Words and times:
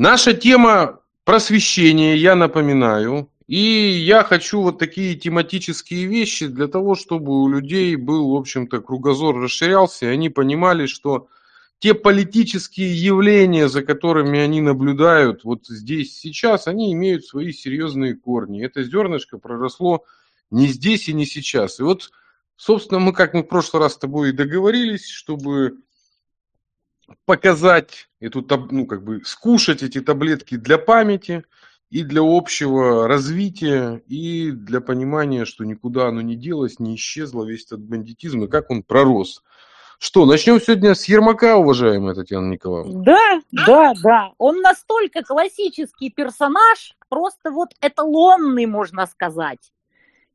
Наша 0.00 0.32
тема 0.32 1.00
просвещение, 1.24 2.16
я 2.16 2.36
напоминаю. 2.36 3.32
И 3.48 3.58
я 3.58 4.22
хочу 4.22 4.62
вот 4.62 4.78
такие 4.78 5.16
тематические 5.16 6.06
вещи 6.06 6.46
для 6.46 6.68
того, 6.68 6.94
чтобы 6.94 7.42
у 7.42 7.48
людей 7.48 7.96
был, 7.96 8.30
в 8.30 8.36
общем-то, 8.36 8.80
кругозор 8.80 9.34
расширялся, 9.40 10.06
и 10.06 10.10
они 10.10 10.28
понимали, 10.28 10.86
что 10.86 11.26
те 11.80 11.94
политические 11.94 12.94
явления, 12.94 13.68
за 13.68 13.82
которыми 13.82 14.38
они 14.38 14.60
наблюдают 14.60 15.42
вот 15.42 15.66
здесь 15.66 16.16
сейчас, 16.16 16.68
они 16.68 16.92
имеют 16.92 17.24
свои 17.24 17.50
серьезные 17.50 18.14
корни. 18.14 18.64
Это 18.64 18.84
зернышко 18.84 19.38
проросло 19.38 20.04
не 20.52 20.68
здесь 20.68 21.08
и 21.08 21.12
не 21.12 21.26
сейчас. 21.26 21.80
И 21.80 21.82
вот, 21.82 22.12
собственно, 22.54 23.00
мы, 23.00 23.12
как 23.12 23.34
мы 23.34 23.42
в 23.42 23.48
прошлый 23.48 23.82
раз 23.82 23.94
с 23.94 23.98
тобой 23.98 24.28
и 24.28 24.32
договорились, 24.32 25.08
чтобы 25.08 25.78
показать 27.24 28.08
эту, 28.20 28.46
ну, 28.70 28.86
как 28.86 29.04
бы, 29.04 29.22
скушать 29.24 29.82
эти 29.82 30.00
таблетки 30.00 30.56
для 30.56 30.78
памяти 30.78 31.44
и 31.90 32.02
для 32.02 32.20
общего 32.22 33.08
развития, 33.08 34.02
и 34.06 34.50
для 34.50 34.80
понимания, 34.80 35.44
что 35.44 35.64
никуда 35.64 36.08
оно 36.08 36.20
не 36.20 36.36
делось, 36.36 36.78
не 36.78 36.96
исчезло, 36.96 37.44
весь 37.44 37.66
этот 37.66 37.80
бандитизм, 37.80 38.44
и 38.44 38.48
как 38.48 38.70
он 38.70 38.82
пророс. 38.82 39.42
Что, 39.98 40.26
начнем 40.26 40.60
сегодня 40.60 40.94
с 40.94 41.06
Ермака, 41.06 41.56
уважаемая 41.56 42.14
Татьяна 42.14 42.52
Николаевна? 42.52 43.02
Да, 43.02 43.40
да, 43.50 43.92
да. 44.00 44.32
Он 44.38 44.60
настолько 44.60 45.24
классический 45.24 46.10
персонаж, 46.10 46.94
просто 47.08 47.50
вот 47.50 47.70
эталонный, 47.80 48.66
можно 48.66 49.06
сказать. 49.06 49.72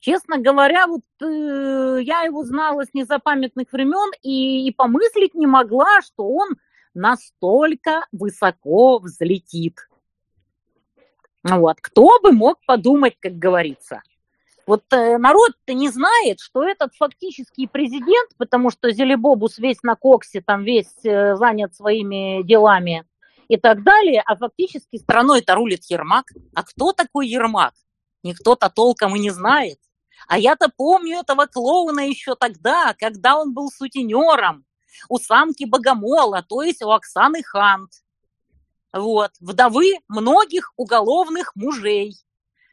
Честно 0.04 0.38
говоря, 0.38 0.86
вот 0.88 1.04
э, 1.22 2.00
я 2.02 2.24
его 2.24 2.44
знала 2.44 2.84
с 2.84 2.94
незапамятных 2.94 3.72
времен 3.72 4.12
и, 4.22 4.68
и 4.68 4.72
помыслить 4.74 5.34
не 5.34 5.48
могла, 5.48 6.02
что 6.02 6.28
он 6.28 6.58
настолько 6.94 8.06
высоко 8.12 9.00
взлетит. 9.00 9.88
Вот. 11.42 11.78
Кто 11.80 12.20
бы 12.20 12.34
мог 12.34 12.60
подумать, 12.66 13.16
как 13.22 13.38
говорится. 13.38 14.02
Вот 14.68 14.84
э, 14.92 15.18
народ-то 15.18 15.74
не 15.74 15.88
знает, 15.88 16.42
что 16.42 16.68
этот 16.68 16.94
фактический 16.96 17.70
президент, 17.70 18.32
потому 18.38 18.72
что 18.72 18.92
Зелебобус 18.92 19.58
весь 19.58 19.84
на 19.84 19.96
коксе, 19.96 20.42
там 20.42 20.66
весь 20.66 21.06
э, 21.06 21.38
занят 21.38 21.76
своими 21.76 22.44
делами 22.44 23.06
и 23.48 23.56
так 23.56 23.84
далее, 23.84 24.22
а 24.26 24.36
фактически 24.36 24.98
страной-то 24.98 25.56
рулит 25.56 25.86
Ермак. 25.86 26.26
А 26.54 26.64
кто 26.64 26.92
такой 26.92 27.30
Ермак? 27.30 27.74
Никто-то 28.22 28.70
толком 28.70 29.16
и 29.16 29.20
не 29.20 29.30
знает. 29.30 29.80
А 30.28 30.38
я-то 30.38 30.70
помню 30.70 31.20
этого 31.20 31.46
клоуна 31.46 32.02
еще 32.02 32.36
тогда, 32.36 32.94
когда 32.98 33.38
он 33.38 33.54
был 33.54 33.70
сутенером 33.72 34.66
у 35.10 35.18
самки 35.18 35.66
Богомола, 35.66 36.44
то 36.48 36.62
есть 36.62 36.82
у 36.82 36.92
Оксаны 36.92 37.44
Хант. 37.44 37.92
Вот, 38.94 39.32
вдовы 39.40 40.00
многих 40.08 40.72
уголовных 40.78 41.56
мужей. 41.56 42.16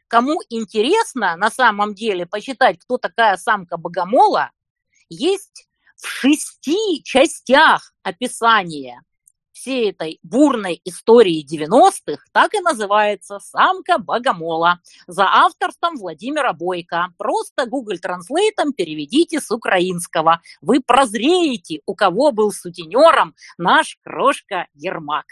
Кому 0.07 0.41
интересно 0.49 1.35
на 1.35 1.49
самом 1.49 1.95
деле 1.95 2.25
почитать, 2.25 2.79
кто 2.79 2.97
такая 2.97 3.37
самка 3.37 3.77
богомола, 3.77 4.51
есть 5.09 5.67
в 5.95 6.05
шести 6.05 7.01
частях 7.03 7.93
описания 8.03 9.01
всей 9.61 9.91
этой 9.91 10.19
бурной 10.23 10.81
истории 10.85 11.45
90-х 11.45 12.23
так 12.31 12.53
и 12.55 12.61
называется 12.61 13.39
«Самка 13.39 13.99
богомола» 13.99 14.79
за 15.05 15.25
авторством 15.25 15.97
Владимира 15.97 16.51
Бойко. 16.51 17.09
Просто 17.19 17.67
Google 17.67 17.97
Translate 18.03 18.73
переведите 18.75 19.39
с 19.39 19.51
украинского. 19.51 20.41
Вы 20.61 20.81
прозреете, 20.81 21.81
у 21.85 21.93
кого 21.93 22.31
был 22.31 22.51
сутенером 22.51 23.35
наш 23.59 23.99
крошка 24.03 24.67
Ермак. 24.73 25.25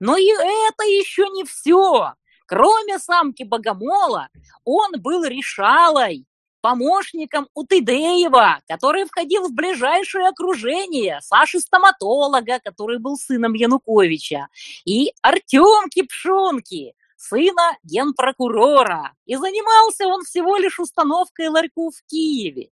Но 0.00 0.16
и 0.16 0.26
это 0.26 0.84
еще 0.84 1.28
не 1.28 1.44
все. 1.44 2.14
Кроме 2.46 2.98
самки 2.98 3.44
Богомола, 3.44 4.28
он 4.64 5.00
был 5.00 5.24
решалой, 5.24 6.26
помощником 6.60 7.48
у 7.54 7.64
Тыдеева, 7.64 8.60
который 8.68 9.04
входил 9.04 9.48
в 9.48 9.54
ближайшее 9.54 10.28
окружение 10.28 11.20
Саши-стоматолога, 11.22 12.60
который 12.64 12.98
был 12.98 13.16
сыном 13.16 13.54
Януковича, 13.54 14.48
и 14.84 15.12
Артемки 15.22 16.02
Пшонки, 16.02 16.94
сына 17.16 17.76
генпрокурора. 17.82 19.12
И 19.24 19.36
занимался 19.36 20.06
он 20.06 20.24
всего 20.24 20.56
лишь 20.56 20.78
установкой 20.78 21.48
ларьку 21.48 21.90
в 21.90 22.02
Киеве. 22.08 22.70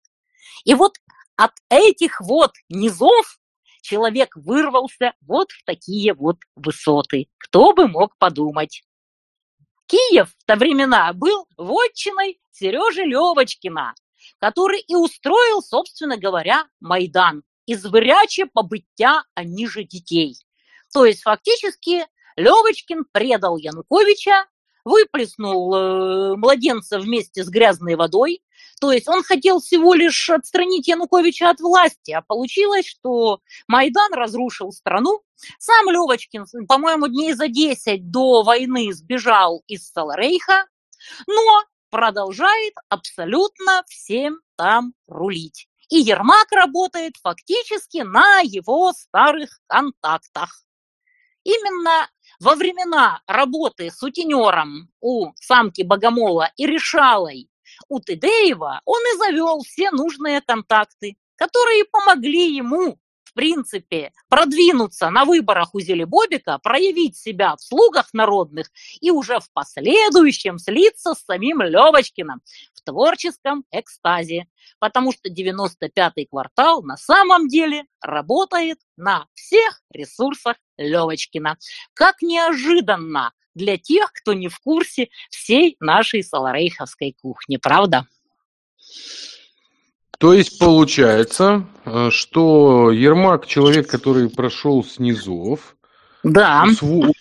И 0.63 0.73
вот 0.73 0.97
от 1.35 1.51
этих 1.69 2.21
вот 2.21 2.51
низов 2.69 3.39
человек 3.81 4.35
вырвался 4.35 5.13
вот 5.21 5.51
в 5.51 5.63
такие 5.63 6.13
вот 6.13 6.37
высоты. 6.55 7.27
Кто 7.37 7.73
бы 7.73 7.87
мог 7.87 8.17
подумать. 8.17 8.83
Киев 9.89 10.29
в 10.37 10.45
то 10.45 10.55
времена 10.55 11.11
был 11.13 11.47
вотчиной 11.57 12.39
Сережи 12.51 13.01
Левочкина, 13.01 13.95
который 14.39 14.81
и 14.81 14.95
устроил, 14.95 15.63
собственно 15.63 16.15
говоря, 16.15 16.65
Майдан. 16.79 17.43
Извыряче 17.65 18.45
побыття, 18.45 19.23
а 19.33 19.43
ниже 19.43 19.83
детей. 19.83 20.35
То 20.93 21.05
есть 21.05 21.23
фактически 21.23 22.05
Левочкин 22.35 23.05
предал 23.11 23.57
Януковича, 23.57 24.47
выплеснул 24.83 25.73
э, 25.73 26.35
младенца 26.35 26.99
вместе 26.99 27.43
с 27.43 27.49
грязной 27.49 27.95
водой, 27.95 28.41
то 28.79 28.91
есть 28.91 29.07
он 29.07 29.23
хотел 29.23 29.59
всего 29.59 29.93
лишь 29.93 30.29
отстранить 30.29 30.87
Януковича 30.87 31.49
от 31.49 31.59
власти, 31.59 32.11
а 32.11 32.21
получилось, 32.21 32.87
что 32.87 33.41
Майдан 33.67 34.13
разрушил 34.13 34.71
страну. 34.71 35.21
Сам 35.57 35.89
Левочкин, 35.89 36.45
по-моему, 36.67 37.07
дней 37.07 37.33
за 37.33 37.47
10 37.47 38.09
до 38.09 38.43
войны 38.43 38.93
сбежал 38.93 39.63
из 39.67 39.89
Саларейха, 39.89 40.65
но 41.27 41.63
продолжает 41.89 42.73
абсолютно 42.87 43.83
всем 43.87 44.39
там 44.55 44.93
рулить. 45.07 45.67
И 45.89 45.97
Ермак 45.97 46.51
работает 46.51 47.15
фактически 47.21 47.99
на 47.99 48.41
его 48.41 48.93
старых 48.93 49.59
контактах. 49.67 50.63
Именно 51.43 52.09
во 52.39 52.55
времена 52.55 53.21
работы 53.27 53.91
сутенером 53.91 54.89
у 55.01 55.31
самки 55.35 55.81
Богомола 55.81 56.51
и 56.55 56.65
Решалой 56.65 57.49
у 57.87 57.99
Тедеева 57.99 58.81
он 58.85 59.01
и 59.13 59.17
завел 59.17 59.61
все 59.61 59.91
нужные 59.91 60.41
контакты, 60.41 61.17
которые 61.35 61.85
помогли 61.85 62.55
ему 62.55 62.99
принципе, 63.39 64.11
продвинуться 64.27 65.09
на 65.09 65.23
выборах 65.23 65.73
у 65.73 65.79
Зелебобика, 65.79 66.59
проявить 66.61 67.15
себя 67.15 67.55
в 67.55 67.61
слугах 67.61 68.09
народных 68.11 68.69
и 68.99 69.11
уже 69.11 69.39
в 69.39 69.49
последующем 69.53 70.59
слиться 70.59 71.13
с 71.13 71.23
самим 71.23 71.61
Левочкиным 71.61 72.41
в 72.73 72.81
творческом 72.81 73.63
экстазе. 73.71 74.47
Потому 74.79 75.13
что 75.13 75.29
95-й 75.29 76.25
квартал 76.25 76.83
на 76.83 76.97
самом 76.97 77.47
деле 77.47 77.85
работает 78.01 78.77
на 78.97 79.25
всех 79.35 79.83
ресурсах 79.89 80.57
Левочкина. 80.77 81.57
Как 81.93 82.21
неожиданно 82.21 83.31
для 83.55 83.77
тех, 83.77 84.11
кто 84.11 84.33
не 84.33 84.49
в 84.49 84.59
курсе 84.59 85.07
всей 85.29 85.77
нашей 85.79 86.25
саларейховской 86.25 87.15
кухни, 87.21 87.55
правда? 87.55 88.05
То 90.19 90.33
есть 90.33 90.59
получается, 90.59 91.65
э, 91.85 92.09
что 92.11 92.91
Ермак 92.91 93.47
человек, 93.47 93.89
который 93.89 94.29
прошел 94.29 94.83
с 94.83 94.99
низов, 94.99 95.77
да. 96.23 96.65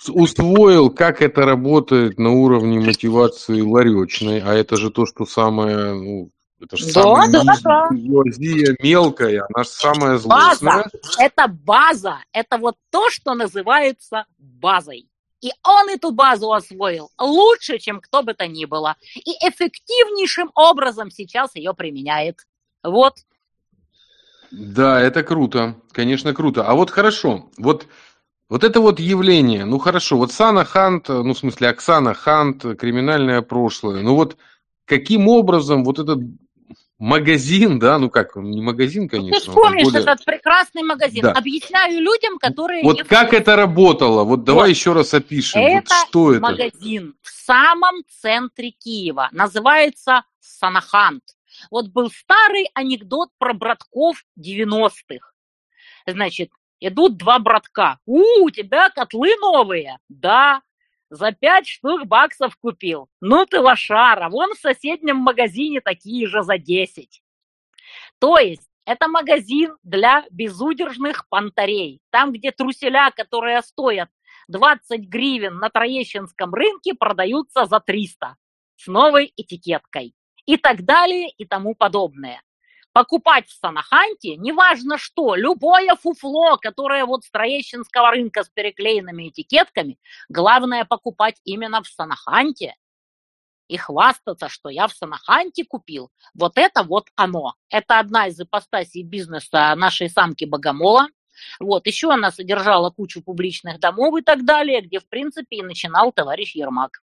усвоил, 0.09 0.91
как 0.91 1.23
это 1.23 1.43
работает 1.43 2.19
на 2.19 2.33
уровне 2.33 2.81
мотивации 2.81 3.61
ларечной, 3.61 4.41
а 4.41 4.53
это 4.53 4.77
же 4.77 4.91
то, 4.91 5.07
что 5.07 5.27
самое, 5.27 5.95
ну, 5.95 6.31
это 6.61 6.77
же 6.77 6.87
да, 6.87 7.03
самая 7.03 7.31
да, 7.31 7.45
да. 7.63 7.89
буржуазия 7.93 8.77
мелкая, 8.83 9.47
она 9.49 9.63
же 9.63 9.71
самая 9.71 10.19
злостная. 10.19 10.83
База, 10.83 10.91
это 11.21 11.47
база, 11.47 12.19
это 12.33 12.59
вот 12.59 12.75
то, 12.91 13.11
что 13.11 13.35
называется 13.35 14.25
базой. 14.39 15.09
И 15.41 15.53
он 15.63 15.89
эту 15.89 16.11
базу 16.11 16.53
освоил 16.53 17.11
лучше, 17.17 17.79
чем 17.79 18.01
кто 18.01 18.25
бы 18.25 18.35
то 18.35 18.49
ни 18.49 18.65
было. 18.65 18.97
И 19.15 19.31
эффективнейшим 19.47 20.51
образом 20.57 21.13
сейчас 21.13 21.55
ее 21.55 21.75
применяет. 21.75 22.39
Вот. 22.83 23.15
Да, 24.51 25.01
это 25.01 25.23
круто. 25.23 25.77
Конечно, 25.93 26.35
круто. 26.35 26.65
А 26.65 26.75
вот 26.75 26.91
хорошо. 26.91 27.51
Вот, 27.59 27.87
вот 28.49 28.65
это 28.65 28.81
вот 28.81 28.99
явление. 28.99 29.65
Ну 29.65 29.79
хорошо. 29.79 30.17
Вот 30.17 30.33
Сана 30.33 30.65
Хант, 30.65 31.09
ну 31.09 31.35
в 31.35 31.39
смысле 31.39 31.69
Оксана 31.69 32.15
Хант, 32.15 32.65
криминальное 32.79 33.43
прошлое. 33.43 34.03
Ну 34.03 34.15
вот 34.15 34.37
каким 34.87 35.29
образом 35.29 35.85
вот 35.85 35.99
этот 35.99 36.21
магазин, 36.99 37.79
да, 37.79 37.99
ну 37.99 38.11
как, 38.11 38.37
не 38.37 38.61
магазин, 38.61 39.09
конечно. 39.09 39.41
Ты 39.41 39.53
помнишь 39.53 39.85
более... 39.85 40.03
этот 40.03 40.25
прекрасный 40.25 40.83
магазин. 40.83 41.23
Да. 41.23 41.33
Объясняю 41.33 42.01
людям, 42.01 42.39
которые... 42.39 42.83
Вот 42.83 43.05
как 43.05 43.33
это 43.33 43.55
работало? 43.55 44.25
Вот 44.25 44.45
давай 44.45 44.69
вот. 44.69 44.77
еще 44.77 44.93
раз 44.93 45.15
опишем. 45.15 45.61
Это 45.61 45.95
вот 45.95 46.09
что 46.09 46.33
это? 46.33 46.41
магазин 46.41 47.15
в 47.23 47.29
самом 47.29 48.03
центре 48.21 48.71
Киева. 48.71 49.29
Называется 49.33 50.23
Санахант. 50.41 51.23
Вот 51.71 51.89
был 51.89 52.11
старый 52.11 52.69
анекдот 52.75 53.31
про 53.39 53.55
братков 53.55 54.25
90-х. 54.39 55.33
Значит, 56.07 56.51
идут 56.81 57.17
два 57.17 57.39
братка. 57.39 57.99
У, 58.07 58.45
у 58.45 58.51
тебя 58.51 58.91
котлы 58.91 59.37
новые? 59.41 59.99
Да. 60.09 60.63
За 61.11 61.33
пять 61.33 61.67
штук 61.67 62.07
баксов 62.07 62.57
купил. 62.57 63.09
Ну 63.21 63.47
ты 63.47 63.61
лошара, 63.61 64.29
вон 64.29 64.55
в 64.55 64.59
соседнем 64.59 65.17
магазине 65.17 65.81
такие 65.81 66.27
же 66.27 66.43
за 66.43 66.59
десять. 66.59 67.23
То 68.19 68.39
есть 68.39 68.69
это 68.85 69.09
магазин 69.09 69.77
для 69.83 70.25
безудержных 70.31 71.27
понтарей. 71.29 72.01
Там, 72.11 72.33
где 72.33 72.53
труселя, 72.53 73.11
которые 73.11 73.63
стоят 73.63 74.11
20 74.49 75.09
гривен 75.09 75.59
на 75.59 75.71
Троещинском 75.71 76.53
рынке, 76.55 76.95
продаются 76.95 77.67
за 77.67 77.81
300 77.81 78.37
с 78.77 78.87
новой 78.87 79.33
этикеткой. 79.37 80.15
И 80.49 80.57
так 80.57 80.83
далее, 80.83 81.29
и 81.29 81.45
тому 81.45 81.75
подобное 81.75 82.41
покупать 82.95 83.47
в 83.49 83.53
Санаханте, 83.53 84.37
неважно 84.37 84.97
что, 84.97 85.35
любое 85.35 85.95
фуфло, 85.95 86.57
которое 86.57 87.05
вот 87.05 87.23
с 87.23 87.31
Троещинского 87.31 88.13
рынка 88.13 88.45
с 88.45 88.49
переклеенными 88.49 89.29
этикетками, 89.29 89.99
главное 90.31 90.87
покупать 90.87 91.37
именно 91.45 91.83
в 91.83 91.87
Санаханте 91.87 92.77
и 93.69 93.77
хвастаться, 93.77 94.49
что 94.49 94.71
я 94.71 94.89
в 94.89 94.95
Санаханте 94.95 95.67
купил. 95.67 96.11
Вот 96.33 96.57
это 96.57 96.83
вот 96.83 97.09
оно. 97.15 97.55
Это 97.69 97.99
одна 97.99 98.29
из 98.29 98.41
ипостасей 98.41 99.03
бизнеса 99.03 99.75
нашей 99.77 100.09
самки 100.09 100.47
Богомола. 100.47 101.09
Вот, 101.61 101.87
еще 101.87 102.11
она 102.11 102.33
содержала 102.33 102.89
кучу 102.89 103.23
публичных 103.23 103.81
домов 103.81 104.19
и 104.19 104.23
так 104.23 104.47
далее, 104.47 104.81
где, 104.81 104.99
в 104.99 105.09
принципе, 105.11 105.59
и 105.59 105.63
начинал 105.63 106.11
товарищ 106.11 106.57
Ермак. 106.57 107.03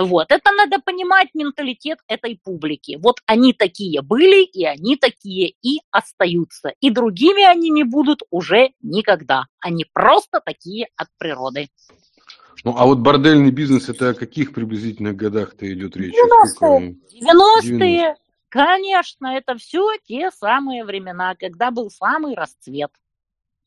Вот, 0.00 0.32
это 0.32 0.50
надо 0.52 0.78
понимать 0.80 1.28
менталитет 1.34 1.98
этой 2.08 2.40
публики. 2.42 2.98
Вот 3.02 3.16
они 3.26 3.52
такие 3.52 4.00
были, 4.00 4.44
и 4.44 4.64
они 4.64 4.96
такие 4.96 5.52
и 5.60 5.80
остаются. 5.90 6.72
И 6.80 6.88
другими 6.88 7.44
они 7.44 7.68
не 7.68 7.84
будут 7.84 8.22
уже 8.30 8.70
никогда. 8.80 9.44
Они 9.60 9.84
просто 9.92 10.40
такие 10.42 10.88
от 10.96 11.08
природы. 11.18 11.68
Ну, 12.64 12.74
а 12.78 12.86
вот 12.86 13.00
бордельный 13.00 13.50
бизнес, 13.50 13.90
это 13.90 14.10
о 14.10 14.14
каких 14.14 14.54
приблизительных 14.54 15.16
годах-то 15.16 15.70
идет 15.70 15.94
речь? 15.96 16.14
90-е. 16.14 16.96
90-е. 17.22 18.16
Конечно, 18.48 19.26
это 19.26 19.56
все 19.56 19.96
те 20.06 20.30
самые 20.30 20.84
времена, 20.84 21.34
когда 21.38 21.70
был 21.70 21.90
самый 21.90 22.34
расцвет. 22.34 22.90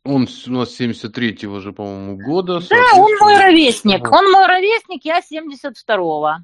Он 0.05 0.27
у 0.47 0.51
нас 0.51 0.79
73-го 0.79 1.59
же, 1.59 1.71
по-моему, 1.71 2.17
года. 2.17 2.59
Да, 2.69 2.97
он 2.97 3.11
мой 3.19 3.37
ровесник. 3.37 4.11
Он 4.11 4.31
мой 4.31 4.45
ровесник, 4.47 5.05
я 5.05 5.19
72-го. 5.19 6.43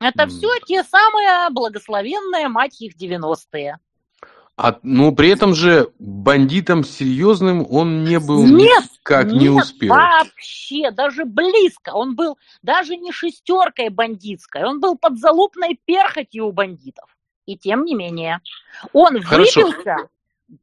Это 0.00 0.24
mm. 0.24 0.28
все 0.28 0.48
те 0.66 0.82
самые 0.82 1.50
благословенные, 1.50 2.48
мать 2.48 2.80
их, 2.80 2.96
90-е. 2.96 3.78
А, 4.60 4.76
ну, 4.82 5.14
при 5.14 5.28
этом 5.28 5.54
же 5.54 5.92
бандитом 6.00 6.82
серьезным 6.82 7.64
он 7.70 8.02
не 8.02 8.18
был 8.18 8.44
нет, 8.44 8.82
никак 8.92 9.26
нет, 9.26 9.40
не 9.40 9.48
успел. 9.50 9.94
вообще, 9.94 10.90
даже 10.90 11.24
близко. 11.24 11.90
Он 11.90 12.16
был 12.16 12.36
даже 12.62 12.96
не 12.96 13.12
шестеркой 13.12 13.90
бандитской, 13.90 14.64
он 14.64 14.80
был 14.80 14.98
под 14.98 15.16
залупной 15.20 15.78
перхотью 15.84 16.46
у 16.46 16.52
бандитов. 16.52 17.16
И 17.46 17.56
тем 17.56 17.84
не 17.84 17.94
менее, 17.94 18.40
он 18.92 19.22
Хорошо. 19.22 19.60
выбился 19.60 20.08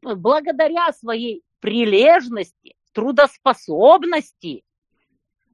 благодаря 0.01 0.91
своей 0.91 1.43
прилежности, 1.59 2.75
трудоспособности, 2.93 4.63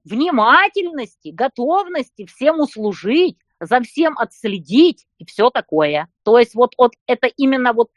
внимательности, 0.04 1.30
готовности 1.30 2.26
всем 2.26 2.60
услужить, 2.60 3.38
за 3.60 3.82
всем 3.82 4.18
отследить 4.18 5.08
и 5.20 5.26
все 5.26 5.50
такое. 5.50 6.08
То 6.24 6.40
есть 6.40 6.56
вот, 6.56 6.74
вот 6.78 6.94
это 7.06 7.28
именно 7.28 7.74
вот 7.74 7.92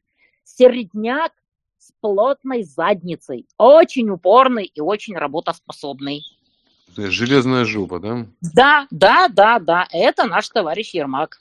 середняк 0.45 1.33
с 1.79 1.93
плотной 2.01 2.63
задницей, 2.63 3.47
очень 3.59 4.11
упорный 4.11 4.65
и 4.65 4.81
очень 4.81 5.17
работоспособный. 5.17 6.23
Железная 6.97 7.65
жопа, 7.65 7.99
да? 7.99 8.27
Да, 8.41 8.87
да, 8.91 9.29
да, 9.29 9.59
да, 9.59 9.89
это 9.91 10.27
наш 10.27 10.49
товарищ 10.49 10.95
Ермак. 10.95 11.41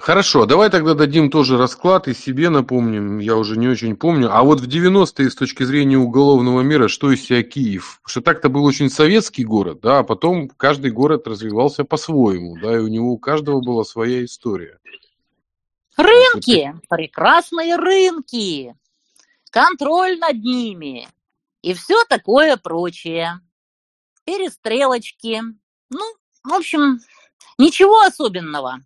Хорошо, 0.00 0.46
давай 0.46 0.70
тогда 0.70 0.94
дадим 0.94 1.28
тоже 1.28 1.58
расклад 1.58 2.06
и 2.06 2.14
себе 2.14 2.50
напомним, 2.50 3.18
я 3.18 3.36
уже 3.36 3.56
не 3.56 3.66
очень 3.66 3.96
помню. 3.96 4.32
А 4.32 4.44
вот 4.44 4.60
в 4.60 4.68
90-е 4.68 5.28
с 5.28 5.34
точки 5.34 5.64
зрения 5.64 5.98
уголовного 5.98 6.60
мира, 6.60 6.86
что 6.86 7.10
из 7.10 7.24
себя 7.24 7.42
Киев? 7.42 7.98
Потому 8.02 8.10
что 8.10 8.20
так-то 8.20 8.48
был 8.48 8.64
очень 8.64 8.90
советский 8.90 9.44
город, 9.44 9.80
да, 9.82 9.98
а 9.98 10.04
потом 10.04 10.48
каждый 10.50 10.92
город 10.92 11.26
развивался 11.26 11.84
по-своему, 11.84 12.56
да, 12.62 12.76
и 12.76 12.78
у 12.78 12.86
него 12.86 13.10
у 13.10 13.18
каждого 13.18 13.60
была 13.60 13.82
своя 13.82 14.24
история. 14.24 14.78
Рынки, 15.96 16.74
прекрасные 16.88 17.74
рынки, 17.74 18.76
контроль 19.50 20.16
над 20.20 20.36
ними 20.36 21.08
и 21.62 21.74
все 21.74 22.04
такое 22.04 22.56
прочее. 22.56 23.40
Перестрелочки, 24.24 25.42
ну, 25.90 26.14
в 26.44 26.52
общем, 26.52 27.00
ничего 27.58 28.00
особенного. 28.02 28.80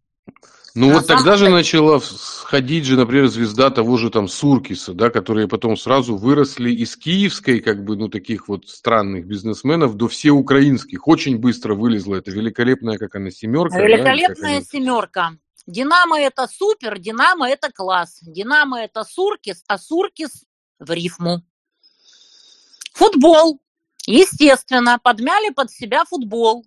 Ну 0.75 0.91
вот 0.91 1.07
тогда 1.07 1.37
же 1.37 1.51
начала 1.51 2.01
сходить 2.01 2.87
же, 2.87 2.97
например, 2.97 3.27
звезда 3.29 3.71
того 3.71 3.99
же 3.99 4.09
там 4.11 4.27
Суркиса, 4.27 4.95
да, 4.95 5.11
которые 5.11 5.47
потом 5.47 5.77
сразу 5.77 6.17
выросли 6.17 6.71
из 6.71 6.97
киевской, 6.97 7.61
как 7.61 7.85
бы, 7.85 7.97
ну, 7.97 8.09
таких 8.09 8.49
вот 8.49 8.69
странных 8.69 9.27
бизнесменов 9.27 9.97
до 9.97 10.09
всеукраинских. 10.09 11.07
Очень 11.07 11.39
быстро 11.39 11.75
вылезла 11.75 12.17
эта 12.17 12.31
великолепная, 12.31 12.97
как 12.97 13.15
она, 13.17 13.31
семерка. 13.31 13.79
Великолепная 13.79 14.61
да, 14.61 14.67
семерка. 14.67 15.37
Динамо 15.67 16.19
это 16.19 16.49
супер, 16.49 16.99
Динамо 16.99 17.51
это 17.51 17.71
класс. 17.71 18.21
Динамо 18.23 18.81
это 18.81 19.05
Суркис, 19.05 19.63
а 19.69 19.79
Суркис 19.79 20.45
в 20.79 20.91
рифму. 20.91 21.43
Футбол. 22.95 23.61
Естественно, 24.07 24.99
подмяли 24.99 25.51
под 25.51 25.71
себя 25.71 26.05
футбол. 26.05 26.65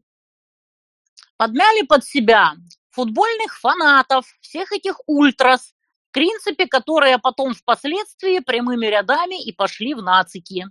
Подмяли 1.38 1.86
под 1.86 2.06
себя 2.06 2.54
футбольных 2.96 3.60
фанатов, 3.60 4.26
всех 4.40 4.72
этих 4.72 5.00
ультрас, 5.06 5.74
в 6.10 6.14
принципе, 6.14 6.66
которые 6.66 7.20
потом 7.20 7.54
впоследствии 7.54 8.40
прямыми 8.40 8.86
рядами 8.86 9.44
и 9.44 9.52
пошли 9.52 9.94
в 9.94 10.02
нацики. 10.02 10.66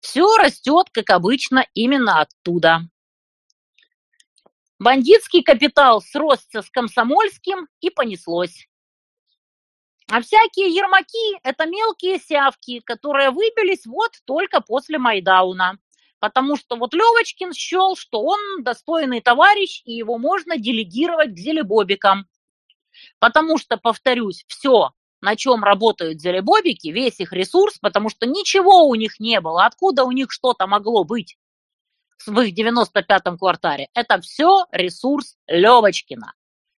Все 0.00 0.36
растет, 0.36 0.88
как 0.92 1.10
обычно, 1.10 1.66
именно 1.74 2.20
оттуда. 2.20 2.82
Бандитский 4.78 5.42
капитал 5.42 6.00
сросся 6.00 6.62
с 6.62 6.70
комсомольским 6.70 7.68
и 7.80 7.90
понеслось. 7.90 8.66
А 10.08 10.20
всякие 10.20 10.74
ермаки– 10.74 11.38
это 11.42 11.66
мелкие 11.66 12.18
сявки, 12.18 12.80
которые 12.80 13.30
выбились 13.30 13.86
вот 13.86 14.12
только 14.24 14.60
после 14.60 14.98
Майдауна 14.98 15.78
потому 16.22 16.56
что 16.56 16.76
вот 16.76 16.94
Левочкин 16.94 17.52
счел, 17.52 17.96
что 17.96 18.22
он 18.22 18.62
достойный 18.62 19.20
товарищ, 19.20 19.82
и 19.84 19.92
его 19.92 20.18
можно 20.18 20.56
делегировать 20.56 21.34
к 21.34 21.36
зелебобикам. 21.36 22.28
Потому 23.18 23.58
что, 23.58 23.76
повторюсь, 23.76 24.44
все, 24.46 24.92
на 25.20 25.34
чем 25.34 25.64
работают 25.64 26.20
зелебобики, 26.20 26.88
весь 26.88 27.18
их 27.18 27.32
ресурс, 27.32 27.78
потому 27.80 28.08
что 28.08 28.26
ничего 28.26 28.86
у 28.86 28.94
них 28.94 29.18
не 29.18 29.40
было, 29.40 29.66
откуда 29.66 30.04
у 30.04 30.12
них 30.12 30.30
что-то 30.30 30.68
могло 30.68 31.02
быть 31.02 31.36
в 32.24 32.38
их 32.38 32.56
95-м 32.56 33.36
квартале. 33.36 33.88
Это 33.92 34.20
все 34.20 34.66
ресурс 34.70 35.36
Левочкина. 35.48 36.34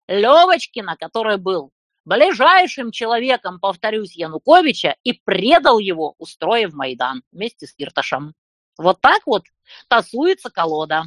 Левочкина, 0.09 0.97
который 0.97 1.37
был 1.37 1.71
ближайшим 2.07 2.93
человеком, 2.93 3.61
повторюсь, 3.61 4.17
Януковича 4.17 4.97
и 5.05 5.13
предал 5.13 5.79
его, 5.79 6.15
устроив 6.17 6.73
Майдан 6.73 7.23
вместе 7.31 7.67
с 7.67 7.75
Ирташем. 7.77 8.35
Вот 8.79 9.01
так 9.01 9.23
вот 9.27 9.45
тасуется 9.89 10.51
колода. 10.51 11.05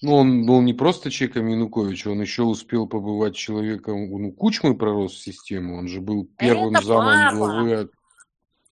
Ну, 0.00 0.14
он 0.14 0.46
был 0.46 0.60
не 0.60 0.74
просто 0.74 1.10
человеком 1.10 1.48
Януковича, 1.48 2.10
он 2.10 2.20
еще 2.20 2.42
успел 2.42 2.86
побывать 2.86 3.34
человеком, 3.34 4.08
ну, 4.10 4.30
Кучмы 4.30 4.76
пророс 4.76 5.14
в 5.14 5.18
систему, 5.18 5.76
он 5.76 5.88
же 5.88 6.00
был 6.00 6.28
первым 6.38 6.76
Это 6.76 6.86
замом 6.86 7.20
папа. 7.24 7.36
главы. 7.36 7.90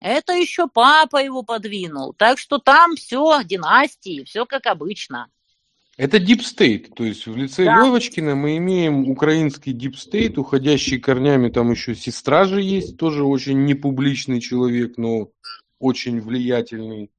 Это 0.00 0.34
еще 0.34 0.68
папа 0.68 1.16
его 1.16 1.42
подвинул, 1.42 2.14
так 2.14 2.38
что 2.38 2.58
там 2.58 2.94
все 2.94 3.42
династии, 3.42 4.22
все 4.24 4.46
как 4.46 4.66
обычно. 4.66 5.28
Это 5.96 6.18
deep 6.18 6.49
state, 6.49 6.94
то 6.94 7.04
есть 7.04 7.26
в 7.26 7.34
лице 7.34 7.64
да. 7.64 7.82
Левочкина 7.82 8.34
мы 8.34 8.58
имеем 8.58 9.08
украинский 9.08 9.72
deep 9.72 9.98
state, 9.98 10.36
уходящий 10.36 11.00
корнями, 11.00 11.48
там 11.48 11.70
еще 11.70 11.94
сестра 11.94 12.44
же 12.44 12.60
есть, 12.60 12.98
тоже 12.98 13.24
очень 13.24 13.64
непубличный 13.64 14.40
человек, 14.40 14.98
но 14.98 15.30
очень 15.78 16.20
влиятельный. 16.20 17.10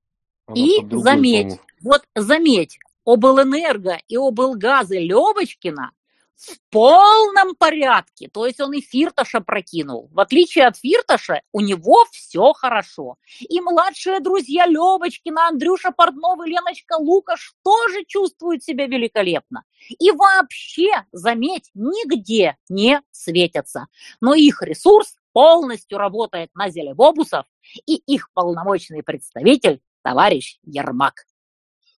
И 0.55 0.85
заметь, 0.91 1.59
вот 1.81 2.03
заметь, 2.15 2.79
облэнерго 3.05 3.99
и 4.07 4.17
облгазы 4.17 4.99
Левочкина 4.99 5.91
в 6.37 6.57
полном 6.69 7.55
порядке. 7.55 8.29
То 8.31 8.45
есть 8.45 8.59
он 8.59 8.73
и 8.73 8.81
Фирташа 8.81 9.41
прокинул. 9.41 10.09
В 10.11 10.19
отличие 10.19 10.67
от 10.67 10.77
Фирташа, 10.77 11.41
у 11.51 11.61
него 11.61 12.05
все 12.11 12.53
хорошо. 12.53 13.15
И 13.39 13.59
младшие 13.59 14.19
друзья 14.19 14.67
Левочкина, 14.67 15.47
Андрюша 15.47 15.91
Портнов 15.91 16.39
и 16.45 16.49
Леночка 16.49 16.97
Лукаш 16.97 17.55
тоже 17.63 18.03
чувствуют 18.07 18.63
себя 18.63 18.85
великолепно. 18.85 19.63
И 19.99 20.11
вообще, 20.11 21.05
заметь, 21.11 21.71
нигде 21.73 22.55
не 22.69 23.01
светятся. 23.11 23.87
Но 24.21 24.35
их 24.35 24.61
ресурс 24.61 25.15
полностью 25.33 25.97
работает 25.97 26.49
на 26.55 26.69
зелебобусов, 26.69 27.45
и 27.85 27.95
их 27.95 28.31
полномочный 28.33 29.03
представитель 29.03 29.81
товарищ 30.07 30.57
Ермак. 30.63 31.25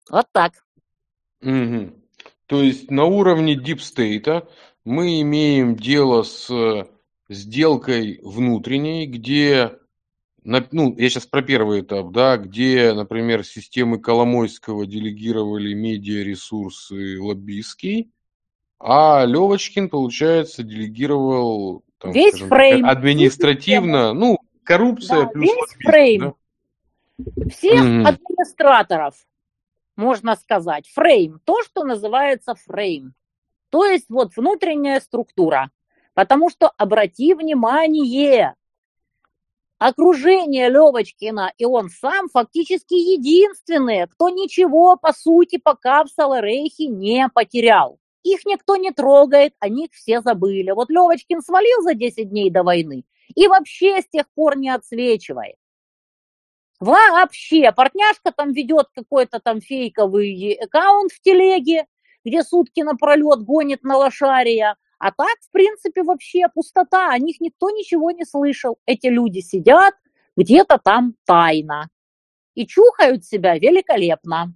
Вот 0.10 0.28
так. 0.32 0.54
Угу. 1.42 1.92
То 2.46 2.64
есть 2.64 2.90
на 2.90 3.04
уровне 3.04 3.56
дипстейта 3.56 4.48
мы 4.86 5.20
имеем 5.20 5.76
дело 5.76 6.24
с 6.24 6.88
сделкой 7.28 8.22
внутренней, 8.24 9.08
где, 9.08 9.74
ну, 10.46 10.96
я 10.98 11.10
сейчас 11.10 11.26
про 11.26 11.42
первый 11.42 11.82
этап, 11.82 12.14
да, 12.14 12.38
где, 12.38 12.94
например, 12.94 13.44
системы 13.44 14.00
Коломойского 14.00 14.88
делегировали 14.88 15.74
медиаресурсы 15.74 17.20
лоббистский, 17.20 18.10
а 18.80 19.26
Левочкин, 19.26 19.90
получается, 19.90 20.64
делегировал 20.64 21.84
там, 21.98 22.14
весь 22.14 22.30
скажем, 22.30 22.48
фрейм, 22.48 22.86
административно, 22.86 24.14
ну, 24.14 24.38
коррупция 24.64 25.24
да, 25.24 25.28
плюс 25.28 25.50
весь 25.50 25.86
фрейм. 25.86 26.22
Да? 26.22 26.34
Всех 27.50 27.84
mm 27.84 28.06
администраторов, 28.06 29.16
можно 29.96 30.36
сказать. 30.36 30.88
Фрейм, 30.90 31.42
то, 31.44 31.64
что 31.64 31.84
называется 31.84 32.56
фрейм. 32.56 33.14
То 33.70 33.86
есть 33.86 34.06
вот 34.10 34.36
внутренняя 34.36 35.00
структура. 35.00 35.72
Потому 36.14 36.50
что, 36.50 36.72
обрати 36.78 37.34
внимание, 37.34 38.56
окружение 39.78 40.70
Левочкина 40.70 41.54
и 41.58 41.66
он 41.66 41.90
сам 41.90 42.30
фактически 42.30 42.96
единственные, 42.96 44.08
кто 44.08 44.30
ничего, 44.30 44.98
по 44.98 45.14
сути, 45.14 45.58
пока 45.58 46.04
в 46.04 46.10
Саларейхе 46.10 46.88
не 46.88 47.30
потерял. 47.30 48.00
Их 48.24 48.46
никто 48.46 48.76
не 48.76 48.92
трогает, 48.92 49.54
о 49.60 49.70
них 49.70 49.92
все 49.94 50.22
забыли. 50.22 50.72
Вот 50.72 50.90
Левочкин 50.90 51.42
свалил 51.42 51.82
за 51.82 51.94
10 51.94 52.30
дней 52.30 52.50
до 52.50 52.64
войны 52.64 53.06
и 53.36 53.48
вообще 53.48 54.02
с 54.02 54.08
тех 54.08 54.26
пор 54.34 54.58
не 54.58 54.70
отсвечивает. 54.70 55.56
Вообще, 56.80 57.72
партняшка 57.72 58.32
там 58.32 58.52
ведет 58.54 58.88
какой-то 58.94 59.40
там 59.40 59.62
фейковый 59.62 60.54
аккаунт 60.54 61.12
в 61.12 61.22
телеге, 61.22 61.86
где 62.24 62.44
сутки 62.44 62.82
напролет 62.82 63.42
гонит 63.44 63.84
на 63.84 63.98
лошария, 63.98 64.76
а 65.00 65.12
так, 65.12 65.38
в 65.42 65.52
принципе, 65.52 66.04
вообще 66.04 66.48
пустота, 66.54 67.10
о 67.12 67.18
них 67.20 67.40
никто 67.40 67.70
ничего 67.70 68.12
не 68.12 68.26
слышал. 68.26 68.78
Эти 68.86 69.08
люди 69.08 69.40
сидят 69.40 69.96
где-то 70.36 70.80
там 70.80 71.16
тайно 71.26 71.90
и 72.56 72.66
чухают 72.66 73.26
себя 73.26 73.58
великолепно. 73.58 74.54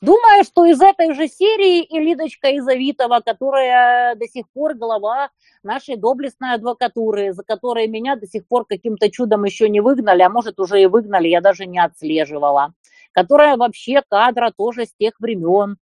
Думаю, 0.00 0.44
что 0.44 0.66
из 0.66 0.80
этой 0.80 1.14
же 1.14 1.26
серии 1.26 1.82
и 1.82 1.98
Лидочка 1.98 2.56
Изавитова, 2.58 3.20
которая 3.24 4.14
до 4.14 4.26
сих 4.28 4.48
пор 4.50 4.74
глава 4.74 5.30
нашей 5.62 5.96
доблестной 5.96 6.54
адвокатуры, 6.54 7.32
за 7.32 7.42
которой 7.42 7.86
меня 7.86 8.16
до 8.16 8.26
сих 8.26 8.46
пор 8.46 8.66
каким-то 8.66 9.10
чудом 9.10 9.44
еще 9.44 9.68
не 9.68 9.80
выгнали, 9.80 10.22
а 10.22 10.28
может 10.28 10.60
уже 10.60 10.82
и 10.82 10.86
выгнали, 10.86 11.28
я 11.28 11.40
даже 11.40 11.66
не 11.66 11.78
отслеживала, 11.78 12.74
которая 13.12 13.56
вообще 13.56 14.02
кадра 14.06 14.52
тоже 14.54 14.84
с 14.84 14.94
тех 14.94 15.14
времен, 15.18 15.78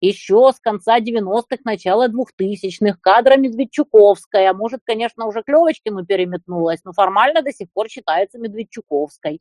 еще 0.00 0.50
с 0.52 0.60
конца 0.60 0.98
90-х, 0.98 1.58
начала 1.64 2.08
2000-х, 2.08 2.98
кадра 3.00 3.36
Медведчуковская. 3.36 4.52
Может, 4.52 4.80
конечно, 4.84 5.26
уже 5.26 5.42
к 5.42 5.48
Левочкину 5.48 6.04
переметнулась, 6.04 6.80
но 6.84 6.92
формально 6.92 7.40
до 7.40 7.52
сих 7.52 7.72
пор 7.72 7.88
считается 7.88 8.38
Медведчуковской. 8.38 9.40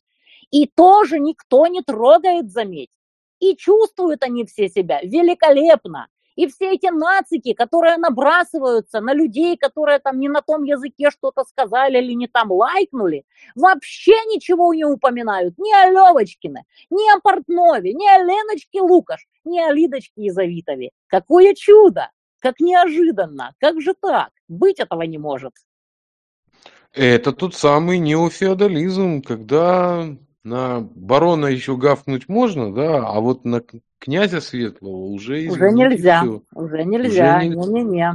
И 0.52 0.68
тоже 0.68 1.20
никто 1.20 1.68
не 1.68 1.82
трогает, 1.82 2.52
заметь. 2.52 2.92
И 3.44 3.58
чувствуют 3.58 4.24
они 4.24 4.46
все 4.46 4.70
себя 4.70 5.02
великолепно. 5.04 6.08
И 6.38 6.48
все 6.48 6.72
эти 6.72 6.90
нацики, 6.90 7.54
которые 7.54 7.98
набрасываются 7.98 9.02
на 9.02 9.14
людей, 9.14 9.58
которые 9.58 10.00
там 10.00 10.18
не 10.18 10.30
на 10.30 10.42
том 10.42 10.64
языке 10.64 11.12
что-то 11.12 11.44
сказали 11.44 11.98
или 11.98 12.14
не 12.14 12.28
там 12.28 12.52
лайкнули, 12.52 13.26
вообще 13.54 14.14
ничего 14.34 14.74
не 14.74 14.86
упоминают 14.86 15.58
ни 15.58 15.74
о 15.74 15.92
Левочкине, 15.92 16.64
ни 16.90 17.14
о 17.14 17.20
Портнове, 17.20 17.94
ни 17.94 18.08
о 18.08 18.24
Леночке 18.24 18.80
Лукаш, 18.82 19.28
ни 19.44 19.60
о 19.60 19.74
Лидочке 19.74 20.28
Изавитове. 20.30 20.92
Какое 21.08 21.54
чудо! 21.54 22.10
Как 22.40 22.62
неожиданно! 22.62 23.54
Как 23.60 23.82
же 23.82 23.94
так? 23.94 24.30
Быть 24.48 24.80
этого 24.80 25.02
не 25.02 25.18
может. 25.18 25.52
Это 26.94 27.34
тот 27.34 27.56
самый 27.56 28.00
неофеодализм, 28.00 29.22
когда 29.22 30.16
на 30.44 30.82
барона 30.82 31.48
еще 31.48 31.78
гафнуть 31.78 32.28
можно, 32.28 32.74
да, 32.74 33.08
а 33.08 33.20
вот 33.20 33.46
на 33.46 33.62
князя 34.00 34.42
Светлого 34.42 35.06
уже 35.06 35.48
Уже 35.50 35.72
нельзя, 35.72 36.22
все. 36.22 36.42
уже 36.54 36.84
нельзя, 36.84 37.44
не-не-не. 37.44 38.14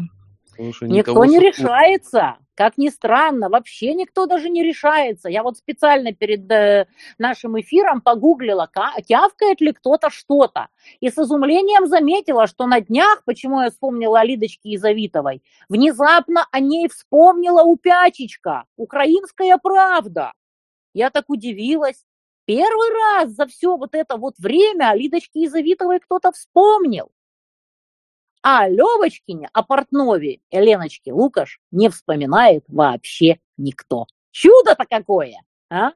Никто 0.58 1.24
не 1.24 1.38
решается, 1.38 2.36
как 2.54 2.76
ни 2.76 2.88
странно, 2.88 3.48
вообще 3.48 3.94
никто 3.94 4.26
даже 4.26 4.50
не 4.50 4.64
решается. 4.64 5.28
Я 5.28 5.44
вот 5.44 5.56
специально 5.56 6.12
перед 6.12 6.50
э, 6.50 6.88
нашим 7.16 7.58
эфиром 7.60 8.00
погуглила, 8.00 8.68
тявкает 9.06 9.60
ли 9.60 9.72
кто-то 9.72 10.10
что-то. 10.10 10.66
И 10.98 11.08
с 11.08 11.16
изумлением 11.16 11.86
заметила, 11.86 12.48
что 12.48 12.66
на 12.66 12.80
днях, 12.80 13.22
почему 13.24 13.62
я 13.62 13.70
вспомнила 13.70 14.18
о 14.18 14.24
Лидочке 14.24 14.74
Изавитовой, 14.74 15.40
внезапно 15.68 16.46
о 16.50 16.58
ней 16.58 16.88
вспомнила 16.88 17.62
упячечка, 17.62 18.64
украинская 18.76 19.56
правда. 19.62 20.32
Я 20.94 21.10
так 21.10 21.26
удивилась. 21.28 22.04
Первый 22.48 22.88
раз 22.94 23.32
за 23.32 23.46
все 23.46 23.76
вот 23.76 23.94
это 23.94 24.16
вот 24.16 24.38
время 24.38 24.88
о 24.88 24.96
Лидочке 24.96 25.44
Изавитовой 25.44 26.00
кто-то 26.00 26.32
вспомнил. 26.32 27.12
А 28.42 28.60
о 28.60 28.68
Левочкине, 28.70 29.50
о 29.52 29.62
Портнове 29.62 30.40
и 30.48 30.56
Леночке 30.58 31.12
Лукаш 31.12 31.60
не 31.70 31.90
вспоминает 31.90 32.64
вообще 32.68 33.38
никто. 33.58 34.06
Чудо-то 34.30 34.86
какое, 34.88 35.42
а? 35.68 35.90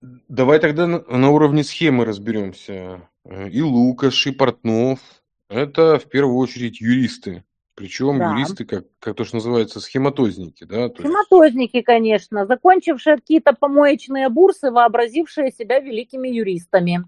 Давай 0.00 0.58
тогда 0.58 0.88
на, 0.88 0.98
на 1.02 1.30
уровне 1.30 1.62
схемы 1.62 2.04
разберемся. 2.04 3.08
И 3.24 3.62
Лукаш, 3.62 4.26
и 4.26 4.32
Портнов– 4.32 4.98
это 5.48 6.00
в 6.00 6.08
первую 6.08 6.38
очередь 6.38 6.80
юристы. 6.80 7.44
Причем 7.78 8.18
да. 8.18 8.32
юристы, 8.32 8.64
как, 8.64 8.86
как 8.98 9.14
то, 9.14 9.24
что 9.24 9.36
называется, 9.36 9.78
схематозники, 9.78 10.64
да? 10.64 10.88
То 10.88 11.02
схематозники, 11.02 11.76
есть... 11.76 11.86
конечно, 11.86 12.44
закончившие 12.44 13.16
какие-то 13.16 13.52
помоечные 13.52 14.28
бурсы, 14.28 14.72
вообразившие 14.72 15.52
себя 15.52 15.78
великими 15.78 16.28
юристами. 16.28 17.04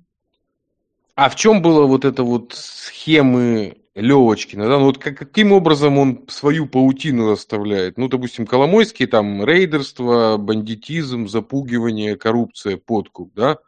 А 1.16 1.28
в 1.28 1.34
чем 1.34 1.60
было 1.60 1.86
вот 1.86 2.04
это 2.04 2.22
вот 2.22 2.52
схемы 2.54 3.78
Левочкина, 3.96 4.68
да, 4.68 4.78
ну 4.78 4.84
вот 4.84 4.98
как, 4.98 5.18
каким 5.18 5.50
образом 5.50 5.98
он 5.98 6.24
свою 6.28 6.66
паутину 6.66 7.32
расставляет? 7.32 7.98
Ну, 7.98 8.08
допустим, 8.08 8.46
Коломойский, 8.46 9.06
там, 9.06 9.44
рейдерство, 9.44 10.36
бандитизм, 10.38 11.26
запугивание, 11.26 12.16
коррупция, 12.16 12.76
подкуп, 12.76 13.34
да? 13.34 13.58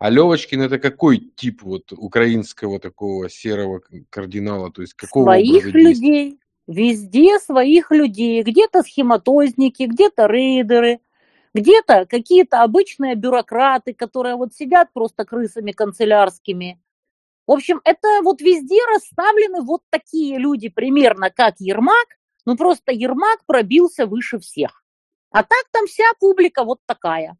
А 0.00 0.08
Левочкин 0.08 0.62
это 0.62 0.78
какой 0.78 1.18
тип 1.18 1.62
вот 1.62 1.92
украинского 1.92 2.80
такого 2.80 3.28
серого 3.28 3.82
кардинала? 4.08 4.72
То 4.72 4.80
есть 4.80 4.94
какого 4.94 5.24
Своих 5.24 5.66
людей. 5.74 6.40
Везде 6.66 7.38
своих 7.38 7.90
людей. 7.90 8.42
Где-то 8.42 8.82
схематозники, 8.82 9.82
где-то 9.82 10.24
рейдеры, 10.24 11.00
где-то 11.52 12.06
какие-то 12.06 12.62
обычные 12.62 13.14
бюрократы, 13.14 13.92
которые 13.92 14.36
вот 14.36 14.54
сидят 14.54 14.90
просто 14.94 15.26
крысами 15.26 15.72
канцелярскими. 15.72 16.80
В 17.46 17.52
общем, 17.52 17.82
это 17.84 18.22
вот 18.22 18.40
везде 18.40 18.78
расставлены 18.94 19.60
вот 19.60 19.82
такие 19.90 20.38
люди, 20.38 20.70
примерно 20.70 21.28
как 21.28 21.56
Ермак, 21.58 22.16
ну 22.46 22.56
просто 22.56 22.92
Ермак 22.92 23.44
пробился 23.44 24.06
выше 24.06 24.38
всех. 24.38 24.82
А 25.30 25.42
так 25.42 25.64
там 25.72 25.86
вся 25.86 26.04
публика 26.18 26.64
вот 26.64 26.78
такая 26.86 27.36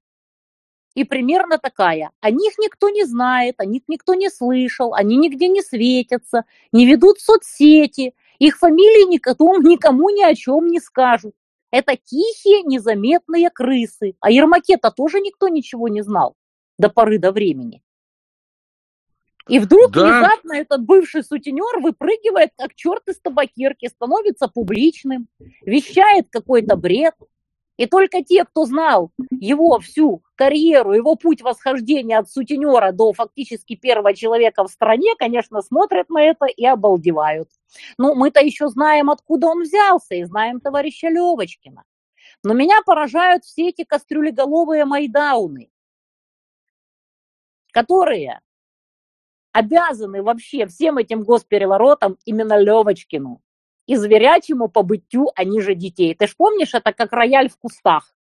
и 0.94 1.04
примерно 1.04 1.59
такая. 1.59 2.11
О 2.20 2.30
них 2.30 2.54
никто 2.59 2.88
не 2.88 3.04
знает, 3.04 3.56
о 3.59 3.64
них 3.64 3.82
никто 3.88 4.14
не 4.14 4.28
слышал, 4.28 4.94
они 4.94 5.16
нигде 5.16 5.49
не 5.49 5.62
светятся, 5.62 6.44
не 6.73 6.87
ведут 6.87 7.20
соцсети, 7.20 8.14
их 8.38 8.59
фамилии 8.59 9.09
никому, 9.09 9.56
никому 9.62 10.11
ни 10.11 10.23
о 10.23 10.35
чем 10.35 10.66
не 10.66 10.80
скажут. 10.80 11.35
Это 11.70 11.97
тихие, 11.97 12.62
незаметные 12.62 13.49
крысы. 13.50 14.14
А 14.20 14.30
Ермаке-то 14.30 14.90
тоже 14.90 15.20
никто 15.20 15.49
ничего 15.49 15.88
не 15.88 16.02
знал 16.02 16.35
до 16.78 16.88
поры 16.88 17.18
до 17.18 17.30
времени. 17.30 17.82
И 19.49 19.59
вдруг 19.59 19.92
да. 19.92 20.02
внезапно 20.02 20.52
этот 20.54 20.82
бывший 20.85 21.25
сутенер 21.25 21.80
выпрыгивает, 21.80 22.50
как 22.56 22.75
черт 22.75 23.02
из 23.09 23.18
табакерки, 23.20 23.88
становится 23.88 24.49
публичным, 24.49 25.28
вещает 25.62 26.28
какой-то 26.30 26.76
бред, 26.76 27.14
и 27.80 27.87
только 27.87 28.22
те, 28.22 28.44
кто 28.44 28.66
знал 28.66 29.10
его 29.30 29.78
всю 29.78 30.22
карьеру, 30.34 30.92
его 30.92 31.14
путь 31.14 31.40
восхождения 31.40 32.18
от 32.18 32.30
сутенера 32.30 32.92
до 32.92 33.14
фактически 33.14 33.75
первого 33.75 34.12
человека 34.12 34.64
в 34.64 34.68
стране, 34.68 35.14
конечно, 35.18 35.62
смотрят 35.62 36.10
на 36.10 36.22
это 36.22 36.44
и 36.44 36.66
обалдевают. 36.66 37.49
Но 37.96 38.14
мы-то 38.14 38.40
еще 38.40 38.68
знаем, 38.68 39.08
откуда 39.08 39.46
он 39.46 39.62
взялся, 39.62 40.14
и 40.14 40.25
знаем 40.25 40.60
товарища 40.60 41.08
Левочкина. 41.08 41.84
Но 42.44 42.52
меня 42.52 42.82
поражают 42.84 43.44
все 43.44 43.70
эти 43.70 43.84
кастрюлеголовые 43.84 44.84
майдауны, 44.84 45.70
которые 47.72 48.40
обязаны 49.52 50.22
вообще 50.22 50.66
всем 50.66 50.99
этим 50.99 51.22
госпереворотам 51.22 52.18
именно 52.26 52.58
Левочкину 52.58 53.40
и 53.90 53.97
зверячему 53.97 54.68
побытию 54.68 55.32
они 55.35 55.61
же 55.61 55.75
детей. 55.75 56.14
Ты 56.14 56.28
ж 56.28 56.37
помнишь, 56.37 56.75
это 56.75 56.92
как 56.92 57.12
рояль 57.12 57.49
в 57.49 57.59
кустах. 57.59 58.14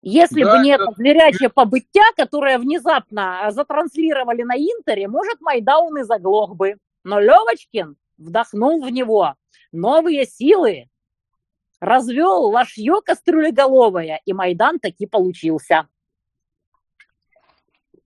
Если 0.00 0.44
да, 0.44 0.52
бы 0.52 0.62
не 0.62 0.70
это 0.70 0.92
зверячее 0.96 1.48
побытия, 1.48 2.04
которое 2.14 2.60
внезапно 2.60 3.48
затранслировали 3.50 4.44
на 4.44 4.56
Интере, 4.56 5.08
может, 5.08 5.40
Майдаун 5.40 5.98
и 5.98 6.04
заглох 6.04 6.54
бы. 6.54 6.76
Но 7.02 7.18
Левочкин 7.18 7.96
вдохнул 8.16 8.84
в 8.84 8.90
него 8.90 9.34
новые 9.72 10.24
силы, 10.24 10.88
развел 11.80 12.44
лошье 12.44 13.00
кастрюлеголовое, 13.04 14.20
и 14.24 14.32
Майдан 14.32 14.78
таки 14.78 15.06
получился. 15.06 15.88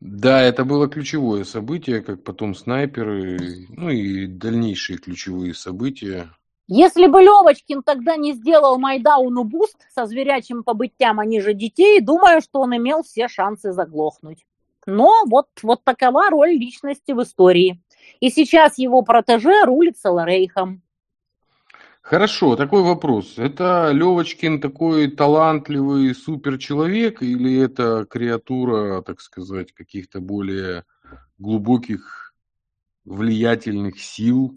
Да, 0.08 0.40
это 0.40 0.64
было 0.64 0.88
ключевое 0.88 1.42
событие, 1.42 2.00
как 2.00 2.22
потом 2.22 2.54
снайперы, 2.54 3.66
ну 3.70 3.90
и 3.90 4.28
дальнейшие 4.28 4.98
ключевые 4.98 5.52
события. 5.52 6.30
Если 6.68 7.08
бы 7.08 7.22
Левочкин 7.22 7.82
тогда 7.82 8.14
не 8.14 8.32
сделал 8.32 8.78
Майдауну 8.78 9.42
boost 9.42 9.84
со 9.92 10.06
звірячим 10.06 10.62
побиттям 10.62 11.18
онижедетей, 11.18 12.00
думаю, 12.00 12.40
что 12.40 12.60
он 12.60 12.76
имел 12.76 13.02
все 13.02 13.26
шансы 13.26 13.72
заглохнуть. 13.72 14.46
Но 14.86 15.12
вот, 15.26 15.48
вот 15.64 15.82
такова 15.82 16.30
роль 16.30 16.52
личности 16.52 17.10
в 17.10 17.20
истории. 17.20 17.82
И 18.20 18.30
сейчас 18.30 18.78
его 18.78 19.02
протеже 19.02 19.64
рулит 19.64 19.98
Саларейхом. 19.98 20.82
Хорошо, 22.06 22.54
такой 22.54 22.82
вопрос. 22.82 23.36
Это 23.36 23.90
Левочкин 23.90 24.60
такой 24.60 25.10
талантливый 25.10 26.14
суперчеловек 26.14 27.20
или 27.20 27.60
это 27.60 28.06
креатура, 28.08 29.02
так 29.02 29.20
сказать, 29.20 29.72
каких-то 29.72 30.20
более 30.20 30.84
глубоких 31.38 32.32
влиятельных 33.04 33.98
сил, 34.00 34.56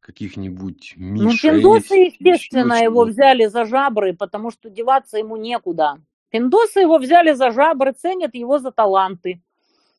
каких-нибудь 0.00 0.94
Ну, 0.96 1.30
пиндосы, 1.30 1.94
естественно, 1.94 2.82
его 2.82 3.04
взяли 3.04 3.46
за 3.46 3.64
жабры, 3.64 4.12
потому 4.12 4.50
что 4.50 4.68
деваться 4.68 5.18
ему 5.18 5.36
некуда. 5.36 6.00
Пиндосы 6.30 6.80
его 6.80 6.98
взяли 6.98 7.30
за 7.30 7.52
жабры, 7.52 7.92
ценят 7.92 8.34
его 8.34 8.58
за 8.58 8.72
таланты. 8.72 9.40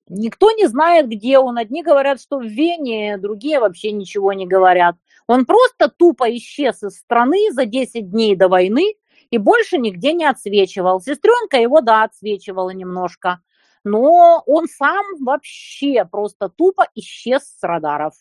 Никто 0.07 0.51
не 0.51 0.67
знает, 0.67 1.07
где 1.07 1.39
он. 1.39 1.57
Одни 1.57 1.81
говорят, 1.81 2.22
что 2.22 2.38
в 2.38 2.43
Вене, 2.43 3.17
другие 3.17 3.60
вообще 3.60 3.91
ничего 3.91 4.33
не 4.33 4.45
говорят. 4.45 4.95
Он 5.27 5.45
просто 5.45 5.88
тупо 5.88 6.25
исчез 6.36 6.83
из 6.83 6.98
страны 6.98 7.51
за 7.51 7.65
10 7.65 8.10
дней 8.10 8.36
до 8.36 8.50
войны 8.50 8.95
и 9.31 9.38
больше 9.38 9.77
нигде 9.77 10.13
не 10.13 10.25
отсвечивал. 10.25 11.00
Сестренка 11.00 11.57
его, 11.57 11.81
да, 11.81 12.03
отсвечивала 12.03 12.72
немножко. 12.72 13.39
Но 13.86 14.43
он 14.45 14.67
сам 14.67 15.03
вообще 15.22 16.05
просто 16.05 16.50
тупо 16.50 16.88
исчез 16.95 17.43
с 17.43 17.63
радаров. 17.63 18.13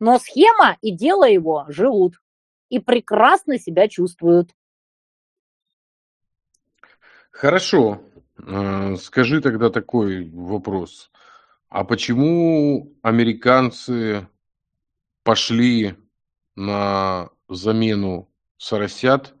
Но 0.00 0.18
схема 0.18 0.76
и 0.80 0.90
дело 0.90 1.28
его 1.28 1.66
живут 1.68 2.20
и 2.68 2.78
прекрасно 2.78 3.58
себя 3.58 3.88
чувствуют. 3.88 4.50
Хорошо. 7.30 8.00
Э, 8.50 8.96
скажи 8.96 9.40
тогда 9.40 9.70
такой 9.70 10.28
вопрос. 10.30 11.10
А 11.68 11.84
почему 11.84 12.92
американцы 13.00 14.26
пошли 15.22 15.94
на 16.56 17.30
замену 17.48 18.28
соросят 18.56 19.34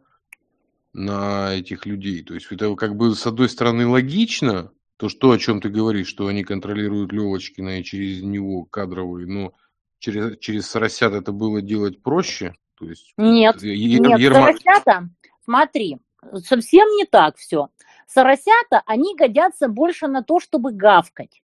на 0.92 1.54
этих 1.54 1.86
людей? 1.86 2.22
То 2.22 2.34
есть 2.34 2.46
это 2.50 2.72
как 2.76 2.94
бы 2.94 3.14
с 3.16 3.26
одной 3.26 3.48
стороны 3.48 3.86
логично, 3.86 4.70
то, 4.96 5.08
что, 5.08 5.32
о 5.32 5.38
чем 5.38 5.60
ты 5.60 5.70
говоришь, 5.70 6.06
что 6.06 6.28
они 6.28 6.44
контролируют 6.44 7.12
Левочкина 7.12 7.80
и 7.80 7.84
через 7.84 8.22
него 8.22 8.64
кадровые, 8.64 9.26
но 9.26 9.54
через, 9.98 10.38
через 10.38 10.68
соросят 10.68 11.14
это 11.14 11.32
было 11.32 11.60
делать 11.60 12.00
проще? 12.00 12.54
То 12.74 12.88
есть, 12.88 13.12
нет, 13.16 13.60
Ер, 13.60 14.00
нет, 14.02 14.20
Ермак... 14.20 14.58
соросята, 14.58 15.08
смотри, 15.44 15.98
совсем 16.44 16.86
не 16.90 17.06
так 17.06 17.36
все. 17.38 17.70
Соросята, 18.12 18.82
они 18.86 19.14
годятся 19.14 19.68
больше 19.68 20.08
на 20.08 20.24
то, 20.24 20.40
чтобы 20.40 20.72
гавкать. 20.72 21.42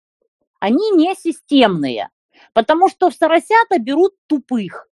Они 0.59 0.91
не 0.91 1.15
системные, 1.15 2.09
потому 2.55 2.89
что 2.89 3.09
в 3.09 3.15
соросята 3.15 3.79
берут 3.79 4.17
тупых. 4.27 4.89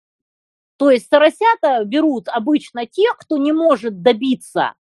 То 0.77 0.91
есть 0.91 1.09
соросята 1.09 1.83
берут 1.85 2.29
обычно 2.29 2.87
тех, 2.87 3.17
кто 3.17 3.39
не 3.39 3.53
может 3.53 4.03
добиться 4.03 4.75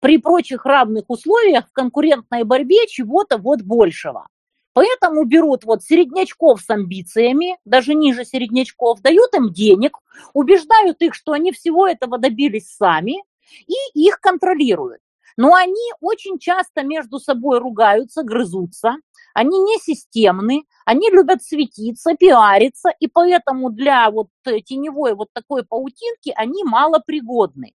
при 0.00 0.16
прочих 0.16 0.64
равных 0.64 1.04
условиях 1.08 1.68
в 1.68 1.72
конкурентной 1.72 2.44
борьбе 2.44 2.86
чего-то 2.86 3.36
вот 3.36 3.60
большего. 3.60 4.28
Поэтому 4.72 5.24
берут 5.24 5.64
вот 5.64 5.82
середнячков 5.82 6.62
с 6.62 6.70
амбициями, 6.70 7.58
даже 7.66 7.94
ниже 7.94 8.24
середнячков, 8.24 9.02
дают 9.02 9.34
им 9.34 9.52
денег, 9.52 9.98
убеждают 10.32 11.02
их, 11.02 11.14
что 11.14 11.32
они 11.32 11.52
всего 11.52 11.86
этого 11.86 12.16
добились 12.16 12.74
сами, 12.74 13.22
и 13.66 13.74
их 13.94 14.20
контролируют. 14.20 15.02
Но 15.38 15.54
они 15.54 15.92
очень 16.00 16.40
часто 16.40 16.82
между 16.82 17.20
собой 17.20 17.60
ругаются, 17.60 18.24
грызутся, 18.24 18.96
они 19.34 19.56
не 19.60 19.78
системны, 19.78 20.64
они 20.84 21.10
любят 21.10 21.44
светиться, 21.44 22.16
пиариться, 22.16 22.90
и 22.98 23.06
поэтому 23.06 23.70
для 23.70 24.10
вот 24.10 24.30
теневой 24.44 25.14
вот 25.14 25.28
такой 25.32 25.64
паутинки 25.64 26.32
они 26.34 26.64
мало 26.64 26.98
пригодны. 26.98 27.72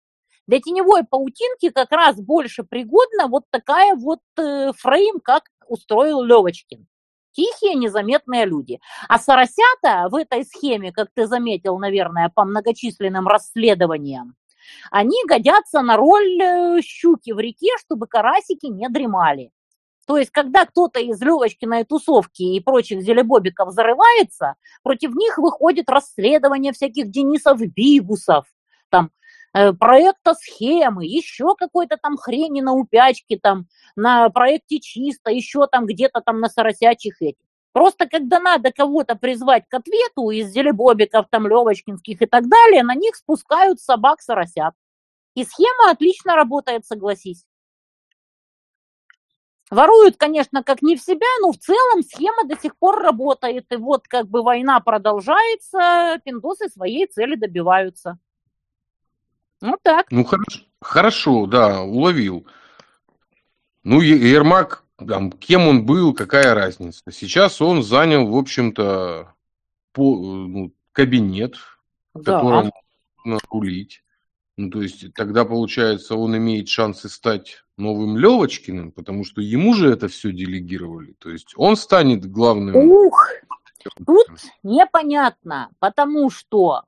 Для 0.47 0.59
теневой 0.59 1.03
паутинки 1.03 1.69
как 1.69 1.91
раз 1.91 2.19
больше 2.19 2.63
пригодна 2.63 3.27
вот 3.27 3.43
такая 3.51 3.95
вот 3.95 4.21
э, 4.37 4.71
фрейм, 4.75 5.19
как 5.19 5.43
устроил 5.67 6.23
Левочкин. 6.23 6.87
Тихие, 7.33 7.75
незаметные 7.75 8.45
люди. 8.45 8.79
А 9.07 9.19
соросята 9.19 10.09
в 10.09 10.15
этой 10.15 10.45
схеме, 10.45 10.91
как 10.91 11.09
ты 11.13 11.27
заметил, 11.27 11.77
наверное, 11.77 12.31
по 12.33 12.43
многочисленным 12.43 13.27
расследованиям, 13.27 14.35
они 14.89 15.17
годятся 15.27 15.81
на 15.81 15.97
роль 15.97 16.41
э, 16.41 16.81
щуки 16.81 17.31
в 17.31 17.39
реке, 17.39 17.69
чтобы 17.79 18.07
карасики 18.07 18.67
не 18.67 18.89
дремали. 18.89 19.51
То 20.07 20.17
есть, 20.17 20.31
когда 20.31 20.65
кто-то 20.65 20.99
из 20.99 21.21
Левочкиной 21.21 21.85
тусовки 21.85 22.41
и 22.41 22.59
прочих 22.59 23.01
зелебобиков 23.01 23.71
зарывается, 23.71 24.55
против 24.83 25.13
них 25.15 25.37
выходит 25.37 25.89
расследование 25.89 26.73
всяких 26.73 27.09
Денисов 27.09 27.59
Бигусов, 27.59 28.45
там, 28.89 29.11
э, 29.53 29.73
проекта 29.73 30.33
схемы, 30.33 31.05
еще 31.05 31.55
какой-то 31.55 31.97
там 31.97 32.17
хрени 32.17 32.61
на 32.61 32.73
упячке, 32.73 33.39
там, 33.41 33.67
на 33.95 34.29
проекте 34.29 34.79
чисто, 34.79 35.31
еще 35.31 35.67
там 35.67 35.85
где-то 35.85 36.21
там 36.21 36.39
на 36.39 36.49
соросячих 36.49 37.21
этих. 37.21 37.45
Просто 37.73 38.07
когда 38.07 38.39
надо 38.39 38.71
кого-то 38.71 39.15
призвать 39.15 39.67
к 39.69 39.73
ответу 39.73 40.29
из 40.29 40.49
Зелебобиков, 40.49 41.27
там, 41.29 41.47
Левочкинских 41.47 42.21
и 42.21 42.25
так 42.25 42.49
далее, 42.49 42.83
на 42.83 42.95
них 42.95 43.15
спускают 43.15 43.79
собак-соросят. 43.79 44.73
И 45.35 45.45
схема 45.45 45.91
отлично 45.91 46.35
работает, 46.35 46.85
согласись. 46.85 47.45
Воруют, 49.69 50.17
конечно, 50.17 50.63
как 50.63 50.81
не 50.81 50.97
в 50.97 51.01
себя, 51.01 51.27
но 51.41 51.53
в 51.53 51.57
целом 51.57 52.03
схема 52.03 52.43
до 52.43 52.59
сих 52.59 52.75
пор 52.75 53.01
работает. 53.01 53.71
И 53.71 53.77
вот 53.77 54.05
как 54.05 54.27
бы 54.27 54.43
война 54.43 54.81
продолжается, 54.81 56.19
пиндосы 56.25 56.67
своей 56.67 57.07
цели 57.07 57.35
добиваются. 57.35 58.19
Ну 59.61 59.77
так. 59.81 60.07
Ну 60.11 60.25
хорошо, 60.25 60.59
хорошо 60.81 61.45
да, 61.45 61.83
уловил. 61.83 62.45
Ну, 63.83 64.01
Ермак 64.01 64.80
там, 65.07 65.31
кем 65.31 65.67
он 65.67 65.85
был, 65.85 66.13
какая 66.13 66.53
разница. 66.53 67.03
Сейчас 67.11 67.61
он 67.61 67.83
занял, 67.83 68.27
в 68.27 68.37
общем-то, 68.37 69.33
по, 69.93 70.15
ну, 70.15 70.73
кабинет, 70.91 71.55
в 72.13 72.21
да. 72.21 72.35
котором 72.37 72.71
можно 73.23 73.39
рулить. 73.49 74.03
Ну, 74.57 74.69
то 74.69 74.81
есть 74.81 75.13
тогда, 75.13 75.45
получается, 75.45 76.15
он 76.15 76.37
имеет 76.37 76.69
шансы 76.69 77.09
стать 77.09 77.63
новым 77.77 78.17
Левочкиным, 78.17 78.91
потому 78.91 79.23
что 79.23 79.41
ему 79.41 79.73
же 79.73 79.91
это 79.91 80.07
все 80.07 80.31
делегировали. 80.31 81.13
То 81.19 81.29
есть 81.29 81.53
он 81.55 81.75
станет 81.75 82.29
главным. 82.29 82.75
Ух, 82.75 83.27
тут 84.05 84.27
непонятно, 84.63 85.69
потому 85.79 86.29
что 86.29 86.83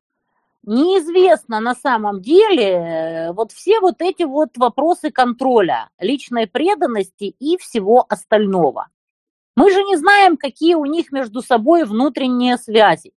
неизвестно 0.64 1.60
на 1.60 1.76
самом 1.76 2.22
деле 2.22 2.64
э, 2.64 3.32
вот 3.34 3.52
все 3.52 3.80
вот 3.80 4.02
эти 4.02 4.24
вот 4.24 4.58
вопросы 4.58 5.12
контроля, 5.12 5.90
личной 6.00 6.48
преданности 6.48 7.36
и 7.40 7.58
всего 7.58 8.06
остального. 8.08 8.88
Мы 9.56 9.72
же 9.72 9.84
не 9.84 9.98
знаем, 9.98 10.38
какие 10.38 10.76
у 10.76 10.86
них 10.86 11.12
между 11.12 11.42
собой 11.42 11.86
внутренние 11.86 12.58
связи. 12.58 13.14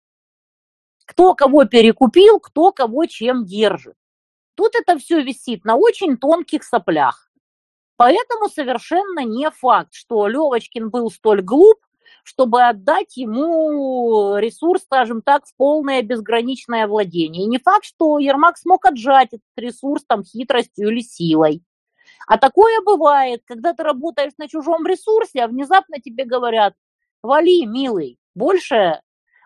Кто 1.05 1.33
кого 1.33 1.65
перекупил, 1.65 2.39
кто 2.39 2.71
кого 2.71 3.05
чем 3.05 3.45
держит. 3.45 3.95
Тут 4.55 4.73
это 4.75 4.97
все 4.97 5.21
висит 5.21 5.63
на 5.63 5.75
очень 5.75 6.17
тонких 6.17 6.63
соплях. 6.63 7.31
Поэтому 7.97 8.49
совершенно 8.49 9.23
не 9.23 9.49
факт, 9.51 9.93
что 9.93 10.27
Левочкин 10.27 10.89
был 10.89 11.09
столь 11.09 11.41
глуп, 11.41 11.77
чтобы 12.25 12.63
отдать 12.63 13.17
ему 13.17 14.37
ресурс, 14.37 14.81
скажем 14.81 15.21
так, 15.21 15.45
в 15.45 15.55
полное 15.55 16.01
безграничное 16.01 16.87
владение. 16.87 17.43
И 17.43 17.47
не 17.47 17.59
факт, 17.59 17.85
что 17.85 18.17
Ермак 18.17 18.57
смог 18.57 18.83
отжать 18.85 19.27
этот 19.27 19.45
ресурс 19.55 20.03
там 20.07 20.23
хитростью 20.23 20.89
или 20.89 21.01
силой. 21.01 21.61
А 22.27 22.39
такое 22.39 22.81
бывает, 22.83 23.43
когда 23.45 23.73
ты 23.73 23.83
работаешь 23.83 24.33
на 24.39 24.49
чужом 24.49 24.87
ресурсе, 24.87 25.43
а 25.43 25.47
внезапно 25.47 25.99
тебе 25.99 26.25
говорят, 26.25 26.73
вали, 27.21 27.63
милый, 27.67 28.17
больше 28.33 29.01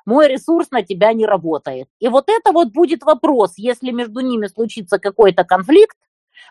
мой 0.06 0.30
ресурс 0.30 0.72
на 0.72 0.82
тебя 0.82 1.12
не 1.12 1.26
работает. 1.26 1.90
И 2.00 2.08
вот 2.08 2.30
это 2.30 2.54
вот 2.54 2.70
будет 2.70 3.04
вопрос, 3.04 3.56
если 3.58 3.92
между 3.92 4.22
ними 4.22 4.48
случится 4.48 5.00
какой-то 5.00 5.44
конфликт, 5.44 5.98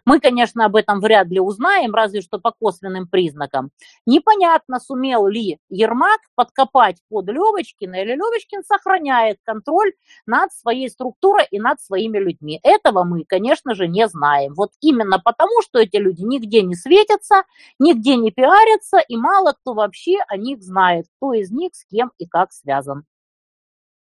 Мы, 0.04 0.20
конечно, 0.20 0.64
об 0.64 0.76
этом 0.76 1.00
вряд 1.00 1.28
ли 1.28 1.40
узнаем, 1.40 1.94
разве 1.94 2.20
что 2.20 2.38
по 2.38 2.52
косвенным 2.52 3.06
признакам. 3.06 3.70
Непонятно, 4.06 4.80
сумел 4.80 5.26
ли 5.26 5.58
Ермак 5.68 6.20
подкопать 6.34 6.96
под 7.08 7.28
Левочкина, 7.28 8.02
или 8.02 8.14
Левочкин 8.14 8.62
сохраняет 8.64 9.38
контроль 9.44 9.92
над 10.26 10.52
своей 10.52 10.88
структурой 10.88 11.46
и 11.50 11.58
над 11.58 11.80
своими 11.80 12.18
людьми. 12.18 12.60
Этого 12.62 13.04
мы, 13.04 13.24
конечно 13.24 13.74
же, 13.74 13.88
не 13.88 14.08
знаем. 14.08 14.54
Вот 14.54 14.70
именно 14.80 15.18
потому, 15.18 15.62
что 15.62 15.78
эти 15.78 15.96
люди 15.96 16.22
нигде 16.22 16.62
не 16.62 16.74
светятся, 16.74 17.44
нигде 17.78 18.16
не 18.16 18.30
пиарятся, 18.30 18.98
и 18.98 19.16
мало 19.16 19.52
кто 19.52 19.74
вообще 19.74 20.16
о 20.28 20.36
них 20.36 20.62
знает, 20.62 21.06
кто 21.16 21.32
из 21.32 21.50
них 21.50 21.74
с 21.74 21.84
кем 21.84 22.12
и 22.18 22.26
как 22.26 22.52
связан. 22.52 23.04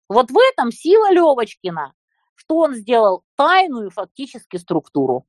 Вот 0.08 0.30
в 0.30 0.38
этом 0.52 0.72
сила 0.72 1.12
Левочкина, 1.12 1.94
что 2.36 2.58
он 2.58 2.76
сделал 2.76 3.24
тайную 3.36 3.90
фактически 3.90 4.58
структуру. 4.58 5.26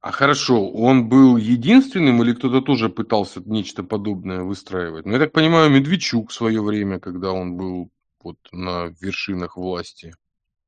А 0.00 0.12
хорошо, 0.12 0.66
он 0.70 1.08
был 1.10 1.36
единственным 1.36 2.22
или 2.22 2.32
кто-то 2.32 2.62
тоже 2.62 2.88
пытался 2.88 3.42
нечто 3.44 3.82
подобное 3.82 4.42
выстраивать? 4.42 5.04
Ну, 5.04 5.12
я 5.12 5.18
так 5.18 5.32
понимаю, 5.32 5.70
Медведчук 5.70 6.30
в 6.30 6.34
свое 6.34 6.62
время, 6.62 6.98
когда 6.98 7.32
он 7.32 7.56
был 7.56 7.90
вот 8.22 8.36
на 8.50 8.86
вершинах 9.00 9.58
власти. 9.58 10.14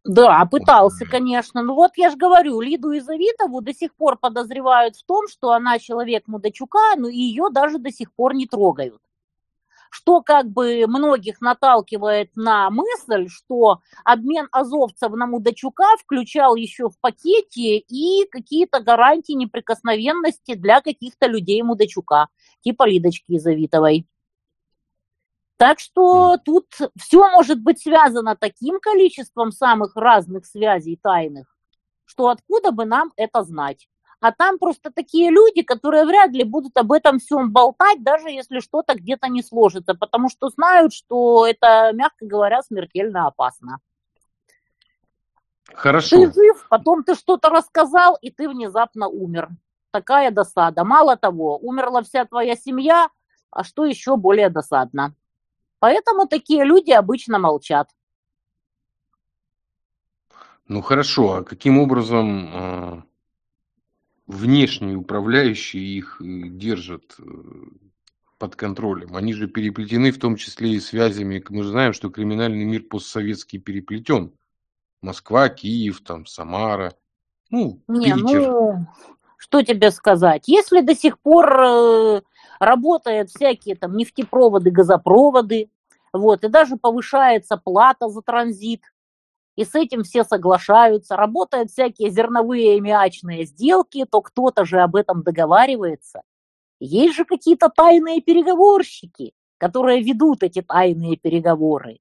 Да, 0.04 0.44
пытался, 0.44 1.06
конечно. 1.06 1.62
Ну 1.62 1.74
вот 1.74 1.92
я 1.96 2.10
же 2.10 2.16
говорю, 2.16 2.60
Лиду 2.60 2.96
Изавитову 2.98 3.62
до 3.62 3.72
сих 3.72 3.94
пор 3.94 4.18
подозревают 4.18 4.96
в 4.96 5.04
том, 5.04 5.28
что 5.28 5.52
она 5.52 5.78
человек 5.78 6.24
Мудачука, 6.26 6.96
но 6.96 7.08
ее 7.08 7.48
даже 7.50 7.78
до 7.78 7.90
сих 7.90 8.12
пор 8.12 8.34
не 8.34 8.46
трогают 8.46 9.00
что 9.92 10.22
как 10.22 10.48
бы 10.48 10.86
многих 10.86 11.42
наталкивает 11.42 12.34
на 12.34 12.70
мысль, 12.70 13.28
что 13.28 13.80
обмен 14.04 14.48
азовцев 14.50 15.12
на 15.12 15.26
Мудачука 15.26 15.84
включал 16.00 16.56
еще 16.56 16.88
в 16.88 16.98
пакете 16.98 17.76
и 17.76 18.26
какие-то 18.30 18.80
гарантии 18.80 19.34
неприкосновенности 19.34 20.54
для 20.54 20.80
каких-то 20.80 21.26
людей 21.26 21.62
Мудачука, 21.62 22.28
типа 22.62 22.88
Лидочки 22.88 23.36
Изавитовой. 23.36 24.06
Так 25.58 25.78
что 25.78 26.38
тут 26.42 26.68
все 26.98 27.28
может 27.28 27.60
быть 27.60 27.82
связано 27.82 28.34
таким 28.34 28.80
количеством 28.80 29.52
самых 29.52 29.94
разных 29.94 30.46
связей 30.46 30.96
тайных, 30.96 31.54
что 32.06 32.28
откуда 32.28 32.72
бы 32.72 32.86
нам 32.86 33.12
это 33.16 33.44
знать. 33.44 33.88
А 34.22 34.30
там 34.30 34.60
просто 34.60 34.92
такие 34.92 35.30
люди, 35.32 35.62
которые 35.62 36.04
вряд 36.04 36.30
ли 36.30 36.44
будут 36.44 36.76
об 36.76 36.92
этом 36.92 37.18
всем 37.18 37.50
болтать, 37.50 38.04
даже 38.04 38.30
если 38.30 38.60
что-то 38.60 38.94
где-то 38.94 39.26
не 39.26 39.42
сложится, 39.42 39.94
потому 39.94 40.28
что 40.28 40.48
знают, 40.48 40.94
что 40.94 41.44
это, 41.44 41.90
мягко 41.92 42.24
говоря, 42.24 42.62
смертельно 42.62 43.26
опасно. 43.26 43.78
Хорошо. 45.74 46.16
Ты 46.16 46.32
жив, 46.32 46.66
потом 46.70 47.02
ты 47.02 47.16
что-то 47.16 47.50
рассказал, 47.50 48.16
и 48.22 48.30
ты 48.30 48.48
внезапно 48.48 49.08
умер. 49.08 49.48
Такая 49.90 50.30
досада. 50.30 50.84
Мало 50.84 51.16
того, 51.16 51.58
умерла 51.58 52.02
вся 52.02 52.24
твоя 52.24 52.54
семья, 52.54 53.08
а 53.50 53.64
что 53.64 53.84
еще 53.84 54.16
более 54.16 54.50
досадно. 54.50 55.16
Поэтому 55.80 56.28
такие 56.28 56.64
люди 56.64 56.92
обычно 56.92 57.40
молчат. 57.40 57.88
Ну 60.68 60.80
хорошо, 60.80 61.32
а 61.32 61.42
каким 61.42 61.80
образом 61.80 62.50
а, 62.54 63.02
внешние 64.26 64.96
управляющие 64.96 65.82
их 65.82 66.20
э, 66.20 66.24
держат 66.24 67.14
э, 67.18 67.22
под 68.38 68.56
контролем. 68.56 69.16
Они 69.16 69.32
же 69.32 69.48
переплетены 69.48 70.10
в 70.10 70.18
том 70.18 70.36
числе 70.36 70.70
и 70.72 70.80
связями. 70.80 71.44
Мы 71.48 71.62
же 71.62 71.70
знаем, 71.70 71.92
что 71.92 72.10
криминальный 72.10 72.64
мир 72.64 72.82
постсоветский 72.82 73.58
переплетен. 73.58 74.32
Москва, 75.00 75.48
Киев, 75.48 76.00
там, 76.02 76.26
Самара, 76.26 76.94
ну, 77.50 77.82
Не, 77.86 78.14
Питер. 78.14 78.50
ну, 78.50 78.86
что 79.36 79.62
тебе 79.62 79.90
сказать? 79.90 80.44
Если 80.46 80.80
до 80.80 80.94
сих 80.94 81.18
пор 81.18 81.52
э, 81.60 82.22
работают 82.58 83.30
всякие 83.30 83.76
там 83.76 83.96
нефтепроводы, 83.96 84.70
газопроводы, 84.70 85.68
вот, 86.12 86.44
и 86.44 86.48
даже 86.48 86.76
повышается 86.76 87.56
плата 87.56 88.08
за 88.08 88.22
транзит, 88.22 88.91
и 89.56 89.64
с 89.64 89.74
этим 89.74 90.02
все 90.02 90.24
соглашаются, 90.24 91.16
работают 91.16 91.70
всякие 91.70 92.10
зерновые 92.10 92.78
и 92.78 92.80
мячные 92.80 93.44
сделки, 93.44 94.06
то 94.10 94.22
кто-то 94.22 94.64
же 94.64 94.80
об 94.80 94.96
этом 94.96 95.22
договаривается. 95.22 96.22
Есть 96.80 97.14
же 97.14 97.24
какие-то 97.24 97.68
тайные 97.68 98.20
переговорщики, 98.20 99.34
которые 99.58 100.02
ведут 100.02 100.42
эти 100.42 100.62
тайные 100.62 101.16
переговоры. 101.16 101.98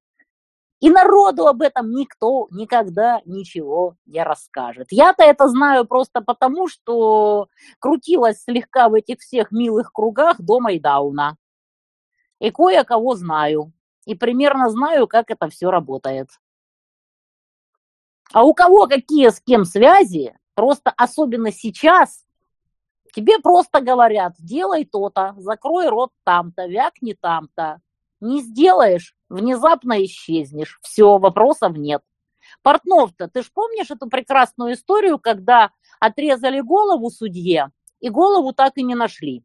И 0.80 0.90
народу 0.90 1.46
об 1.46 1.62
этом 1.62 1.92
никто 1.92 2.48
никогда 2.50 3.20
ничего 3.24 3.94
не 4.04 4.24
расскажет. 4.24 4.88
Я-то 4.90 5.22
это 5.22 5.46
знаю 5.48 5.86
просто 5.86 6.22
потому, 6.22 6.66
что 6.66 7.46
крутилась 7.78 8.42
слегка 8.42 8.88
в 8.88 8.94
этих 8.94 9.20
всех 9.20 9.52
милых 9.52 9.92
кругах 9.92 10.40
до 10.40 10.58
Майдауна. 10.58 11.36
И 12.40 12.50
кое-кого 12.50 13.14
знаю. 13.14 13.72
И 14.06 14.16
примерно 14.16 14.70
знаю, 14.70 15.06
как 15.06 15.30
это 15.30 15.48
все 15.48 15.70
работает. 15.70 16.30
А 18.32 18.44
у 18.44 18.54
кого 18.54 18.86
какие 18.86 19.28
с 19.28 19.40
кем 19.40 19.64
связи, 19.64 20.34
просто 20.54 20.92
особенно 20.96 21.52
сейчас, 21.52 22.24
тебе 23.14 23.38
просто 23.38 23.80
говорят, 23.80 24.34
делай 24.38 24.84
то-то, 24.84 25.34
закрой 25.36 25.88
рот 25.88 26.12
там-то, 26.24 26.66
вякни 26.66 27.14
там-то. 27.18 27.80
Не 28.20 28.40
сделаешь, 28.40 29.16
внезапно 29.28 30.02
исчезнешь. 30.04 30.78
Все, 30.82 31.18
вопросов 31.18 31.76
нет. 31.76 32.02
Портнов-то, 32.62 33.28
ты 33.28 33.42
ж 33.42 33.50
помнишь 33.52 33.90
эту 33.90 34.08
прекрасную 34.08 34.74
историю, 34.74 35.18
когда 35.18 35.70
отрезали 36.00 36.60
голову 36.60 37.10
судье, 37.10 37.70
и 38.00 38.08
голову 38.08 38.52
так 38.52 38.76
и 38.76 38.82
не 38.82 38.94
нашли? 38.94 39.44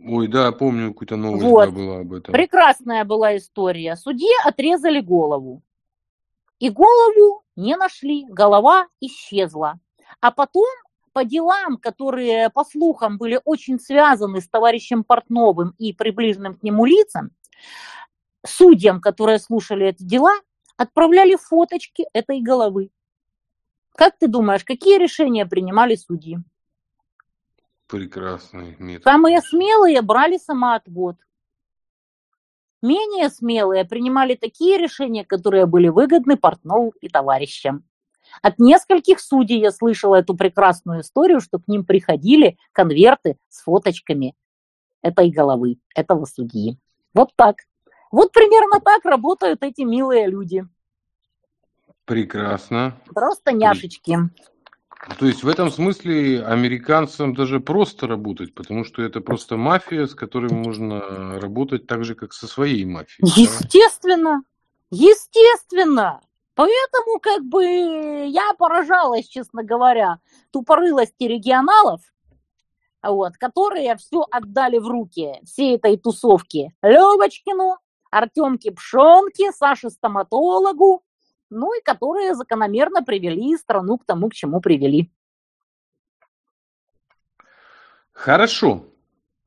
Ой, 0.00 0.28
да, 0.28 0.52
помню, 0.52 0.92
какую-то 0.92 1.16
новость 1.16 1.44
вот. 1.44 1.70
была 1.70 2.00
об 2.00 2.12
этом. 2.12 2.32
Прекрасная 2.32 3.04
была 3.04 3.36
история. 3.36 3.96
Судье 3.96 4.32
отрезали 4.44 5.00
голову. 5.00 5.62
И 6.58 6.70
голову 6.70 7.42
не 7.56 7.76
нашли, 7.76 8.26
голова 8.28 8.88
исчезла. 9.00 9.78
А 10.20 10.30
потом 10.30 10.66
по 11.12 11.24
делам, 11.24 11.78
которые, 11.78 12.50
по 12.50 12.64
слухам, 12.64 13.18
были 13.18 13.40
очень 13.44 13.80
связаны 13.80 14.40
с 14.40 14.48
товарищем 14.48 15.04
Портновым 15.04 15.74
и 15.78 15.92
приближенным 15.92 16.54
к 16.54 16.62
нему 16.62 16.84
лицам, 16.84 17.30
судьям, 18.46 19.00
которые 19.00 19.38
слушали 19.38 19.86
эти 19.86 20.02
дела, 20.02 20.32
отправляли 20.76 21.36
фоточки 21.36 22.06
этой 22.12 22.40
головы. 22.40 22.90
Как 23.96 24.16
ты 24.16 24.28
думаешь, 24.28 24.64
какие 24.64 24.98
решения 24.98 25.44
принимали 25.44 25.96
судьи? 25.96 26.38
Прекрасный 27.88 28.76
метод. 28.78 29.02
Самые 29.02 29.40
смелые 29.40 30.02
брали 30.02 30.36
самоотвод. 30.36 31.16
Менее 32.80 33.28
смелые 33.28 33.84
принимали 33.84 34.34
такие 34.34 34.78
решения, 34.78 35.24
которые 35.24 35.66
были 35.66 35.88
выгодны 35.88 36.36
Портнову 36.36 36.92
и 37.00 37.08
товарищам. 37.08 37.84
От 38.42 38.58
нескольких 38.58 39.20
судей 39.20 39.60
я 39.60 39.72
слышала 39.72 40.16
эту 40.16 40.36
прекрасную 40.36 41.00
историю, 41.00 41.40
что 41.40 41.58
к 41.58 41.66
ним 41.66 41.84
приходили 41.84 42.56
конверты 42.72 43.36
с 43.48 43.62
фоточками 43.62 44.36
этой 45.02 45.30
головы, 45.30 45.78
этого 45.94 46.24
судьи. 46.24 46.78
Вот 47.14 47.30
так. 47.36 47.56
Вот 48.12 48.32
примерно 48.32 48.80
так 48.80 49.04
работают 49.04 49.62
эти 49.62 49.82
милые 49.82 50.28
люди. 50.28 50.66
Прекрасно. 52.04 52.96
Просто 53.14 53.52
няшечки. 53.52 54.18
То 55.18 55.26
есть 55.26 55.44
в 55.44 55.48
этом 55.48 55.70
смысле 55.70 56.44
американцам 56.44 57.34
даже 57.34 57.60
просто 57.60 58.06
работать, 58.06 58.54
потому 58.54 58.84
что 58.84 59.02
это 59.02 59.20
просто 59.20 59.56
мафия, 59.56 60.06
с 60.06 60.14
которой 60.14 60.52
можно 60.52 61.38
работать 61.40 61.86
так 61.86 62.04
же, 62.04 62.14
как 62.14 62.32
со 62.32 62.46
своей 62.46 62.84
мафией. 62.84 63.28
Естественно, 63.36 64.42
да? 64.42 64.96
естественно. 64.96 66.20
Поэтому 66.54 67.20
как 67.20 67.44
бы 67.44 67.64
я 67.64 68.52
поражалась, 68.58 69.28
честно 69.28 69.62
говоря, 69.62 70.18
тупорылости 70.50 71.22
регионалов, 71.24 72.00
вот, 73.00 73.36
которые 73.36 73.96
все 73.96 74.26
отдали 74.30 74.78
в 74.78 74.88
руки 74.88 75.34
всей 75.44 75.76
этой 75.76 75.96
тусовки 75.96 76.74
Левочкину, 76.82 77.76
Артемке 78.10 78.72
Пшонке, 78.72 79.52
Саше 79.52 79.90
Стоматологу, 79.90 81.04
ну 81.50 81.78
и 81.78 81.82
которые 81.82 82.34
закономерно 82.34 83.02
привели 83.02 83.56
страну 83.56 83.98
к 83.98 84.04
тому, 84.04 84.28
к 84.28 84.34
чему 84.34 84.60
привели. 84.60 85.10
Хорошо. 88.12 88.84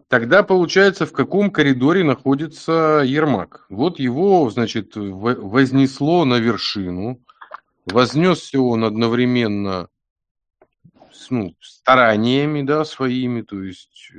Тогда 0.07 0.43
получается, 0.43 1.05
в 1.05 1.13
каком 1.13 1.51
коридоре 1.51 2.03
находится 2.03 3.01
Ермак? 3.05 3.65
Вот 3.69 3.99
его, 3.99 4.49
значит, 4.49 4.95
вознесло 4.95 6.25
на 6.25 6.35
вершину. 6.35 7.21
Вознесся 7.85 8.59
он 8.59 8.83
одновременно 8.83 9.87
ну, 11.29 11.55
стараниями, 11.61 12.61
да, 12.61 12.83
своими, 12.85 13.41
то 13.41 13.61
есть 13.63 14.11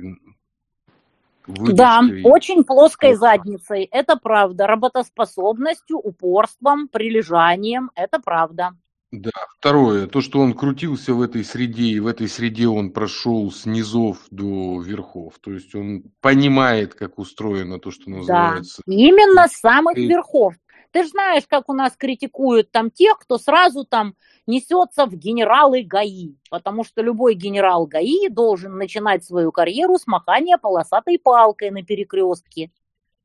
да, 1.47 2.01
очень 2.23 2.63
плоской 2.63 3.15
задницей, 3.15 3.83
это 3.91 4.15
правда. 4.15 4.67
Работоспособностью, 4.67 5.97
упорством, 5.97 6.87
прилежанием, 6.87 7.91
это 7.95 8.19
правда. 8.19 8.73
Да, 9.13 9.29
второе, 9.59 10.07
то, 10.07 10.21
что 10.21 10.39
он 10.39 10.55
крутился 10.55 11.13
в 11.13 11.21
этой 11.21 11.43
среде, 11.43 11.83
и 11.83 11.99
в 11.99 12.07
этой 12.07 12.27
среде 12.27 12.67
он 12.67 12.89
прошел 12.89 13.51
с 13.51 13.67
низов 13.67 14.17
до 14.31 14.81
верхов. 14.81 15.35
То 15.39 15.51
есть 15.51 15.75
он 15.75 16.05
понимает, 16.19 16.95
как 16.95 17.19
устроено 17.19 17.77
то, 17.77 17.91
что 17.91 18.09
называется. 18.09 18.81
Да, 18.87 18.93
именно 18.93 19.47
с 19.47 19.59
самых 19.59 19.97
верхов. 19.97 20.55
Ты 20.93 21.03
же 21.03 21.09
знаешь, 21.09 21.43
как 21.47 21.69
у 21.69 21.73
нас 21.73 21.97
критикуют 21.97 22.71
там 22.71 22.91
тех, 22.91 23.17
кто 23.17 23.39
сразу 23.39 23.83
там 23.83 24.13
несется 24.45 25.07
в 25.07 25.15
генералы 25.15 25.81
ГАИ, 25.81 26.35
потому 26.51 26.83
что 26.83 27.01
любой 27.01 27.33
генерал 27.33 27.87
ГАИ 27.87 28.29
должен 28.29 28.77
начинать 28.77 29.23
свою 29.23 29.51
карьеру 29.51 29.97
с 29.97 30.05
махания 30.05 30.59
полосатой 30.59 31.17
палкой 31.17 31.71
на 31.71 31.81
перекрестке. 31.81 32.71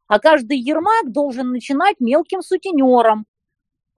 А 0.07 0.19
каждый 0.19 0.59
Ермак 0.59 1.13
должен 1.13 1.51
начинать 1.51 1.97
мелким 2.01 2.41
сутенером, 2.41 3.27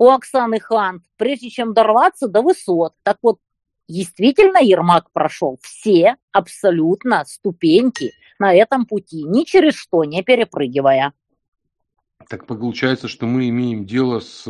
у 0.01 0.09
Оксаны 0.09 0.59
Хант, 0.59 1.05
прежде 1.17 1.49
чем 1.49 1.73
дорваться 1.73 2.27
до 2.27 2.43
высот. 2.43 2.95
Так 3.05 3.19
вот, 3.23 3.39
действительно 3.87 4.59
Ермак 4.59 5.13
прошел 5.13 5.59
все 5.63 6.17
абсолютно 6.33 7.25
ступеньки 7.25 8.11
на 8.41 8.53
этом 8.53 8.85
пути, 8.85 9.23
ни 9.23 9.45
через 9.45 9.75
что 9.75 10.03
не 10.05 10.25
перепрыгивая. 10.25 11.13
Так 12.31 12.47
получается, 12.47 13.09
что 13.09 13.27
мы 13.27 13.49
имеем 13.49 13.85
дело 13.85 14.21
с 14.21 14.47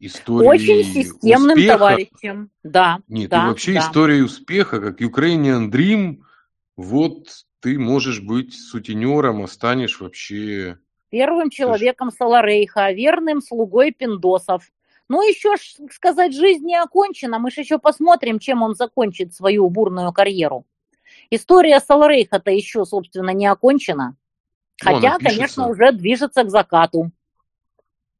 историей 0.00 0.48
Очень 0.48 0.82
системным 0.82 1.56
успеха. 1.56 1.78
товарищем, 1.78 2.50
да. 2.64 2.98
Нет, 3.06 3.30
да, 3.30 3.44
и 3.44 3.46
вообще 3.46 3.74
да. 3.74 3.78
историей 3.78 4.22
успеха, 4.22 4.80
как 4.80 5.00
Ukrainian 5.00 5.70
Dream, 5.70 6.22
вот 6.76 7.28
ты 7.60 7.78
можешь 7.78 8.20
быть 8.20 8.54
сутенером, 8.54 9.44
а 9.44 9.46
станешь 9.46 10.00
вообще 10.00 10.78
первым 11.10 11.50
человеком 11.50 12.10
Саларейха, 12.10 12.90
верным 12.90 13.40
слугой 13.40 13.92
пиндосов. 13.92 14.68
Ну, 15.08 15.22
еще 15.22 15.54
сказать, 15.92 16.34
жизнь 16.34 16.64
не 16.64 16.76
окончена, 16.76 17.38
мы 17.38 17.52
же 17.52 17.60
еще 17.60 17.78
посмотрим, 17.78 18.40
чем 18.40 18.62
он 18.62 18.74
закончит 18.74 19.32
свою 19.32 19.70
бурную 19.70 20.12
карьеру. 20.12 20.66
История 21.30 21.78
Саларейха-то 21.78 22.50
еще, 22.50 22.84
собственно, 22.84 23.30
не 23.30 23.46
окончена. 23.46 24.16
Хотя, 24.80 25.18
конечно, 25.18 25.68
уже 25.68 25.92
движется 25.92 26.42
к 26.42 26.50
закату. 26.50 27.10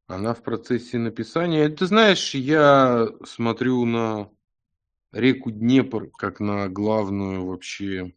Она 0.07 0.35
в 0.35 0.43
процессе 0.43 0.99
написания. 0.99 1.69
Ты 1.69 1.87
знаешь, 1.87 2.35
я 2.35 3.09
смотрю 3.25 3.85
на 3.85 4.29
реку 5.13 5.51
Днепр 5.51 6.11
как 6.11 6.41
на 6.41 6.69
главную 6.69 7.47
вообще 7.47 8.13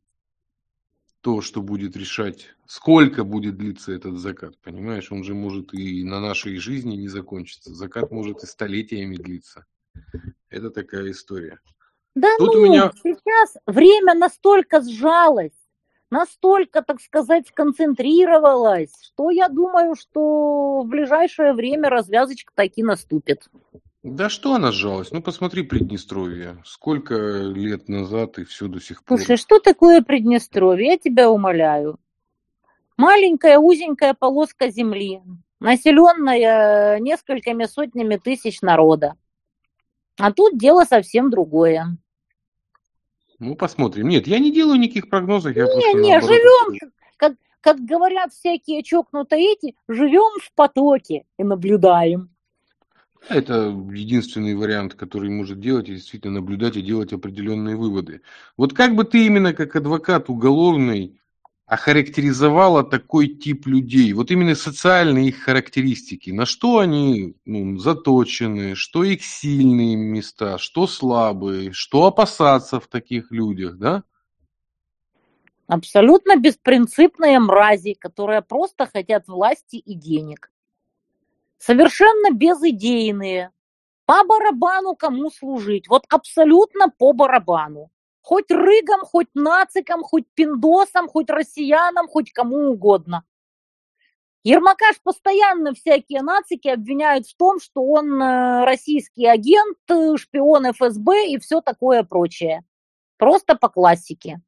то, 1.21 1.39
что 1.39 1.61
будет 1.61 1.95
решать, 1.95 2.49
сколько 2.65 3.23
будет 3.23 3.57
длиться 3.57 3.93
этот 3.93 4.17
закат, 4.17 4.59
понимаешь? 4.59 5.11
Он 5.11 5.23
же 5.23 5.33
может 5.33 5.73
и 5.73 6.03
на 6.03 6.19
нашей 6.19 6.57
жизни 6.57 6.95
не 6.95 7.07
закончиться. 7.07 7.73
Закат 7.73 8.11
может 8.11 8.43
и 8.43 8.47
столетиями 8.47 9.15
длиться. 9.15 9.65
Это 10.49 10.69
такая 10.69 11.11
история. 11.11 11.59
Да 12.15 12.27
Тут 12.37 12.55
ну, 12.55 12.63
меня... 12.63 12.91
сейчас 13.01 13.55
время 13.65 14.13
настолько 14.13 14.81
сжалось, 14.81 15.62
настолько, 16.13 16.83
так 16.83 17.01
сказать, 17.01 17.47
сконцентрировалось, 17.47 18.93
что 19.01 19.31
я 19.31 19.49
думаю, 19.49 19.95
что 19.95 20.81
в 20.83 20.87
ближайшее 20.87 21.53
время 21.53 21.89
развязочка 21.89 22.53
таки 22.55 22.83
наступит. 22.83 23.47
Да 24.03 24.29
что 24.29 24.53
она 24.53 24.71
сжалась? 24.71 25.11
Ну 25.11 25.23
посмотри 25.23 25.63
Приднестровье. 25.63 26.61
Сколько 26.65 27.15
лет 27.15 27.89
назад 27.89 28.37
и 28.37 28.43
все 28.43 28.67
до 28.67 28.79
сих 28.79 29.03
пор. 29.03 29.17
Слушай, 29.17 29.37
что 29.37 29.59
такое 29.59 30.01
Приднестровье? 30.01 30.91
Я 30.91 30.97
тебя 30.97 31.31
умоляю. 31.31 31.99
Маленькая 32.95 33.57
узенькая 33.57 34.13
полоска 34.13 34.69
земли, 34.69 35.21
населенная 35.59 36.99
несколькими 36.99 37.65
сотнями 37.65 38.17
тысяч 38.17 38.61
народа. 38.61 39.15
А 40.19 40.31
тут 40.31 40.59
дело 40.59 40.83
совсем 40.83 41.31
другое. 41.31 41.97
Ну, 43.43 43.55
посмотрим. 43.55 44.07
Нет, 44.07 44.27
я 44.27 44.39
не 44.39 44.51
делаю 44.51 44.79
никаких 44.79 45.09
прогнозов. 45.09 45.55
Я 45.55 45.65
не, 45.65 45.93
не, 46.01 46.21
живем, 46.21 46.91
как, 47.17 47.33
как 47.61 47.79
говорят 47.79 48.31
всякие 48.33 48.83
чокнутые 48.83 49.53
эти, 49.53 49.75
живем 49.87 50.39
в 50.41 50.53
потоке 50.53 51.25
и 51.37 51.43
наблюдаем. 51.43 52.29
Это 53.29 53.67
единственный 53.93 54.55
вариант, 54.55 54.95
который 54.95 55.29
может 55.29 55.59
делать, 55.59 55.87
и 55.87 55.93
действительно 55.93 56.35
наблюдать 56.35 56.75
и 56.75 56.81
делать 56.81 57.13
определенные 57.13 57.75
выводы. 57.75 58.21
Вот 58.57 58.73
как 58.73 58.95
бы 58.95 59.05
ты 59.05 59.25
именно 59.25 59.53
как 59.53 59.75
адвокат 59.75 60.29
уголовный 60.29 61.21
охарактеризовала 61.73 62.83
такой 62.83 63.27
тип 63.27 63.67
людей? 63.67 64.13
Вот 64.13 64.31
именно 64.31 64.55
социальные 64.55 65.29
их 65.29 65.43
характеристики. 65.43 66.31
На 66.31 66.45
что 66.45 66.79
они 66.79 67.35
ну, 67.45 67.77
заточены, 67.77 68.75
что 68.75 69.03
их 69.03 69.23
сильные 69.23 69.95
места, 69.95 70.57
что 70.57 70.87
слабые, 70.87 71.71
что 71.73 72.05
опасаться 72.05 72.79
в 72.79 72.87
таких 72.87 73.31
людях, 73.31 73.77
да? 73.77 74.03
Абсолютно 75.67 76.35
беспринципные 76.35 77.39
мрази, 77.39 77.93
которые 77.93 78.41
просто 78.41 78.85
хотят 78.85 79.27
власти 79.27 79.77
и 79.77 79.95
денег 79.95 80.49
совершенно 81.63 82.33
безыдейные, 82.33 83.51
по 84.05 84.23
барабану 84.25 84.95
кому 84.95 85.31
служить, 85.31 85.87
вот 85.87 86.03
абсолютно 86.09 86.89
по 86.89 87.13
барабану. 87.13 87.89
Хоть 88.23 88.49
рыгам, 88.49 89.01
хоть 89.01 89.27
нацикам, 89.33 90.01
хоть 90.01 90.25
пиндосам, 90.33 91.09
хоть 91.09 91.29
россиянам, 91.29 92.07
хоть 92.07 92.31
кому 92.31 92.71
угодно. 92.71 93.25
Ермакаш 94.45 95.01
постоянно 95.03 95.73
всякие 95.73 96.21
нацики 96.21 96.69
обвиняют 96.69 97.27
в 97.27 97.35
том, 97.35 97.59
что 97.59 97.83
он 97.83 98.21
э, 98.21 98.63
российский 98.63 99.25
агент, 99.25 99.77
э, 99.89 100.15
шпион 100.17 100.71
ФСБ 100.71 101.27
и 101.27 101.37
все 101.37 101.59
такое 101.59 102.03
прочее. 102.03 102.63
Просто 103.17 103.55
по 103.55 103.67
классике. 103.67 104.41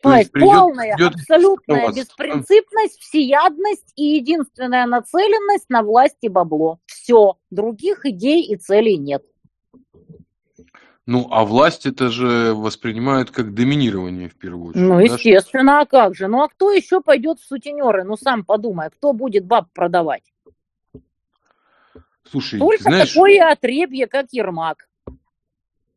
То, 0.00 0.14
есть 0.14 0.30
придет, 0.30 0.48
полная, 0.48 0.94
придет 0.96 1.14
абсолютная 1.14 1.92
беспринципность, 1.92 3.00
всеядность 3.00 3.92
и 3.96 4.16
единственная 4.16 4.86
нацеленность 4.86 5.68
на 5.70 5.82
власть 5.82 6.18
и 6.20 6.28
бабло. 6.28 6.78
Все, 6.86 7.38
других 7.50 8.04
идей 8.06 8.42
и 8.44 8.56
целей 8.56 8.96
нет. 8.96 9.24
Ну, 11.06 11.28
а 11.30 11.44
власть 11.44 11.84
это 11.84 12.08
же 12.08 12.54
воспринимают 12.54 13.30
как 13.30 13.52
доминирование 13.52 14.28
в 14.30 14.36
первую 14.36 14.70
очередь. 14.70 14.86
Ну, 14.86 14.98
естественно, 15.00 15.72
да? 15.72 15.80
а 15.80 15.86
как 15.86 16.14
же? 16.14 16.28
Ну, 16.28 16.42
а 16.42 16.48
кто 16.48 16.72
еще 16.72 17.02
пойдет 17.02 17.40
в 17.40 17.44
сутенеры? 17.46 18.04
Ну, 18.04 18.16
сам 18.16 18.42
подумай, 18.42 18.88
кто 18.90 19.12
будет 19.12 19.44
баб 19.44 19.70
продавать? 19.74 20.22
Слушай, 22.30 22.58
Только 22.58 22.84
знаешь... 22.84 23.12
такое 23.12 23.50
отребье, 23.50 24.06
как 24.06 24.28
Ермак. 24.32 24.88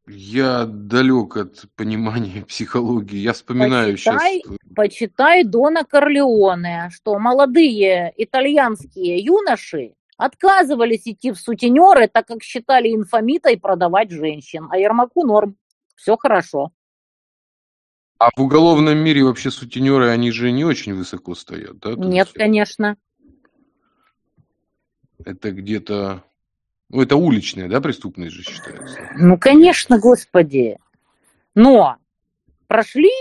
Я 0.08 0.66
далек 0.66 1.38
от 1.38 1.66
понимания 1.76 2.44
психологии. 2.48 3.18
Я 3.18 3.32
вспоминаю 3.32 3.94
почитай, 3.94 4.42
сейчас. 4.44 4.58
Почитай 4.76 5.44
Дона 5.46 5.86
Корлеоне, 5.86 6.90
что 6.94 7.18
молодые 7.18 8.14
итальянские 8.18 9.20
юноши 9.20 9.94
отказывались 10.18 11.08
идти 11.08 11.32
в 11.32 11.40
сутенеры, 11.40 12.08
так 12.08 12.28
как 12.28 12.44
считали 12.44 12.94
инфомитой 12.94 13.58
продавать 13.60 14.12
женщин. 14.12 14.68
А 14.70 14.78
Ермаку 14.78 15.24
норм. 15.24 15.58
Все 15.96 16.18
хорошо. 16.18 16.72
А 18.20 18.30
в 18.36 18.42
уголовном 18.42 18.98
мире 18.98 19.24
вообще 19.24 19.52
сутенеры, 19.52 20.10
они 20.10 20.32
же 20.32 20.52
не 20.52 20.66
очень 20.66 20.96
высоко 20.96 21.36
стоят, 21.36 21.80
да? 21.80 21.94
Нет, 21.96 22.32
конечно. 22.34 22.98
Это 25.24 25.52
где-то 25.52 26.24
ну, 26.90 27.02
это 27.02 27.18
уличная, 27.18 27.68
да, 27.68 27.82
преступность 27.82 28.34
же 28.34 28.44
считается? 28.44 29.00
Ну, 29.16 29.38
конечно, 29.38 30.00
господи. 30.00 30.78
Но 31.54 31.98
прошли 32.68 33.12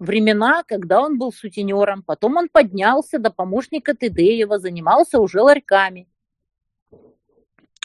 времена, 0.00 0.64
когда 0.66 1.00
он 1.00 1.16
был 1.16 1.32
сутенером, 1.32 2.02
потом 2.02 2.36
он 2.36 2.48
поднялся 2.48 3.18
до 3.18 3.30
помощника 3.30 3.94
Тедеева, 3.94 4.58
занимался 4.58 5.20
уже 5.20 5.40
ларьками. 5.40 6.08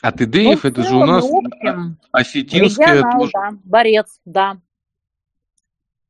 А 0.02 0.12
Тедеев 0.12 0.64
ну, 0.64 0.70
это 0.70 0.84
же 0.84 0.96
у 0.96 1.06
нас 1.06 1.26
общем, 1.26 1.98
осетинская 2.12 3.02
тоже... 3.02 3.32
да, 3.34 3.50
борец, 3.64 4.20
да. 4.26 4.58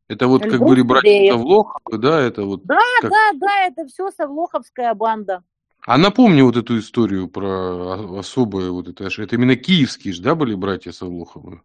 Это 0.08 0.28
вот 0.28 0.43
Эльбрус 0.43 0.60
как 0.60 0.67
были 0.67 0.82
братья 0.82 1.32
Савлоховы, 1.32 1.97
да, 1.97 2.19
это 2.19 2.43
вот... 2.43 2.63
Да, 2.65 2.80
как... 3.02 3.12
да, 3.12 3.32
да, 3.36 3.67
это 3.67 3.88
все 3.88 4.10
Савлоховская 4.12 4.93
банда. 4.93 5.43
А 5.86 5.97
напомни 5.97 6.41
вот 6.41 6.58
эту 6.58 6.80
историю 6.80 7.28
про 7.28 8.19
особое 8.19 8.69
вот 8.71 8.88
это. 8.88 9.06
Это 9.06 9.36
именно 9.36 9.56
киевские 9.56 10.13
же, 10.13 10.21
да, 10.21 10.36
были 10.36 10.54
братья 10.54 10.91
Савлуховы? 10.91 11.62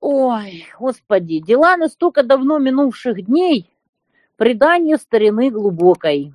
Ой, 0.00 0.66
господи, 0.78 1.40
дела 1.40 1.76
настолько 1.76 2.22
давно 2.22 2.58
минувших 2.58 3.24
дней, 3.24 3.68
предание 4.36 4.98
старины 4.98 5.50
глубокой. 5.50 6.34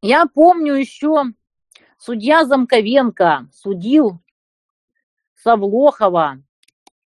Я 0.00 0.26
помню 0.26 0.74
еще 0.74 1.24
судья 1.98 2.44
Замковенко 2.44 3.48
судил 3.52 4.20
Савлохова 5.34 6.42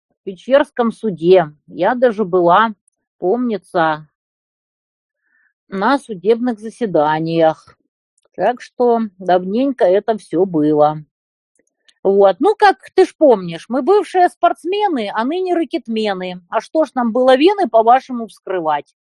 в 0.09 0.23
Печерском 0.23 0.91
суде. 0.91 1.53
Я 1.67 1.95
даже 1.95 2.23
была 2.23 2.75
помнится, 3.17 4.07
на 5.67 5.99
судебных 5.99 6.59
заседаниях. 6.59 7.77
Так 8.35 8.61
что 8.61 9.01
давненько 9.17 9.83
это 9.83 10.17
все 10.17 10.45
было. 10.45 11.03
Вот. 12.03 12.37
Ну, 12.39 12.55
как 12.55 12.77
ты 12.93 13.05
ж 13.05 13.13
помнишь, 13.17 13.65
мы 13.67 13.81
бывшие 13.81 14.29
спортсмены, 14.29 15.11
а 15.13 15.25
ныне 15.25 15.55
ракетмены. 15.55 16.41
А 16.49 16.61
что 16.61 16.85
ж 16.85 16.91
нам 16.93 17.11
было 17.11 17.35
вены, 17.35 17.67
по-вашему, 17.67 18.27
вскрывать? 18.27 18.95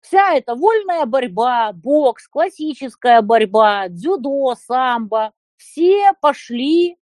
Вся 0.00 0.34
эта 0.34 0.54
вольная 0.54 1.04
борьба, 1.06 1.72
бокс, 1.72 2.26
классическая 2.26 3.20
борьба, 3.20 3.88
дзюдо, 3.88 4.54
самбо, 4.54 5.32
все 5.56 6.12
пошли 6.20 6.98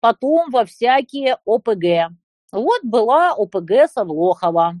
потом 0.00 0.50
во 0.50 0.64
всякие 0.64 1.38
ОПГ. 1.44 2.14
Вот 2.52 2.82
была 2.84 3.32
ОПГ 3.32 3.90
Савлохова. 3.92 4.80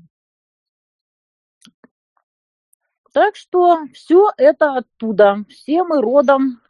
Так 3.12 3.36
что 3.36 3.80
все 3.92 4.30
это 4.36 4.76
оттуда. 4.76 5.44
Все 5.48 5.82
мы 5.82 6.00
родом 6.00 6.60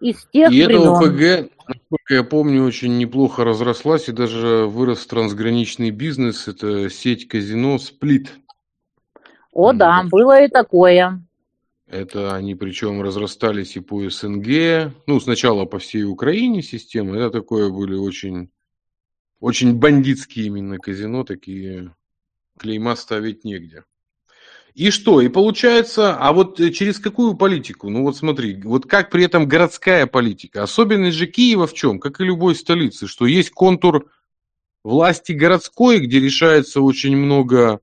из 0.00 0.24
тех 0.26 0.52
И 0.52 0.58
эта 0.58 0.78
времен. 0.78 0.88
ОПГ, 0.88 1.52
насколько 1.66 2.14
я 2.14 2.24
помню, 2.24 2.64
очень 2.64 2.98
неплохо 2.98 3.44
разрослась 3.44 4.08
и 4.08 4.12
даже 4.12 4.66
вырос 4.66 5.06
трансграничный 5.06 5.90
бизнес. 5.90 6.46
Это 6.48 6.90
сеть 6.90 7.28
казино 7.28 7.78
«Сплит». 7.78 8.30
О 9.52 9.72
да, 9.72 10.02
да. 10.02 10.08
было 10.08 10.42
и 10.42 10.48
такое. 10.48 11.22
Это 11.86 12.34
они 12.34 12.54
причем 12.54 13.02
разрастались 13.02 13.76
и 13.76 13.80
по 13.80 14.08
СНГ, 14.08 14.94
ну, 15.06 15.20
сначала 15.20 15.66
по 15.66 15.78
всей 15.78 16.04
Украине 16.04 16.62
системы. 16.62 17.18
Это 17.18 17.30
такое 17.30 17.68
были 17.68 17.94
очень, 17.94 18.50
очень 19.40 19.74
бандитские 19.74 20.46
именно 20.46 20.78
казино, 20.78 21.24
такие 21.24 21.94
клейма 22.58 22.96
ставить 22.96 23.44
негде. 23.44 23.84
И 24.74 24.90
что? 24.90 25.20
И 25.20 25.28
получается, 25.28 26.16
а 26.16 26.32
вот 26.32 26.58
э, 26.58 26.70
через 26.70 26.98
какую 26.98 27.34
политику? 27.34 27.90
Ну 27.90 28.04
вот 28.04 28.16
смотри, 28.16 28.62
вот 28.62 28.86
как 28.86 29.10
при 29.10 29.24
этом 29.24 29.46
городская 29.46 30.06
политика? 30.06 30.62
Особенность 30.62 31.18
же 31.18 31.26
Киева 31.26 31.66
в 31.66 31.74
чем? 31.74 32.00
Как 32.00 32.20
и 32.20 32.24
любой 32.24 32.54
столицы, 32.54 33.06
что 33.06 33.26
есть 33.26 33.50
контур 33.50 34.10
власти 34.82 35.32
городской, 35.32 35.98
где 35.98 36.20
решается 36.20 36.80
очень 36.80 37.14
много 37.16 37.80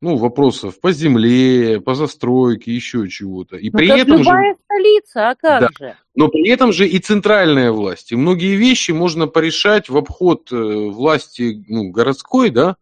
ну, 0.00 0.16
вопросов 0.16 0.80
по 0.80 0.92
земле, 0.92 1.80
по 1.80 1.94
застройке, 1.94 2.72
еще 2.74 3.06
чего-то. 3.08 3.56
И 3.56 3.70
Ну, 3.70 3.78
при 3.78 3.88
как 3.88 3.98
этом 3.98 4.16
же, 4.18 4.22
любая 4.24 4.56
столица, 4.64 5.28
а 5.30 5.34
как 5.34 5.60
Да. 5.60 5.68
же? 5.78 5.96
но 6.14 6.28
при 6.28 6.48
этом 6.48 6.72
же 6.72 6.88
и 6.88 6.98
центральная 6.98 7.70
власть. 7.70 8.12
И 8.12 8.16
многие 8.16 8.56
вещи 8.56 8.92
можно 8.92 9.26
порешать 9.26 9.88
в 9.88 9.96
обход 9.96 10.50
э, 10.52 10.56
власти 10.56 11.64
ну, 11.68 11.90
городской, 11.90 12.50
да, 12.50 12.76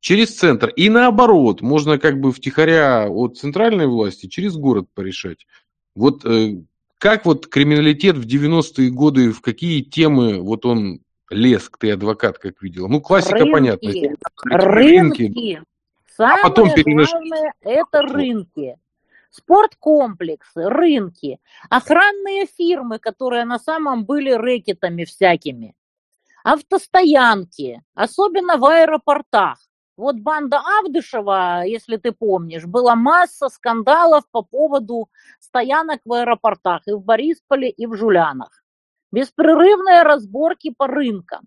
через 0.00 0.34
центр. 0.36 0.68
И 0.70 0.88
наоборот, 0.90 1.62
можно 1.62 1.98
как 1.98 2.20
бы 2.20 2.32
втихаря 2.32 3.08
от 3.08 3.38
центральной 3.38 3.86
власти 3.86 4.26
через 4.26 4.56
город 4.56 4.86
порешать. 4.94 5.46
Вот 5.94 6.24
э, 6.24 6.56
как 6.98 7.24
вот 7.24 7.46
криминалитет 7.46 8.16
в 8.16 8.26
90-е 8.26 8.90
годы, 8.90 9.30
в 9.32 9.40
какие 9.40 9.82
темы 9.82 10.40
вот 10.40 10.66
он 10.66 11.00
лез, 11.30 11.70
ты 11.78 11.92
адвокат, 11.92 12.38
как 12.38 12.62
видел? 12.62 12.88
Ну, 12.88 13.00
классика 13.00 13.38
Рынки. 13.38 13.52
понятна. 13.52 13.92
Рынки. 14.44 15.62
Самое 16.16 16.42
потом 16.42 16.68
перенаш- 16.68 17.10
главное– 17.10 17.54
это 17.60 18.02
рынки. 18.02 18.78
Спорткомплексы, 19.30 20.68
рынки, 20.68 21.40
охранные 21.70 22.46
фирмы, 22.46 22.98
которые 22.98 23.46
на 23.46 23.58
самом 23.58 24.04
были 24.04 24.30
рэкетами 24.30 25.04
всякими, 25.04 25.74
автостоянки, 26.44 27.82
особенно 27.94 28.58
в 28.58 28.66
аэропортах. 28.66 29.58
Вот 29.96 30.16
банда 30.16 30.60
Авдышева, 30.80 31.62
если 31.64 31.96
ты 31.96 32.12
помнишь, 32.12 32.66
была 32.66 32.94
масса 32.94 33.48
скандалов 33.48 34.24
по 34.30 34.42
поводу 34.42 35.08
стоянок 35.38 36.00
в 36.04 36.12
аэропортах 36.12 36.82
и 36.86 36.92
в 36.92 37.02
Борисполе, 37.02 37.70
и 37.70 37.86
в 37.86 37.94
Жулянах. 37.94 38.62
Беспрерывные 39.12 40.02
разборки 40.02 40.74
по 40.76 40.86
рынкам. 40.86 41.46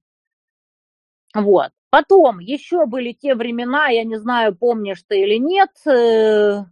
Вот. 1.35 1.71
Потом 1.95 2.39
еще 2.39 2.87
были 2.87 3.13
те 3.13 3.35
времена, 3.35 3.87
я 3.87 4.03
не 4.03 4.19
знаю, 4.19 4.53
помнишь 4.53 5.01
ты 5.07 5.21
или 5.21 5.37
нет, 5.37 5.69
э, 5.87 6.65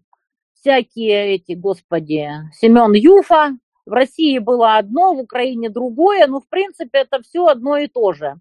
всякие 0.53 1.35
эти, 1.35 1.53
господи, 1.53 2.27
Семен 2.51 2.91
Юфа. 2.91 3.57
В 3.85 3.93
России 3.93 4.37
было 4.39 4.75
одно, 4.75 5.13
в 5.13 5.19
Украине 5.19 5.69
другое, 5.69 6.27
ну, 6.27 6.41
в 6.41 6.49
принципе, 6.49 6.97
это 6.99 7.21
все 7.21 7.45
одно 7.45 7.77
и 7.77 7.87
то 7.87 8.11
же. 8.11 8.35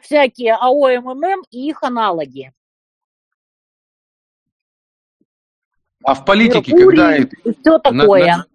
Всякие 0.00 0.54
АОММ 0.54 1.42
и 1.50 1.68
их 1.68 1.82
аналоги. 1.82 2.50
А 6.04 6.14
в 6.14 6.24
политике, 6.24 6.72
Меркурий 6.72 6.96
когда 6.96 7.16
это... 7.16 7.36
и 7.44 7.52
все 7.52 7.70
на- 7.72 7.78
такое. 7.80 8.36
на- 8.38 8.46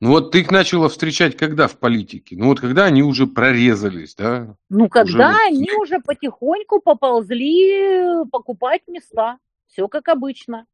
Ну 0.00 0.10
вот 0.10 0.30
ты 0.30 0.40
их 0.40 0.50
начала 0.50 0.88
встречать 0.88 1.36
когда 1.36 1.66
в 1.66 1.78
политике? 1.78 2.36
Ну 2.36 2.46
вот 2.46 2.60
когда 2.60 2.84
они 2.84 3.02
уже 3.02 3.26
прорезались, 3.26 4.14
да? 4.14 4.56
Ну, 4.68 4.88
когда 4.88 5.32
вот- 5.32 5.40
они 5.46 5.70
уже 5.72 6.00
потихоньку 6.00 6.80
поползли 6.80 8.24
покупать 8.30 8.82
места. 8.86 9.38
Все 9.66 9.88
как 9.88 10.08
обычно. 10.08 10.66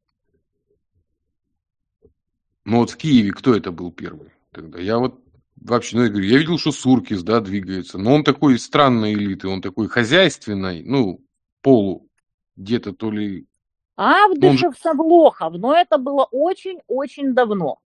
Ну 2.63 2.77
вот 2.77 2.91
в 2.91 2.97
Киеве 2.97 3.31
кто 3.31 3.55
это 3.55 3.71
был 3.71 3.91
первый 3.91 4.29
тогда? 4.51 4.79
Я 4.79 4.99
вот 4.99 5.19
вообще, 5.55 5.97
ну 5.97 6.03
я 6.03 6.09
говорю, 6.09 6.27
я 6.27 6.37
видел, 6.37 6.59
что 6.59 6.71
Суркис, 6.71 7.23
да, 7.23 7.39
двигается, 7.39 7.97
но 7.97 8.13
он 8.13 8.23
такой 8.23 8.59
странной 8.59 9.13
элиты, 9.13 9.47
он 9.47 9.61
такой 9.61 9.87
хозяйственной, 9.87 10.83
ну, 10.83 11.23
полу, 11.61 12.07
где-то 12.55 12.93
то 12.93 13.11
ли... 13.11 13.47
Авдышев, 13.95 14.77
Савлохов, 14.77 15.53
но 15.53 15.75
это 15.75 15.97
было 15.97 16.27
очень-очень 16.31 17.33
давно. 17.33 17.80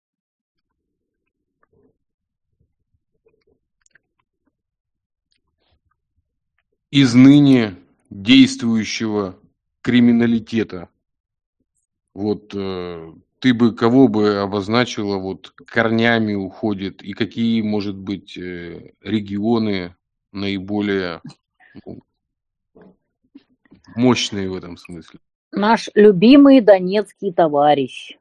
Из 6.93 7.15
ныне 7.15 7.75
действующего 8.11 9.39
криминалитета. 9.81 10.89
Вот 12.13 12.53
э, 12.53 13.13
ты 13.39 13.55
бы 13.55 13.73
кого 13.73 14.07
бы 14.07 14.37
обозначила 14.37 15.17
вот 15.17 15.55
корнями 15.65 16.35
уходит 16.35 17.01
и 17.01 17.13
какие, 17.13 17.63
может 17.63 17.95
быть, 17.95 18.37
э, 18.37 18.91
регионы 19.01 19.95
наиболее 20.31 21.23
ну, 21.83 22.03
мощные 23.95 24.47
в 24.47 24.55
этом 24.55 24.77
смысле? 24.77 25.19
Наш 25.51 25.89
любимый 25.95 26.61
донецкий 26.61 27.33
товарищ 27.33 28.19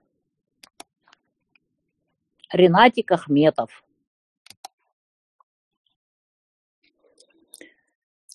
Ренатик 2.50 3.12
Ахметов. 3.12 3.85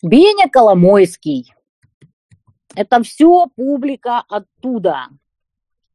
Беня 0.07 0.47
Коломойский. 0.47 1.53
Это 2.75 3.03
все 3.03 3.47
публика 3.47 4.23
оттуда. 4.29 5.07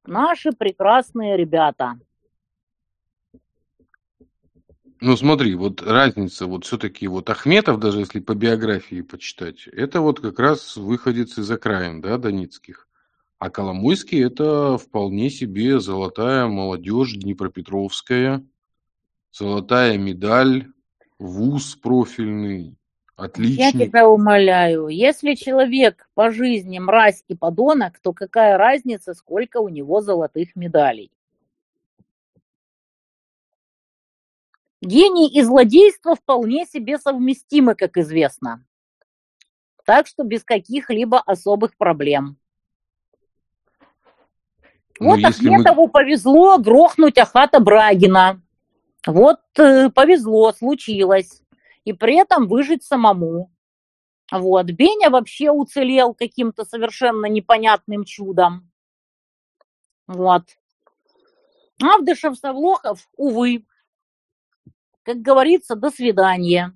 Наши 0.04 0.52
прекрасные 0.52 1.38
ребята. 1.38 1.98
Ну 5.00 5.16
смотри, 5.16 5.54
вот 5.54 5.80
разница, 5.80 6.46
вот 6.46 6.66
все-таки 6.66 7.08
вот 7.08 7.30
Ахметов, 7.30 7.80
даже 7.80 8.00
если 8.00 8.20
по 8.20 8.34
биографии 8.34 9.00
почитать, 9.00 9.66
это 9.66 10.02
вот 10.02 10.20
как 10.20 10.38
раз 10.38 10.76
выходец 10.76 11.38
из 11.38 11.50
окраин, 11.50 12.02
да, 12.02 12.18
донецких. 12.18 12.88
А 13.38 13.48
Коломойский 13.48 14.22
это 14.22 14.76
вполне 14.76 15.30
себе 15.30 15.80
золотая 15.80 16.48
молодежь 16.48 17.14
Днепропетровская, 17.14 18.44
золотая 19.32 19.96
медаль, 19.96 20.70
вуз 21.18 21.76
профильный, 21.76 22.76
Я 23.18 23.24
отличник. 23.24 23.88
тебя 23.88 24.08
умоляю, 24.08 24.88
если 24.88 25.34
человек 25.34 26.08
по 26.14 26.30
жизни 26.30 26.78
мразь 26.78 27.22
и 27.28 27.36
подонок, 27.36 27.98
то 28.00 28.12
какая 28.12 28.56
разница, 28.56 29.14
сколько 29.14 29.58
у 29.58 29.68
него 29.68 30.00
золотых 30.00 30.56
медалей? 30.56 31.12
Гений 34.80 35.28
и 35.28 35.42
злодейство 35.42 36.16
вполне 36.16 36.66
себе 36.66 36.98
совместимы, 36.98 37.74
как 37.76 37.96
известно. 37.96 38.64
Так 39.84 40.06
что 40.06 40.24
без 40.24 40.42
каких-либо 40.42 41.20
особых 41.20 41.76
проблем. 41.76 42.36
Но 44.98 45.10
Вот 45.10 45.20
мы- 45.20 45.28
Ахметову 45.28 45.88
повезло 45.88 46.58
грохнуть 46.58 47.18
Ахата 47.18 47.60
Брагина. 47.60 48.40
Вот 49.06 49.40
э, 49.58 49.90
повезло, 49.90 50.52
случилось. 50.52 51.42
И 51.84 51.92
при 51.92 52.16
этом 52.16 52.48
выжить 52.48 52.84
самому. 52.84 53.52
Вот. 54.30 54.66
Беня 54.66 55.10
вообще 55.10 55.50
уцелел 55.50 56.14
каким-то 56.14 56.64
совершенно 56.64 57.26
непонятным 57.26 58.04
чудом. 58.04 58.70
Вот. 60.06 60.44
Авдышев, 61.82 62.36
Савлохов, 62.36 63.08
увы. 63.16 63.66
Как 65.02 65.16
говорится, 65.16 65.74
до 65.74 65.90
свидания. 65.90 66.72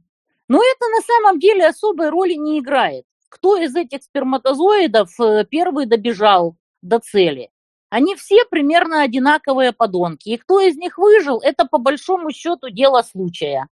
Но 0.49 0.61
это 0.63 0.89
на 0.89 1.01
самом 1.01 1.39
деле 1.39 1.67
особой 1.67 2.11
роли 2.11 2.35
не 2.35 2.59
играет. 2.59 3.05
Кто 3.29 3.57
из 3.57 3.75
этих 3.75 4.03
сперматозоидов 4.03 5.19
э, 5.21 5.45
первый 5.45 5.87
добежал 5.87 6.57
до 6.83 6.99
цели? 6.99 7.51
Они 7.89 8.15
все 8.17 8.45
примерно 8.45 9.03
одинаковые 9.03 9.73
подонки. 9.73 10.31
И 10.31 10.37
кто 10.37 10.61
из 10.61 10.77
них 10.77 10.99
выжил, 10.99 11.41
это 11.41 11.67
по 11.67 11.79
большому 11.79 12.31
счету 12.33 12.69
дело 12.71 13.03
случая. 13.03 13.69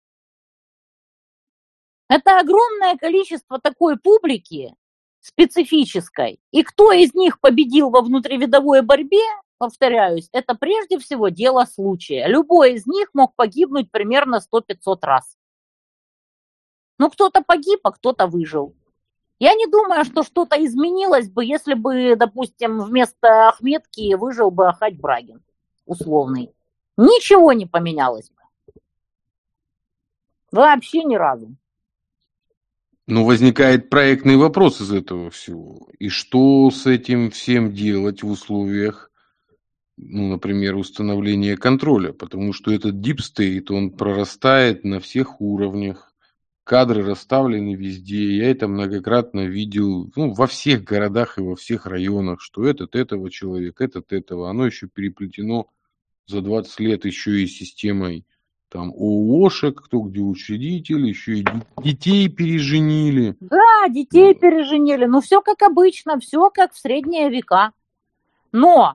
Это 2.09 2.39
огромное 2.39 2.97
количество 2.97 3.61
такой 3.61 3.99
публики, 3.99 4.75
специфической. 5.21 6.41
И 6.51 6.63
кто 6.63 6.93
из 6.93 7.15
них 7.15 7.39
победил 7.41 7.91
во 7.91 8.01
внутривидовой 8.01 8.83
борьбе, 8.83 9.25
повторяюсь, 9.59 10.29
это 10.33 10.55
прежде 10.55 10.99
всего 10.99 11.29
дело 11.29 11.65
случая. 11.67 12.27
Любой 12.27 12.75
из 12.75 12.87
них 12.87 13.11
мог 13.13 13.35
погибнуть 13.35 13.91
примерно 13.91 14.41
100-500 14.41 14.99
раз. 15.03 15.37
Ну, 16.99 17.11
кто-то 17.11 17.43
погиб, 17.43 17.81
а 17.83 17.93
кто-то 17.93 18.27
выжил. 18.27 18.75
Я 19.39 19.55
не 19.55 19.67
думаю, 19.67 20.05
что 20.05 20.25
что-то 20.25 20.57
изменилось 20.65 21.31
бы, 21.31 21.45
если 21.45 21.75
бы, 21.75 22.17
допустим, 22.17 22.81
вместо 22.81 23.49
Ахметки 23.49 24.15
выжил 24.15 24.51
бы 24.51 24.67
Ахать 24.67 24.99
Брагин, 24.99 25.45
условный. 25.87 26.53
Ничего 26.97 27.53
не 27.53 27.67
поменялось 27.67 28.31
бы. 28.31 28.83
Вообще 30.51 31.05
ни 31.05 31.15
разу. 31.15 31.55
Ну, 33.11 33.25
возникает 33.25 33.89
проектный 33.89 34.37
вопрос 34.37 34.83
из 34.83 34.93
этого 34.93 35.31
всего. 35.31 35.89
И 35.99 36.11
что 36.11 36.71
с 36.71 36.85
этим 36.85 37.31
всем 37.31 37.73
делать 37.73 38.23
в 38.23 38.29
условиях, 38.29 39.11
ну, 39.97 40.29
например, 40.29 40.77
установления 40.77 41.57
контроля? 41.57 42.13
Потому 42.13 42.53
что 42.53 42.71
этот 42.71 42.97
Deep 42.97 43.21
State, 43.21 43.73
он 43.75 43.93
прорастает 43.93 44.85
на 44.85 45.01
всех 45.01 45.41
уровнях 45.41 46.13
кадры 46.65 47.03
расставлены 47.03 47.77
везде. 47.77 48.37
Я 48.37 48.51
это 48.51 48.69
многократно 48.69 49.47
видел 49.47 50.13
ну, 50.15 50.35
во 50.35 50.47
всех 50.47 50.85
городах 50.85 51.39
и 51.39 51.41
во 51.41 51.57
всех 51.57 51.87
районах, 51.87 52.43
что 52.43 52.67
этот 52.67 52.95
этого 52.95 53.31
человека, 53.31 53.85
этот 53.85 54.13
этого. 54.13 54.51
Оно 54.51 54.67
еще 54.67 54.87
переплетено 54.87 55.71
за 56.27 56.43
20 56.43 56.79
лет 56.81 57.07
еще 57.07 57.43
и 57.43 57.47
системой 57.47 58.27
там 58.69 58.91
ООшек, 58.91 59.83
кто 59.83 60.01
где 60.01 60.21
учредитель, 60.21 61.07
еще 61.07 61.39
и 61.39 61.47
детей 61.83 62.29
переженили. 62.29 63.37
Да, 63.41 63.89
детей 63.89 64.35
переженили. 64.35 65.07
Ну, 65.07 65.21
все 65.21 65.41
как 65.41 65.63
обычно, 65.63 66.19
все 66.21 66.51
как 66.51 66.73
в 66.73 66.79
средние 66.79 67.31
века. 67.31 67.73
Но 68.53 68.95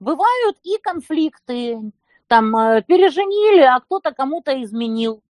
бывают 0.00 0.56
и 0.64 0.78
конфликты. 0.82 1.78
Там 2.26 2.56
э, 2.56 2.82
переженили, 2.82 3.62
а 3.62 3.80
кто-то 3.80 4.12
кому-то 4.12 4.62
изменил 4.62 5.22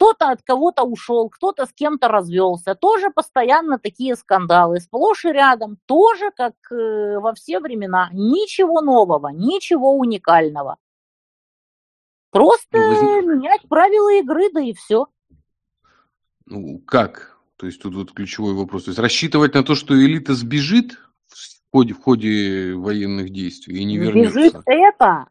кто-то 0.00 0.30
от 0.30 0.40
кого-то 0.42 0.82
ушел, 0.84 1.28
кто-то 1.28 1.66
с 1.66 1.74
кем-то 1.74 2.08
развелся. 2.08 2.74
Тоже 2.74 3.10
постоянно 3.10 3.78
такие 3.78 4.16
скандалы, 4.16 4.80
сплошь 4.80 5.26
и 5.26 5.28
рядом, 5.28 5.76
тоже 5.84 6.30
как 6.34 6.54
э, 6.70 7.18
во 7.18 7.34
все 7.34 7.60
времена. 7.60 8.08
Ничего 8.10 8.80
нового, 8.80 9.28
ничего 9.28 9.92
уникального. 9.92 10.78
Просто 12.30 12.78
ну, 12.78 13.36
менять 13.36 13.68
правила 13.68 14.20
игры, 14.20 14.50
да 14.52 14.60
и 14.60 14.72
все. 14.72 15.06
Ну, 16.46 16.78
как? 16.86 17.38
То 17.56 17.66
есть 17.66 17.82
тут 17.82 17.94
вот 17.94 18.12
ключевой 18.12 18.54
вопрос. 18.54 18.84
То 18.84 18.90
есть 18.90 18.98
рассчитывать 18.98 19.54
на 19.54 19.62
то, 19.62 19.74
что 19.74 19.94
элита 19.94 20.34
сбежит 20.34 20.98
в 21.28 21.70
ходе, 21.72 21.94
в 21.94 22.02
ходе 22.02 22.74
военных 22.74 23.30
действий 23.30 23.80
и 23.80 23.84
не 23.84 23.98
вернется? 23.98 24.38
Бежит 24.38 24.54
это, 24.66 25.26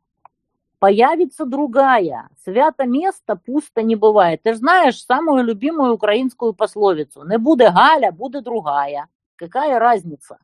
появится 0.79 1.45
другая. 1.45 2.29
Свято 2.43 2.85
место 2.85 3.35
пусто 3.35 3.81
не 3.81 3.95
бывает. 3.95 4.41
Ты 4.43 4.53
же 4.53 4.59
знаешь 4.59 5.03
самую 5.03 5.43
любимую 5.43 5.93
украинскую 5.93 6.53
пословицу. 6.53 7.23
Не 7.23 7.37
буде 7.37 7.71
Галя, 7.71 8.11
буде 8.11 8.41
другая. 8.41 9.07
Какая 9.35 9.79
разница? 9.79 10.37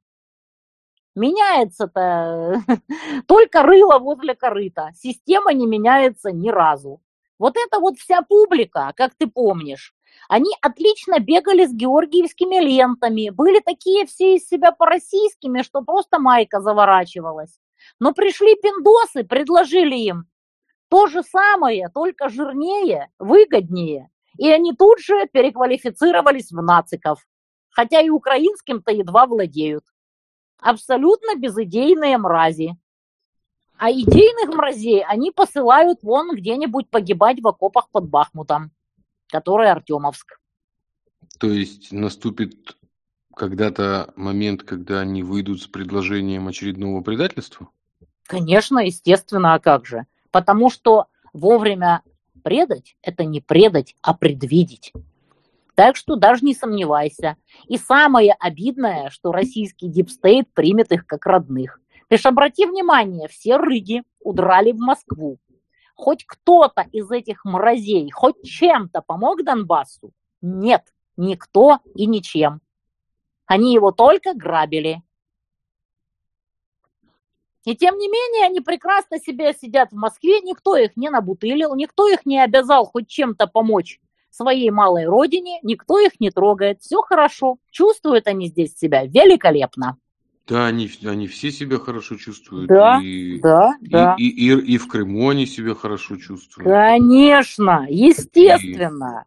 Меняется-то 1.15 2.61
только 3.27 3.63
рыло 3.63 3.99
возле 3.99 4.35
корыта. 4.35 4.91
Система 4.95 5.53
не 5.53 5.65
меняется 5.65 6.31
ни 6.31 6.49
разу. 6.49 7.01
Вот 7.39 7.55
это 7.57 7.79
вот 7.79 7.97
вся 7.97 8.21
публика, 8.21 8.93
как 8.95 9.13
ты 9.15 9.27
помнишь, 9.27 9.93
они 10.29 10.51
отлично 10.61 11.19
бегали 11.19 11.65
с 11.65 11.73
георгиевскими 11.73 12.59
лентами, 12.59 13.29
были 13.29 13.59
такие 13.59 14.05
все 14.05 14.35
из 14.35 14.47
себя 14.47 14.71
по-российскими, 14.71 15.61
что 15.61 15.81
просто 15.81 16.19
майка 16.19 16.61
заворачивалась. 16.61 17.59
Но 17.99 18.13
пришли 18.13 18.55
пиндосы, 18.55 19.23
предложили 19.23 19.95
им 19.95 20.25
то 20.89 21.07
же 21.07 21.23
самое, 21.23 21.89
только 21.93 22.29
жирнее, 22.29 23.09
выгоднее. 23.19 24.09
И 24.37 24.49
они 24.49 24.73
тут 24.73 24.99
же 24.99 25.27
переквалифицировались 25.27 26.51
в 26.51 26.61
нациков. 26.61 27.25
Хотя 27.69 28.01
и 28.01 28.09
украинским-то 28.09 28.91
едва 28.91 29.25
владеют. 29.25 29.83
Абсолютно 30.59 31.35
безыдейные 31.35 32.17
мрази. 32.17 32.77
А 33.77 33.91
идейных 33.91 34.55
мразей 34.55 35.03
они 35.03 35.31
посылают 35.31 36.01
вон 36.01 36.35
где-нибудь 36.35 36.89
погибать 36.89 37.41
в 37.41 37.47
окопах 37.47 37.89
под 37.89 38.09
Бахмутом, 38.09 38.71
который 39.27 39.69
Артемовск. 39.69 40.39
То 41.39 41.47
есть 41.47 41.91
наступит 41.91 42.77
когда-то 43.35 44.13
момент, 44.15 44.63
когда 44.63 45.01
они 45.01 45.21
выйдут 45.21 45.61
с 45.61 45.67
предложением 45.67 46.47
очередного 46.47 47.01
предательства? 47.01 47.69
Конечно, 48.23 48.79
естественно, 48.79 49.53
а 49.53 49.59
как 49.59 49.85
же? 49.85 50.05
Потому 50.31 50.69
что 50.69 51.07
вовремя 51.33 52.01
предать– 52.43 52.95
это 53.01 53.25
не 53.25 53.41
предать, 53.41 53.95
а 54.01 54.13
предвидеть. 54.13 54.93
Так 55.75 55.97
что 55.97 56.15
даже 56.15 56.45
не 56.45 56.55
сомневайся. 56.55 57.35
И 57.67 57.77
самое 57.77 58.33
обидное, 58.39 59.09
что 59.09 59.33
российский 59.33 59.89
deep 59.89 60.17
state 60.17 60.51
примет 60.53 60.91
их 60.93 61.05
как 61.05 61.25
родных. 61.25 61.81
Ты 62.07 62.17
ж 62.17 62.25
обрати 62.27 62.65
внимание, 62.65 63.27
все 63.27 63.57
рыги 63.57 64.03
удрали 64.21 64.71
в 64.71 64.77
Москву. 64.77 65.37
Хоть 65.95 66.25
кто-то 66.25 66.85
из 66.91 67.11
этих 67.11 67.43
мразей 67.45 68.09
хоть 68.11 68.41
чем-то 68.43 69.01
помог 69.01 69.43
Донбассу? 69.43 70.11
Нет, 70.41 70.83
никто 71.17 71.79
и 71.93 72.05
ничем. 72.05 72.61
Они 73.45 73.73
его 73.73 73.91
только 73.91 74.33
грабили. 74.33 75.01
И 77.65 77.75
тем 77.75 77.97
не 77.97 78.07
менее, 78.07 78.45
они 78.45 78.61
прекрасно 78.61 79.19
себе 79.19 79.53
сидят 79.53 79.91
в 79.91 79.95
Москве, 79.95 80.39
никто 80.41 80.75
их 80.77 80.95
не 80.95 81.09
набутылил, 81.09 81.75
никто 81.75 82.07
их 82.07 82.25
не 82.25 82.39
обязал 82.39 82.85
хоть 82.85 83.07
чем-то 83.07 83.47
помочь 83.47 83.99
своей 84.35 84.69
малой 84.69 85.05
родине, 85.05 85.59
никто 85.63 85.99
их 85.99 86.19
не 86.19 86.29
трогает, 86.29 86.81
все 86.81 87.01
хорошо, 87.01 87.57
чувствуют 87.71 88.27
они 88.27 88.47
здесь 88.47 88.75
себя 88.75 89.05
великолепно. 89.05 89.97
Да, 90.47 90.67
они, 90.67 90.89
они 91.03 91.27
все 91.27 91.51
себя 91.51 91.79
хорошо 91.79 92.17
чувствуют. 92.17 92.67
Да, 92.67 92.99
и, 93.01 93.39
да, 93.39 93.71
и, 93.81 93.89
да. 93.89 94.15
И, 94.17 94.27
и, 94.27 94.53
и, 94.53 94.73
и 94.73 94.77
в 94.77 94.87
Крыму 94.87 95.29
они 95.29 95.47
себя 95.47 95.73
хорошо 95.73 96.17
чувствуют. 96.17 96.69
Конечно, 96.69 97.87
естественно. 97.89 99.25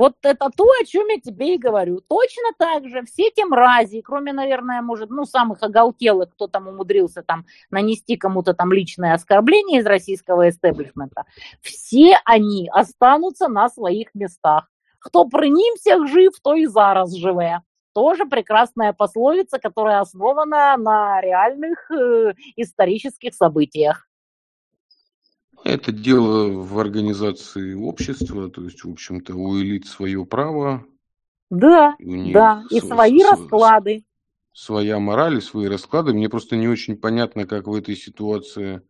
Вот 0.00 0.14
это 0.22 0.48
то, 0.56 0.64
о 0.64 0.84
чем 0.86 1.08
я 1.08 1.20
тебе 1.20 1.56
и 1.56 1.58
говорю. 1.58 2.00
Точно 2.00 2.52
так 2.56 2.88
же 2.88 3.02
все 3.02 3.24
эти 3.24 3.46
мрази, 3.46 4.00
кроме, 4.00 4.32
наверное, 4.32 4.80
может, 4.80 5.10
ну, 5.10 5.26
самых 5.26 5.62
оголтелых, 5.62 6.30
кто 6.30 6.46
там 6.46 6.68
умудрился 6.68 7.22
там 7.22 7.44
нанести 7.70 8.16
кому-то 8.16 8.54
там 8.54 8.72
личное 8.72 9.12
оскорбление 9.12 9.80
из 9.80 9.84
российского 9.84 10.48
эстеблишмента, 10.48 11.24
все 11.60 12.16
они 12.24 12.70
останутся 12.72 13.48
на 13.48 13.68
своих 13.68 14.14
местах. 14.14 14.70
Кто 15.00 15.26
при 15.26 15.50
ним 15.50 15.74
всех 15.76 16.08
жив, 16.08 16.32
то 16.42 16.54
и 16.54 16.64
зараз 16.64 17.14
живе. 17.14 17.60
Тоже 17.92 18.24
прекрасная 18.24 18.94
пословица, 18.94 19.58
которая 19.58 20.00
основана 20.00 20.78
на 20.78 21.20
реальных 21.20 21.90
э, 21.90 22.32
исторических 22.56 23.34
событиях. 23.34 24.09
Это 25.64 25.92
дело 25.92 26.50
в 26.50 26.78
организации 26.78 27.74
общества, 27.74 28.50
то 28.50 28.62
есть, 28.64 28.82
в 28.84 28.90
общем-то, 28.90 29.34
у 29.34 29.60
элит 29.60 29.86
свое 29.86 30.24
право. 30.24 30.86
Да, 31.50 31.96
да, 31.98 32.64
и 32.70 32.80
свои 32.80 33.22
расклады. 33.22 34.04
Своя 34.52 34.98
мораль 34.98 35.38
и 35.38 35.40
свои 35.40 35.66
расклады. 35.66 36.12
Мне 36.12 36.28
просто 36.28 36.56
не 36.56 36.68
очень 36.68 36.96
понятно, 36.96 37.46
как 37.46 37.66
в 37.66 37.74
этой 37.74 37.96
ситуации, 37.96 38.82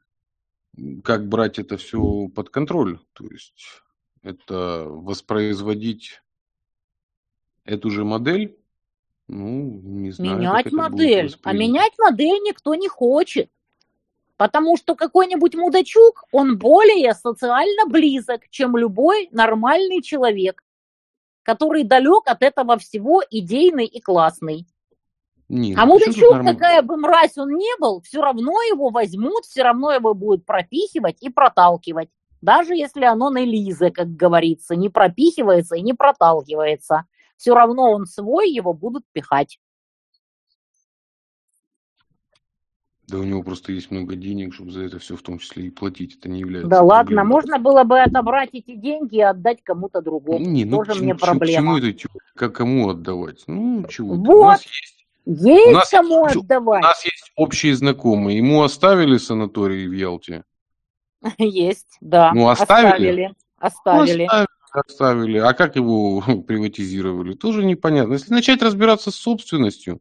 как 1.02 1.28
брать 1.28 1.58
это 1.58 1.76
все 1.76 2.28
под 2.28 2.50
контроль. 2.50 2.98
То 3.14 3.26
есть, 3.26 3.82
это 4.22 4.86
воспроизводить 4.88 6.22
эту 7.64 7.90
же 7.90 8.04
модель, 8.04 8.58
ну, 9.28 9.80
не 9.82 10.10
знаю. 10.10 10.38
Менять 10.38 10.72
модель. 10.72 11.34
А 11.42 11.52
менять 11.52 11.92
модель 11.98 12.42
никто 12.42 12.74
не 12.74 12.88
хочет. 12.88 13.50
Потому 14.40 14.78
что 14.78 14.96
какой-нибудь 14.96 15.54
мудачук, 15.54 16.24
он 16.32 16.56
более 16.56 17.12
социально 17.12 17.84
близок, 17.86 18.48
чем 18.48 18.74
любой 18.74 19.28
нормальный 19.32 20.00
человек, 20.00 20.62
который 21.42 21.84
далек 21.84 22.22
от 22.24 22.42
этого 22.42 22.78
всего 22.78 23.22
идейный 23.30 23.84
и 23.84 24.00
классный. 24.00 24.66
Не, 25.50 25.74
а 25.74 25.84
мудачук, 25.84 26.42
какая 26.42 26.80
бы 26.80 26.96
мразь 26.96 27.36
он 27.36 27.50
не 27.50 27.70
был, 27.78 28.00
все 28.00 28.22
равно 28.22 28.52
его 28.62 28.88
возьмут, 28.88 29.44
все 29.44 29.62
равно 29.62 29.92
его 29.92 30.14
будут 30.14 30.46
пропихивать 30.46 31.18
и 31.20 31.28
проталкивать. 31.28 32.08
Даже 32.40 32.74
если 32.74 33.04
оно 33.04 33.28
на 33.28 33.44
Лизе, 33.44 33.90
как 33.90 34.16
говорится, 34.16 34.74
не 34.74 34.88
пропихивается 34.88 35.76
и 35.76 35.82
не 35.82 35.92
проталкивается. 35.92 37.04
Все 37.36 37.52
равно 37.52 37.90
он 37.90 38.06
свой, 38.06 38.50
его 38.50 38.72
будут 38.72 39.04
пихать. 39.12 39.58
Да 43.10 43.18
у 43.18 43.22
него 43.24 43.42
просто 43.42 43.72
есть 43.72 43.90
много 43.90 44.14
денег, 44.14 44.54
чтобы 44.54 44.70
за 44.70 44.82
это 44.82 44.98
все 44.98 45.16
в 45.16 45.22
том 45.22 45.38
числе 45.38 45.66
и 45.66 45.70
платить. 45.70 46.16
Это 46.18 46.28
не 46.28 46.40
является 46.40 46.68
Да 46.70 46.82
ладно, 46.82 47.16
проблемой. 47.16 47.26
можно 47.30 47.58
было 47.58 47.84
бы 47.84 48.00
отобрать 48.00 48.50
эти 48.52 48.74
деньги 48.76 49.16
и 49.16 49.20
отдать 49.20 49.62
кому-то 49.62 50.00
другому. 50.00 50.38
Не, 50.44 50.64
ну 50.64 50.84
Тоже 50.84 51.00
к 51.00 51.02
мне 51.02 51.14
к 51.14 51.18
чему- 51.18 51.26
проблема. 51.26 51.78
это 51.78 52.08
как 52.36 52.54
кому 52.54 52.88
отдавать? 52.90 53.42
Ну, 53.46 53.84
чего? 53.88 54.14
ты. 54.14 54.20
У 54.20 54.24
Вот. 54.24 54.44
нас 54.52 54.62
есть, 54.64 55.06
Есть 55.26 55.72
нас 55.72 55.90
кому 55.90 56.24
есть- 56.24 56.36
у 56.36 56.40
отдавать. 56.40 56.82
нас 56.82 57.04
есть 57.04 57.32
общие 57.36 57.74
знакомые. 57.74 58.38
Ему 58.38 58.62
оставили 58.62 59.16
санаторий 59.18 59.86
в 59.88 59.92
Ялте? 59.92 60.44
Есть, 61.38 61.98
да. 62.00 62.32
Ну, 62.34 62.48
оставили? 62.48 62.86
Оставили. 62.88 63.26
Ну, 63.26 63.34
Оставили. 63.66 64.24
оставили, 64.24 64.46
оставили. 64.72 65.38
А 65.38 65.52
как 65.52 65.76
его 65.76 66.20
приватизировали? 66.46 67.34
Тоже 67.34 67.64
непонятно. 67.64 68.14
Если 68.14 68.32
начать 68.32 68.62
разбираться 68.62 69.10
с 69.10 69.16
собственностью, 69.16 70.00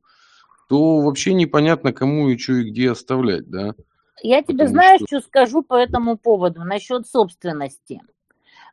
то 0.70 1.01
вообще 1.01 1.34
непонятно, 1.34 1.91
кому 1.91 2.30
и 2.30 2.38
что 2.38 2.53
и 2.53 2.70
где 2.70 2.91
оставлять, 2.91 3.49
да? 3.49 3.74
Я 4.22 4.43
тебе 4.43 4.53
Потому 4.65 4.70
знаешь, 4.70 5.01
что- 5.01 5.20
что 5.20 5.28
скажу 5.28 5.63
по 5.63 5.74
этому 5.74 6.15
поводу 6.15 6.63
насчет 6.63 7.07
собственности. 7.07 8.01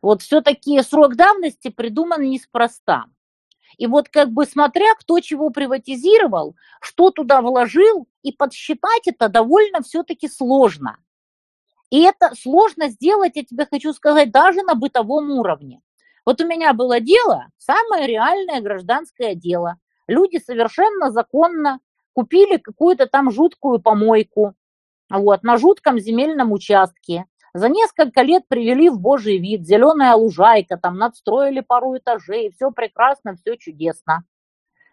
Вот 0.02 0.20
все-таки 0.20 0.80
срок 0.82 1.16
давности 1.16 1.68
придуман 1.68 2.22
неспроста. 2.22 3.06
И 3.78 3.86
вот 3.86 4.08
как 4.10 4.30
бы 4.30 4.44
смотря, 4.44 4.94
кто 4.94 5.20
чего 5.20 5.48
приватизировал, 5.50 6.54
что 6.80 7.10
туда 7.10 7.40
вложил, 7.40 8.06
и 8.22 8.30
подсчитать 8.32 9.06
это 9.06 9.28
довольно 9.28 9.82
все-таки 9.82 10.28
сложно. 10.28 10.98
И 11.90 12.02
это 12.02 12.34
сложно 12.34 12.88
сделать, 12.88 13.32
я 13.36 13.44
тебе 13.44 13.66
хочу 13.66 13.92
сказать, 13.94 14.30
даже 14.30 14.62
на 14.62 14.74
бытовом 14.74 15.30
уровне. 15.30 15.80
Вот 16.26 16.40
у 16.40 16.46
меня 16.46 16.74
было 16.74 17.00
дело, 17.00 17.46
самое 17.56 18.06
реальное 18.06 18.60
гражданское 18.60 19.34
дело. 19.34 19.76
Люди 20.08 20.38
совершенно 20.38 21.10
законно 21.10 21.80
купили 22.16 22.56
какую-то 22.56 23.06
там 23.06 23.30
жуткую 23.30 23.78
помойку, 23.78 24.54
вот, 25.10 25.42
на 25.42 25.58
жутком 25.58 25.98
земельном 25.98 26.50
участке. 26.50 27.26
За 27.52 27.68
несколько 27.68 28.22
лет 28.22 28.48
привели 28.48 28.88
в 28.88 28.98
божий 28.98 29.36
вид, 29.36 29.66
зеленая 29.66 30.14
лужайка, 30.14 30.78
там 30.78 30.96
надстроили 30.96 31.60
пару 31.60 31.94
этажей, 31.98 32.50
все 32.52 32.70
прекрасно, 32.70 33.36
все 33.36 33.56
чудесно. 33.56 34.24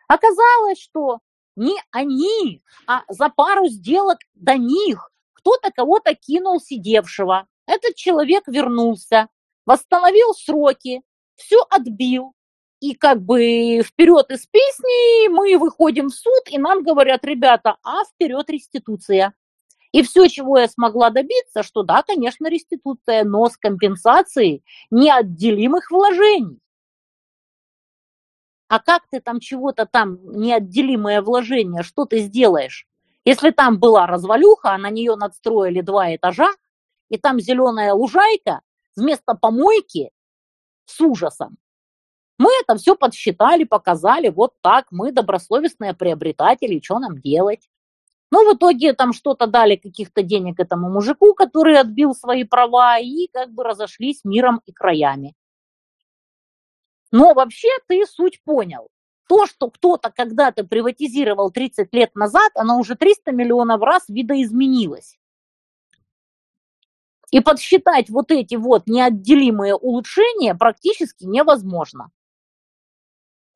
Оказалось, 0.10 0.82
что 0.82 1.20
не 1.56 1.78
они, 1.92 2.62
а 2.88 3.04
за 3.08 3.30
пару 3.30 3.68
сделок 3.68 4.18
до 4.34 4.58
них 4.58 5.10
кто-то 5.32 5.72
кого-то 5.72 6.16
кинул 6.16 6.60
сидевшего. 6.60 7.48
Этот 7.68 7.96
человек 7.96 8.44
вернулся, 8.48 9.30
восстановил 9.66 10.34
сроки, 10.34 11.04
все 11.36 11.66
отбил. 11.70 12.34
И 12.84 12.96
как 12.96 13.22
бы 13.22 13.82
вперед 13.82 14.30
из 14.30 14.46
песни 14.46 15.30
мы 15.30 15.58
выходим 15.58 16.10
в 16.10 16.14
суд, 16.14 16.44
и 16.50 16.58
нам 16.58 16.84
говорят, 16.84 17.24
ребята, 17.24 17.78
а 17.82 18.04
вперед 18.04 18.50
реституция. 18.50 19.34
И 19.94 20.04
все, 20.04 20.28
чего 20.28 20.60
я 20.60 20.68
смогла 20.68 21.10
добиться, 21.10 21.64
что 21.64 21.84
да, 21.84 22.04
конечно, 22.04 22.50
реституция, 22.50 23.24
но 23.24 23.48
с 23.48 23.56
компенсацией 23.56 24.66
неотделимых 24.92 25.92
вложений. 25.92 26.60
А 28.68 28.80
как 28.80 29.04
ты 29.10 29.22
там 29.22 29.40
чего-то 29.40 29.86
там, 29.86 30.20
неотделимое 30.38 31.22
вложение, 31.22 31.84
что 31.84 32.04
ты 32.04 32.20
сделаешь? 32.20 32.86
Если 33.24 33.52
там 33.52 33.80
была 33.80 34.08
развалюха, 34.08 34.72
а 34.72 34.78
на 34.78 34.90
нее 34.90 35.16
надстроили 35.16 35.80
два 35.80 36.14
этажа, 36.14 36.50
и 37.08 37.18
там 37.18 37.40
зеленая 37.40 37.94
лужайка 37.94 38.60
вместо 38.98 39.36
помойки 39.36 40.12
с 40.84 41.00
ужасом. 41.00 41.58
Мы 42.38 42.50
это 42.62 42.76
все 42.78 42.96
подсчитали, 42.96 43.64
показали, 43.64 44.30
вот 44.30 44.54
так, 44.62 44.88
мы 44.92 45.12
добросовестные 45.12 45.94
приобретатели, 45.94 46.82
что 46.84 47.00
нам 47.00 47.20
делать? 47.20 47.70
Ну, 48.32 48.52
в 48.52 48.58
итоге 48.58 48.94
там 48.94 49.14
что-то 49.14 49.46
дали 49.46 49.76
каких-то 49.76 50.24
денег 50.24 50.60
этому 50.60 50.90
мужику, 50.90 51.36
который 51.36 51.78
отбил 51.78 52.16
свои 52.16 52.44
права, 52.44 52.98
и 52.98 53.28
как 53.32 53.52
бы 53.52 53.64
разошлись 53.64 54.22
миром 54.24 54.62
и 54.66 54.72
краями. 54.72 55.36
Но 57.12 57.36
вообще 57.36 57.68
ты 57.88 58.04
суть 58.08 58.44
понял. 58.44 58.88
То, 59.30 59.46
что 59.46 59.70
кто-то 59.70 60.10
когда-то 60.10 60.64
приватизировал 60.64 61.52
30 61.52 61.94
лет 61.94 62.16
назад, 62.16 62.52
оно 62.56 62.80
уже 62.80 62.96
300 62.96 63.32
миллионов 63.32 63.82
раз 63.82 64.10
видоизменилось. 64.10 65.20
И 67.30 67.40
подсчитать 67.40 68.10
вот 68.10 68.32
эти 68.32 68.56
вот 68.56 68.88
неотделимые 68.88 69.76
улучшения 69.76 70.56
практически 70.56 71.26
невозможно. 71.26 72.10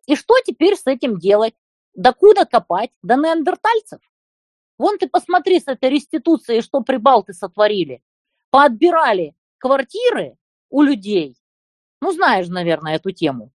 И 0.07 0.15
что 0.15 0.35
теперь 0.43 0.75
с 0.75 0.87
этим 0.87 1.19
делать? 1.19 1.53
Докуда 1.93 2.45
копать? 2.45 2.91
До 3.03 3.15
неандертальцев? 3.15 3.99
Вон 4.77 4.97
ты 4.97 5.07
посмотри 5.07 5.59
с 5.59 5.67
этой 5.67 5.89
реституцией, 5.89 6.61
что 6.61 6.81
прибалты 6.81 7.33
сотворили. 7.33 8.01
Поотбирали 8.49 9.35
квартиры 9.57 10.37
у 10.69 10.81
людей. 10.81 11.35
Ну, 12.01 12.11
знаешь, 12.11 12.47
наверное, 12.47 12.95
эту 12.95 13.11
тему. 13.11 13.51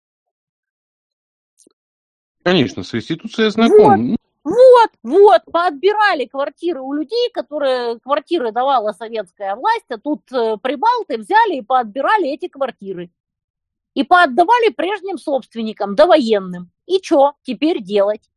Конечно, 2.43 2.83
с 2.83 2.93
реституцией 2.93 3.51
знаком. 3.51 4.15
Вот, 4.43 4.89
вот, 5.03 5.41
поотбирали 5.51 6.25
квартиры 6.25 6.81
у 6.81 6.93
людей, 6.93 7.29
которые 7.31 7.99
квартиры 7.99 8.51
давала 8.51 8.93
советская 8.93 9.55
власть, 9.55 9.85
а 9.89 9.97
тут 9.97 10.21
э, 10.31 10.57
прибалты 10.57 11.17
взяли 11.17 11.57
и 11.57 11.61
поотбирали 11.61 12.29
эти 12.29 12.47
квартиры. 12.47 13.11
И 13.93 14.03
поотдавали 14.03 14.69
прежним 14.69 15.17
собственникам, 15.17 15.95
довоенным. 15.95 16.71
И 16.85 17.01
что 17.03 17.33
теперь 17.43 17.81
делать? 17.81 18.29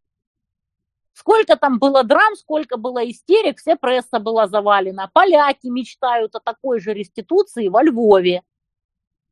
Сколько 1.13 1.57
там 1.57 1.79
было 1.79 2.05
драм, 2.05 2.35
сколько 2.37 2.79
было 2.79 3.09
истерик, 3.09 3.59
вся 3.59 3.77
пресса 3.77 4.19
была 4.19 4.49
завалена. 4.49 5.11
Поляки 5.13 5.67
мечтают 5.67 6.35
о 6.35 6.41
такой 6.41 6.81
же 6.81 6.95
реституции 6.95 7.69
во 7.69 7.83
Львове. 7.83 8.43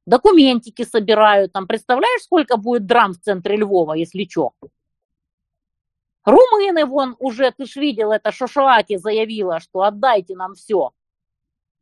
Документики 0.06 0.84
собирают. 0.84 1.52
Там 1.52 1.66
представляешь, 1.66 2.22
сколько 2.22 2.56
будет 2.56 2.86
драм 2.86 3.12
в 3.12 3.20
центре 3.20 3.56
Львова, 3.56 3.94
если 3.94 4.24
что? 4.28 4.52
Румыны 6.24 6.84
вон 6.84 7.16
уже, 7.18 7.50
ты 7.50 7.64
ж 7.64 7.76
видел, 7.76 8.12
это 8.12 8.30
Шошуаки 8.30 8.96
заявила, 8.96 9.58
что 9.58 9.82
отдайте 9.82 10.36
нам 10.36 10.54
все. 10.54 10.92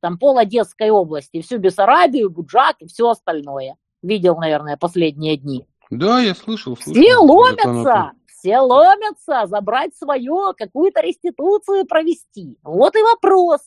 Там 0.01 0.17
пол 0.17 0.39
Одесской 0.39 0.91
области, 0.91 1.41
всю 1.41 1.59
Бессарабию, 1.59 2.31
Буджак 2.31 2.77
и 2.81 2.87
все 2.87 3.11
остальное. 3.11 3.77
Видел, 4.09 4.37
наверное, 4.37 4.79
последние 4.79 5.37
дни. 5.37 5.67
Да, 5.91 6.19
я 6.21 6.35
слышал, 6.35 6.79
слышал. 6.79 6.95
Все 6.95 7.17
ломятся, 7.17 8.13
все 8.27 8.59
ломятся, 8.59 9.45
забрать 9.45 9.95
свое, 9.95 10.55
какую-то 10.57 11.03
реституцию 11.03 11.85
провести. 11.85 12.59
Вот 12.63 12.97
и 12.97 13.03
вопрос. 13.03 13.61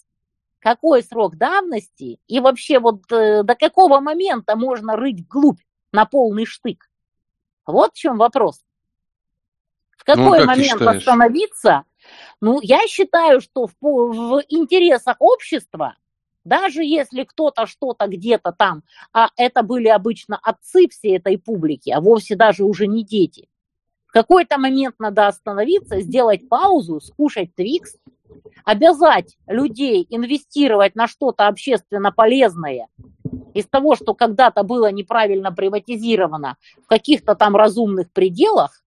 Какой 0.58 1.04
срок 1.04 1.38
давности 1.38 2.20
и 2.28 2.40
вообще 2.40 2.80
вот 2.80 3.04
э, 3.12 3.44
до 3.44 3.54
какого 3.54 4.00
момента 4.00 4.56
можно 4.56 4.96
рыть 4.96 5.22
вглубь 5.22 5.60
на 5.92 6.06
полный 6.06 6.48
штык? 6.48 6.90
Вот 7.68 7.92
в 7.94 7.98
чем 7.98 8.18
вопрос. 8.18 8.62
В 9.96 10.08
Ну, 10.08 10.16
какой 10.16 10.40
как 10.40 10.42
ты 10.42 10.46
момент 10.48 10.82
остановиться? 10.82 11.84
Ну, 12.42 12.60
я 12.64 12.88
считаю, 12.88 13.42
что 13.42 13.68
в, 13.68 13.76
в 13.80 14.44
интересах 14.50 15.18
общества, 15.20 15.98
даже 16.44 16.84
если 16.84 17.24
кто-то 17.24 17.66
что-то 17.66 18.08
где-то 18.08 18.52
там, 18.52 18.84
а 19.14 19.30
это 19.36 19.64
были 19.64 19.88
обычно 19.88 20.40
отцы 20.42 20.88
всей 20.90 21.18
этой 21.18 21.38
публики, 21.38 21.90
а 21.90 22.02
вовсе 22.02 22.36
даже 22.36 22.64
уже 22.64 22.88
не 22.88 23.04
дети, 23.04 23.48
в 24.06 24.12
какой-то 24.12 24.58
момент 24.58 24.96
надо 25.00 25.28
остановиться, 25.28 26.02
сделать 26.02 26.50
паузу, 26.50 27.00
скушать 27.00 27.56
твикс, 27.56 27.96
обязать 28.66 29.38
людей 29.48 30.06
инвестировать 30.10 30.96
на 30.96 31.08
что-то 31.08 31.48
общественно 31.48 32.12
полезное 32.12 32.88
из 33.54 33.66
того, 33.68 33.96
что 33.96 34.14
когда-то 34.14 34.64
было 34.64 34.92
неправильно 34.92 35.52
приватизировано 35.52 36.58
в 36.84 36.88
каких-то 36.88 37.36
там 37.36 37.56
разумных 37.56 38.12
пределах, 38.12 38.82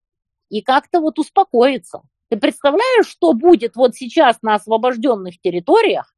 и 0.50 0.60
как-то 0.60 1.00
вот 1.00 1.18
успокоиться. 1.18 2.02
Ты 2.28 2.36
представляешь, 2.36 3.06
что 3.06 3.32
будет 3.32 3.76
вот 3.76 3.94
сейчас 3.94 4.38
на 4.42 4.54
освобожденных 4.54 5.40
территориях, 5.40 6.13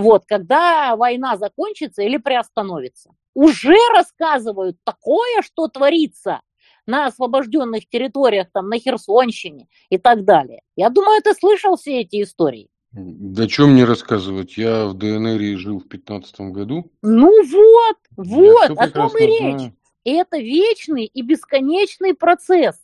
вот, 0.00 0.24
когда 0.26 0.96
война 0.96 1.36
закончится 1.36 2.02
или 2.02 2.18
приостановится? 2.18 3.10
Уже 3.34 3.76
рассказывают 3.94 4.76
такое, 4.84 5.42
что 5.42 5.68
творится 5.68 6.40
на 6.86 7.06
освобожденных 7.06 7.88
территориях, 7.88 8.48
там, 8.52 8.68
на 8.68 8.78
Херсонщине 8.78 9.68
и 9.90 9.98
так 9.98 10.24
далее. 10.24 10.60
Я 10.76 10.90
думаю, 10.90 11.20
ты 11.22 11.34
слышал 11.34 11.76
все 11.76 12.00
эти 12.02 12.22
истории. 12.22 12.68
Да 12.92 13.48
что 13.48 13.66
мне 13.66 13.84
рассказывать? 13.84 14.56
Я 14.56 14.86
в 14.86 14.94
ДНР 14.94 15.58
жил 15.58 15.80
в 15.80 15.88
15 15.88 16.40
году. 16.52 16.90
Ну 17.02 17.30
вот, 17.46 17.96
вот, 18.16 18.70
о 18.70 18.90
том 18.90 19.16
и 19.18 19.26
речь. 19.26 19.38
знаю. 19.58 19.76
И 20.04 20.12
это 20.12 20.38
вечный 20.38 21.04
и 21.04 21.22
бесконечный 21.22 22.14
процесс. 22.14 22.76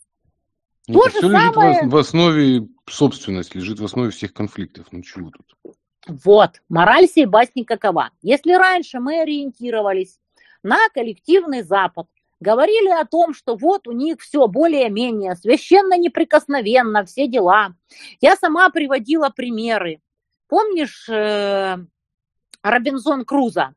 Это 0.87 0.99
То 0.99 1.09
же 1.09 1.17
все 1.17 1.27
лежит 1.29 1.31
в 1.31 1.35
ос- 1.47 1.53
самое- 1.53 1.87
в 1.87 1.95
основе 1.95 2.67
собственности, 2.87 3.57
лежит 3.57 3.79
в 3.79 3.85
основе 3.85 4.11
всех 4.11 4.33
конфликтов. 4.33 4.87
Ну 4.91 5.01
чего 5.01 5.31
тут? 5.31 5.75
Вот, 6.07 6.61
мораль 6.67 7.07
сей 7.07 7.25
басни 7.25 7.63
какова. 7.63 8.11
Если 8.21 8.53
раньше 8.53 8.99
мы 8.99 9.21
ориентировались 9.21 10.19
на 10.61 10.89
коллективный 10.93 11.61
Запад, 11.63 12.07
говорили 12.41 12.89
о 12.89 13.05
том, 13.05 13.33
что 13.33 13.55
вот 13.55 13.87
у 13.87 13.93
них 13.93 14.19
все 14.19 14.47
более-менее 14.47 15.35
священно 15.35 15.97
неприкосновенно, 15.97 17.05
все 17.05 17.27
дела. 17.27 17.75
Я 18.19 18.35
сама 18.35 18.69
приводила 18.69 19.29
примеры. 19.29 20.01
помнишь 20.47 21.07
э, 21.09 21.77
Робинзон 22.61 23.23
Круза? 23.23 23.73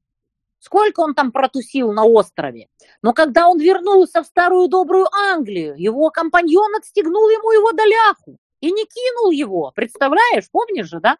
Сколько 0.59 1.01
он 1.01 1.15
там 1.15 1.31
протусил 1.31 1.93
на 1.93 2.05
острове? 2.05 2.69
Но 3.03 3.13
когда 3.13 3.49
он 3.49 3.59
вернулся 3.59 4.25
в 4.25 4.27
старую 4.27 4.67
добрую 4.67 5.07
Англию, 5.15 5.77
его 5.79 6.11
компаньон 6.11 6.75
отстегнул 6.75 7.29
ему 7.31 7.53
его 7.53 7.71
доляху 7.71 8.37
и 8.61 8.73
не 8.73 8.85
кинул 8.85 9.31
его. 9.31 9.71
Представляешь, 9.77 10.51
помнишь 10.51 10.89
же, 10.89 10.99
да? 10.99 11.19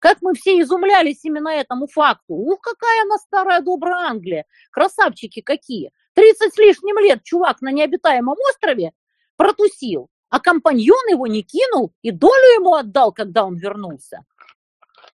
Как 0.00 0.22
мы 0.22 0.32
все 0.34 0.58
изумлялись 0.60 1.24
именно 1.24 1.50
этому 1.50 1.86
факту. 1.86 2.34
Ух, 2.34 2.60
какая 2.60 3.02
она 3.02 3.18
старая 3.18 3.60
добрая 3.60 4.08
Англия. 4.08 4.46
Красавчики 4.72 5.42
какие. 5.42 5.92
30 6.14 6.54
с 6.54 6.58
лишним 6.58 6.98
лет 6.98 7.22
чувак 7.22 7.60
на 7.60 7.70
необитаемом 7.70 8.36
острове 8.50 8.92
протусил, 9.36 10.08
а 10.30 10.40
компаньон 10.40 11.06
его 11.08 11.26
не 11.26 11.42
кинул 11.42 11.92
и 12.02 12.10
долю 12.10 12.54
ему 12.56 12.74
отдал, 12.74 13.12
когда 13.12 13.44
он 13.44 13.56
вернулся. 13.56 14.24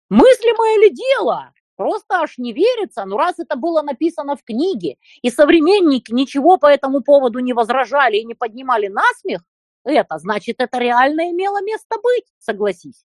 Мыслимое 0.09 0.77
ли 0.79 0.89
дело? 0.91 1.53
Просто 1.75 2.19
аж 2.19 2.37
не 2.37 2.53
верится, 2.53 3.05
но 3.05 3.17
раз 3.17 3.39
это 3.39 3.55
было 3.55 3.81
написано 3.81 4.35
в 4.35 4.43
книге, 4.43 4.97
и 5.23 5.31
современники 5.31 6.11
ничего 6.11 6.57
по 6.57 6.67
этому 6.67 7.01
поводу 7.01 7.39
не 7.39 7.53
возражали 7.53 8.17
и 8.17 8.25
не 8.25 8.35
поднимали 8.35 8.87
насмех, 8.87 9.41
это 9.83 10.19
значит, 10.19 10.57
это 10.59 10.77
реально 10.77 11.31
имело 11.31 11.61
место 11.63 11.95
быть, 12.01 12.25
согласись. 12.37 13.05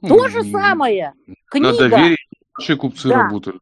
То 0.00 0.28
же 0.28 0.44
самое. 0.44 1.14
Книга. 1.46 1.72
На 1.72 1.88
доверие 1.88 2.18
наши 2.58 2.76
купцы 2.76 3.08
да. 3.08 3.24
работали. 3.24 3.58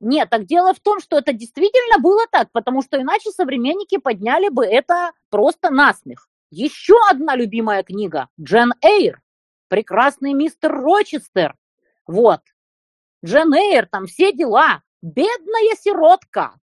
Нет, 0.00 0.30
так 0.30 0.46
дело 0.46 0.72
в 0.72 0.80
том, 0.80 1.00
что 1.00 1.18
это 1.18 1.32
действительно 1.32 1.98
было 2.00 2.26
так, 2.30 2.50
потому 2.52 2.82
что 2.82 3.00
иначе 3.00 3.30
современники 3.30 3.98
подняли 3.98 4.48
бы 4.48 4.64
это 4.64 5.12
просто 5.30 5.70
насмех. 5.70 6.28
Еще 6.50 6.94
одна 7.10 7.34
любимая 7.34 7.82
книга 7.82 8.28
Джен 8.40 8.72
Эйр, 8.80 9.20
прекрасный 9.68 10.32
мистер 10.32 10.72
Рочестер. 10.72 11.56
Вот. 12.06 12.40
Джен 13.24 13.52
Эйр, 13.52 13.86
там 13.86 14.06
все 14.06 14.32
дела. 14.32 14.82
Бедная 15.02 15.76
сиротка. 15.80 16.58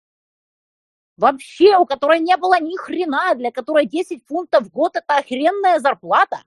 Вообще, 1.17 1.77
у 1.77 1.85
которой 1.85 2.19
не 2.19 2.35
было 2.37 2.59
ни 2.59 2.77
хрена, 2.77 3.35
для 3.35 3.51
которой 3.51 3.85
10 3.85 4.25
фунтов 4.25 4.65
в 4.65 4.71
год 4.71 4.95
это 4.95 5.17
охренная 5.17 5.79
зарплата. 5.79 6.43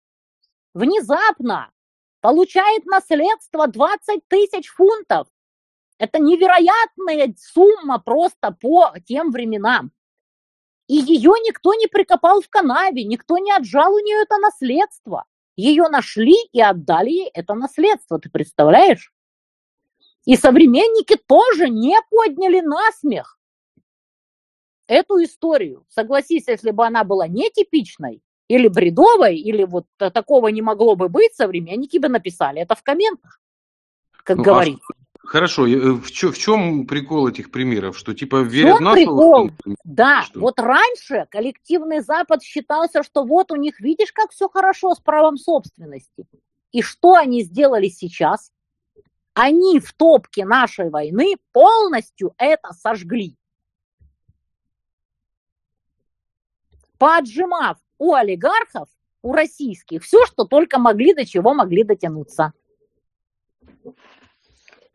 Внезапно 0.75 1.71
получает 2.25 2.87
наследство 2.87 3.67
20 3.67 4.27
тысяч 4.29 4.71
фунтов. 4.71 5.29
Это 5.99 6.19
невероятная 6.19 7.35
сумма 7.39 7.99
просто 7.99 8.51
по 8.51 8.95
тем 9.05 9.31
временам. 9.31 9.93
И 10.87 10.95
ее 10.95 11.33
никто 11.47 11.75
не 11.75 11.87
прикопал 11.87 12.41
в 12.41 12.49
канаве, 12.49 13.05
никто 13.05 13.37
не 13.37 13.53
отжал 13.53 13.93
у 13.93 13.99
нее 13.99 14.23
это 14.23 14.39
наследство. 14.39 15.27
Ее 15.55 15.89
нашли 15.91 16.35
и 16.51 16.63
отдали 16.63 17.11
ей 17.11 17.31
это 17.35 17.53
наследство, 17.53 18.19
ты 18.19 18.31
представляешь? 18.31 19.13
И 20.25 20.35
современники 20.37 21.17
тоже 21.17 21.69
не 21.69 21.99
подняли 22.09 22.61
насмех 22.61 23.39
эту 24.87 25.23
историю. 25.23 25.85
Согласись, 25.91 26.49
если 26.49 26.71
бы 26.71 26.87
она 26.87 27.05
была 27.05 27.29
нетипичной, 27.29 28.23
или 28.49 28.69
бредовой, 28.69 29.37
или 29.37 29.65
вот 29.65 29.87
такого 29.97 30.49
не 30.49 30.63
могло 30.63 30.97
бы 30.97 31.09
быть, 31.09 31.35
современники 31.35 31.99
бы 31.99 32.09
написали 32.09 32.61
это 32.61 32.75
в 32.75 32.83
комментах, 32.83 33.41
как 34.23 34.37
ну, 34.37 34.43
а 34.43 34.47
говорится. 34.47 34.87
А, 34.93 35.27
хорошо, 35.27 35.67
э, 35.67 35.93
в, 35.93 36.11
чё, 36.11 36.31
в 36.31 36.39
чем 36.39 36.87
прикол 36.87 37.29
этих 37.29 37.51
примеров? 37.51 37.99
Что 37.99 38.15
типа 38.15 38.43
верят 38.43 38.81
на 38.81 38.93
прикол? 38.93 39.51
Да, 39.85 40.23
что? 40.23 40.41
вот 40.41 40.61
раньше 40.61 41.27
коллективный 41.31 42.01
Запад 42.01 42.43
считался, 42.43 43.03
что 43.03 43.25
вот 43.25 43.51
у 43.51 43.57
них, 43.57 43.81
видишь, 43.81 44.13
как 44.13 44.31
все 44.31 44.49
хорошо 44.49 44.95
с 44.95 45.01
правом 45.01 45.37
собственности. 45.37 46.27
И 46.73 46.83
что 46.83 47.15
они 47.15 47.43
сделали 47.43 47.89
сейчас? 47.89 48.51
Они 49.33 49.81
в 49.81 49.93
топке 49.95 50.45
нашей 50.45 50.91
войны 50.91 51.37
полностью 51.53 52.35
это 52.37 52.73
сожгли. 52.73 53.37
Поотжимав 56.99 57.79
у 57.99 58.15
олигархов, 58.15 58.89
у 59.23 59.33
российских, 59.33 60.03
все, 60.03 60.27
что 60.27 60.45
только 60.45 60.79
могли, 60.79 61.15
до 61.15 61.25
чего 61.25 61.55
могли 61.55 61.85
дотянуться. 61.85 62.53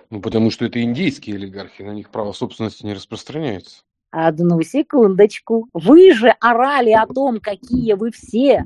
Ну, 0.10 0.22
потому 0.22 0.50
что 0.50 0.66
это 0.66 0.82
индийские 0.82 1.36
олигархи, 1.36 1.84
на 1.84 1.92
них 1.92 2.10
право 2.10 2.32
собственности 2.32 2.86
не 2.86 2.94
распространяется. 2.94 3.84
Одну 4.12 4.62
секундочку. 4.64 5.70
Вы 5.74 6.14
же 6.14 6.30
орали 6.40 6.92
о 6.92 7.06
том, 7.06 7.40
какие 7.40 7.94
вы 7.94 8.12
все 8.12 8.66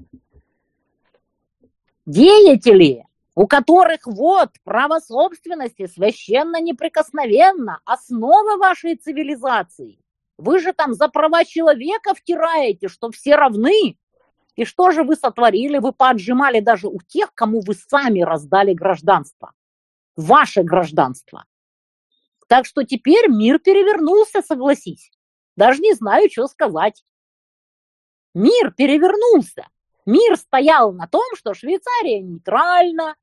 деятели, 2.05 3.05
у 3.36 3.47
которых 3.47 4.05
вот 4.05 4.51
право 4.63 4.99
собственности 4.99 5.88
священно 5.88 6.61
неприкосновенно, 6.61 7.81
основа 7.84 8.57
вашей 8.57 8.95
цивилизации. 8.95 9.99
Вы 10.38 10.59
же 10.59 10.73
там 10.73 10.93
за 10.93 11.09
права 11.09 11.43
человека 11.45 12.13
втираете, 12.13 12.88
что 12.88 13.11
все 13.11 13.36
равны. 13.36 13.97
И 14.56 14.66
что 14.66 14.91
же 14.91 15.04
вы 15.04 15.16
сотворили? 15.16 15.80
Вы 15.80 15.93
поотжимали 15.93 16.60
даже 16.60 16.88
у 16.88 16.99
тех, 17.08 17.34
кому 17.34 17.62
вы 17.62 17.74
сами 17.74 18.22
раздали 18.22 18.74
гражданство. 18.74 19.54
Ваше 20.16 20.64
гражданство. 20.64 21.45
Так 22.47 22.66
что 22.66 22.84
теперь 22.84 23.30
мир 23.30 23.60
перевернулся, 23.60 24.41
согласись. 24.41 25.12
Даже 25.56 25.82
не 25.82 25.93
знаю, 25.93 26.30
что 26.32 26.47
сказать. 26.47 27.04
Мир 28.36 28.72
перевернулся. 28.72 29.68
Мир 30.06 30.38
стоял 30.38 30.91
на 30.91 31.08
том, 31.08 31.24
что 31.36 31.54
Швейцария 31.54 32.22
нейтральна, 32.22 33.16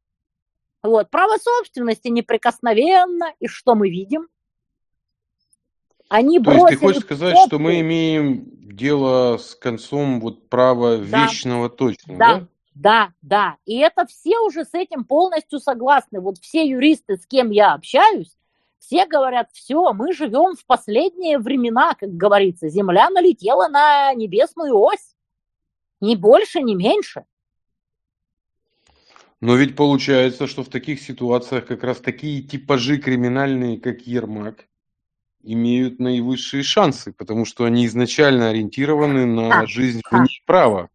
вот, 0.83 1.11
право 1.11 1.37
собственности 1.37 2.09
неприкосновенно. 2.09 3.35
И 3.39 3.47
что 3.47 3.75
мы 3.75 3.91
видим? 3.91 4.29
Они 6.11 6.41
То 6.41 6.51
есть 6.51 6.67
ты 6.67 6.77
хочешь 6.77 7.03
сказать, 7.03 7.35
топку. 7.35 7.47
что 7.47 7.59
мы 7.61 7.81
имеем 7.81 8.45
дело 8.77 9.39
с 9.39 9.55
концом 9.55 10.21
вот 10.21 10.49
права 10.49 10.99
да. 10.99 11.23
вечного 11.23 11.71
точно, 11.71 12.17
да? 12.17 12.35
Да, 12.35 12.49
да, 12.75 13.13
да. 13.23 13.57
И 13.65 13.79
это 13.79 14.07
все 14.07 14.41
уже 14.41 14.65
с 14.65 14.75
этим 14.75 15.05
полностью 15.05 15.61
согласны. 15.61 16.21
Вот 16.21 16.39
все 16.39 16.67
юристы, 16.67 17.17
с 17.17 17.27
кем 17.27 17.51
я 17.51 17.75
общаюсь, 17.75 18.37
все 18.81 19.07
говорят, 19.07 19.51
все, 19.53 19.93
мы 19.93 20.13
живем 20.13 20.57
в 20.57 20.67
последние 20.67 21.39
времена, 21.39 21.95
как 21.95 22.11
говорится. 22.11 22.69
Земля 22.69 23.09
налетела 23.09 23.69
на 23.69 24.13
небесную 24.13 24.77
ось. 24.77 25.15
Ни 26.01 26.17
больше, 26.17 26.61
ни 26.61 26.75
меньше. 26.75 27.25
Но 29.41 29.55
ведь 29.55 29.77
получается, 29.77 30.49
что 30.49 30.65
в 30.65 30.71
таких 30.71 31.01
ситуациях 31.01 31.67
как 31.67 31.85
раз 31.85 31.99
такие 31.99 32.43
типажи 32.43 32.99
криминальные, 32.99 33.79
как 33.79 34.01
Ермак, 34.01 34.67
имеют 35.43 35.99
наивысшие 35.99 36.63
шансы, 36.63 37.13
потому 37.13 37.45
что 37.45 37.65
они 37.65 37.87
изначально 37.87 38.51
ориентированы 38.51 39.27
на 39.27 39.61
а, 39.61 39.67
жизнь 39.67 40.01
вне 40.11 40.29
права. 40.47 40.89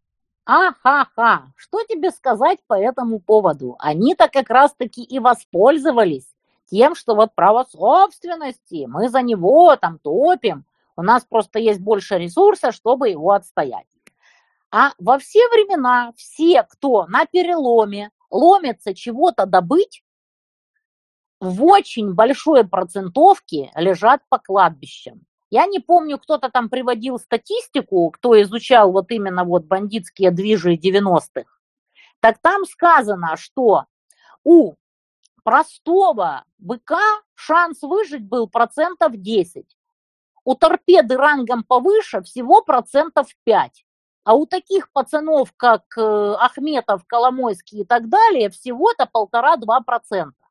Ага-ха, 0.45 1.47
что 1.55 1.83
тебе 1.83 2.11
сказать 2.11 2.59
по 2.67 2.79
этому 2.79 3.19
поводу? 3.19 3.75
Они-то 3.79 4.27
как 4.27 4.49
раз-таки 4.49 5.03
и 5.03 5.19
воспользовались 5.19 6.27
тем, 6.69 6.95
что 6.95 7.15
вот 7.15 7.33
право 7.35 7.63
собственности, 7.63 8.85
мы 8.87 9.09
за 9.09 9.21
него 9.21 9.75
там 9.75 9.99
топим, 9.99 10.65
у 10.95 11.01
нас 11.01 11.25
просто 11.25 11.59
есть 11.59 11.79
больше 11.79 12.17
ресурса, 12.17 12.71
чтобы 12.71 13.09
его 13.09 13.31
отстоять. 13.31 13.87
А 14.71 14.91
во 14.97 15.17
все 15.19 15.39
времена 15.49 16.13
все, 16.15 16.63
кто 16.63 17.05
на 17.07 17.25
переломе 17.25 18.11
ломится 18.29 18.93
чего-то 18.93 19.45
добыть, 19.45 20.03
в 21.39 21.63
очень 21.63 22.13
большой 22.13 22.67
процентовке 22.67 23.71
лежат 23.75 24.21
по 24.29 24.39
кладбищам. 24.39 25.21
Я 25.51 25.67
не 25.67 25.79
помню, 25.79 26.17
кто-то 26.17 26.49
там 26.49 26.69
приводил 26.69 27.19
статистику, 27.19 28.09
кто 28.09 28.41
изучал 28.41 28.91
вот 28.91 29.11
именно 29.11 29.43
вот 29.43 29.65
бандитские 29.65 30.31
движи 30.31 30.75
90-х. 30.75 31.45
Так 32.19 32.39
там 32.41 32.65
сказано, 32.65 33.37
что 33.37 33.85
у 34.43 34.73
простого 35.43 36.43
быка 36.57 37.03
шанс 37.35 37.81
выжить 37.83 38.27
был 38.27 38.49
процентов 38.49 39.15
10. 39.15 39.65
У 40.43 40.55
торпеды 40.55 41.17
рангом 41.17 41.63
повыше 41.63 42.21
всего 42.21 42.61
процентов 42.61 43.27
5. 43.43 43.85
А 44.23 44.33
у 44.33 44.47
таких 44.47 44.91
пацанов, 44.91 45.53
как 45.55 45.83
э, 45.97 46.35
Ахметов, 46.39 47.05
Коломойский 47.05 47.81
и 47.81 47.85
так 47.85 48.09
далее, 48.09 48.49
всего-то 48.49 49.05
полтора-два 49.05 49.81
процента. 49.81 50.44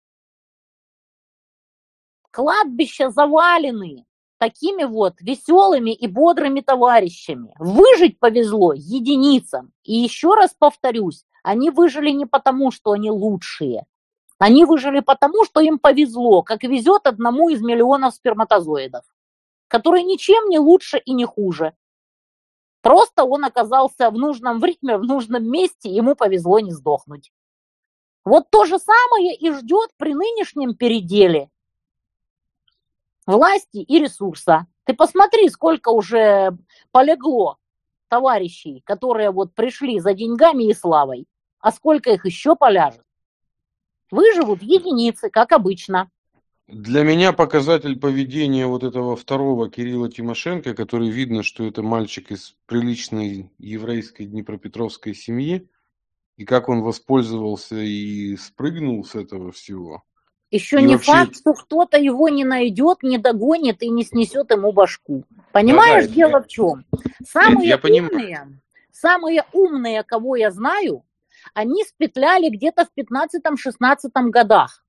Кладбища 2.35 3.11
завалены 3.11 4.07
такими 4.39 4.83
вот 4.83 5.21
веселыми 5.21 5.93
и 5.93 6.09
бодрыми 6.09 6.63
товарищами. 6.63 7.55
Выжить 7.61 8.19
повезло 8.19 8.73
единицам. 8.73 9.73
И 9.85 9.95
еще 9.95 10.35
раз 10.35 10.53
повторюсь, 10.59 11.25
они 11.45 11.71
выжили 11.71 12.11
не 12.11 12.27
потому, 12.27 12.73
что 12.73 12.91
они 12.91 13.09
лучшие. 13.09 13.87
Они 14.39 14.65
выжили 14.65 14.99
потому, 14.99 15.45
что 15.45 15.61
им 15.61 15.79
повезло, 15.79 16.43
как 16.43 16.65
везет 16.65 17.07
одному 17.07 17.51
из 17.51 17.63
миллионов 17.63 18.17
сперматозоидов, 18.17 19.05
который 19.69 20.03
ничем 20.03 20.49
не 20.49 20.59
лучше 20.59 20.99
и 20.99 21.13
не 21.13 21.27
хуже. 21.27 21.73
Просто 22.83 23.23
он 23.23 23.45
оказался 23.45 24.11
в 24.11 24.15
нужном 24.15 24.59
время, 24.59 24.99
в 24.99 25.05
нужном 25.05 25.49
месте, 25.49 25.89
ему 25.89 26.17
повезло 26.17 26.59
не 26.59 26.73
сдохнуть. 26.73 27.33
Вот 28.25 28.51
то 28.51 28.65
же 28.65 28.81
самое 28.81 29.37
и 29.37 29.53
ждет 29.53 29.91
при 29.97 30.15
нынешнем 30.15 30.75
переделе 30.75 31.49
власти 33.27 33.79
и 33.79 33.99
ресурса. 33.99 34.67
Ты 34.85 34.95
посмотри, 34.95 35.49
сколько 35.49 35.89
уже 35.89 36.57
полегло 36.91 37.59
товарищей, 38.09 38.83
которые 38.85 39.31
вот 39.31 39.55
пришли 39.55 39.99
за 39.99 40.15
деньгами 40.15 40.65
и 40.65 40.75
славой, 40.75 41.27
а 41.61 41.73
сколько 41.73 42.11
их 42.11 42.27
еще 42.27 42.55
поляжет. 42.55 43.03
Выживут 44.11 44.63
единицы, 44.63 45.31
как 45.31 45.53
обычно. 45.53 46.11
Для 46.67 47.03
меня 47.03 47.33
показатель 47.33 47.99
поведения 47.99 48.67
вот 48.67 48.85
этого 48.85 49.17
второго 49.17 49.71
Кирилла 49.71 50.11
Тимошенко, 50.11 50.75
который 50.75 51.11
видно, 51.11 51.43
что 51.43 51.65
это 51.65 51.83
мальчик 51.83 52.31
из 52.31 52.57
приличной 52.67 53.53
еврейской 53.59 54.25
днепропетровской 54.25 55.15
семьи, 55.15 55.69
и 56.37 56.45
как 56.45 56.69
он 56.69 56.83
воспользовался 56.83 57.77
и 57.77 58.37
спрыгнул 58.37 59.05
с 59.05 59.15
этого 59.15 59.53
всего. 59.53 60.05
Еще 60.51 60.79
и 60.79 60.83
не 60.83 60.95
вообще... 60.95 61.13
факт, 61.13 61.37
что 61.37 61.55
кто-то 61.55 61.99
его 61.99 62.29
не 62.29 62.45
найдет, 62.45 63.03
не 63.03 63.19
догонит 63.19 63.83
и 63.83 63.89
не 63.89 64.05
снесет 64.05 64.51
ему 64.51 64.73
башку. 64.73 65.25
Понимаешь, 65.53 66.05
да, 66.05 66.09
да, 66.11 66.15
дело 66.15 66.31
я... 66.31 66.41
в 66.43 66.47
чем? 66.47 66.85
Самые 67.27 67.69
я 67.69 67.77
умные, 67.77 68.09
понимаю. 68.09 68.61
самые 68.93 69.45
умные, 69.53 70.03
кого 70.05 70.37
я 70.37 70.51
знаю, 70.51 71.05
они 71.55 71.85
спетляли 71.85 72.51
где-то 72.51 72.87
в 72.87 72.99
15-16 72.99 74.11
годах 74.31 74.85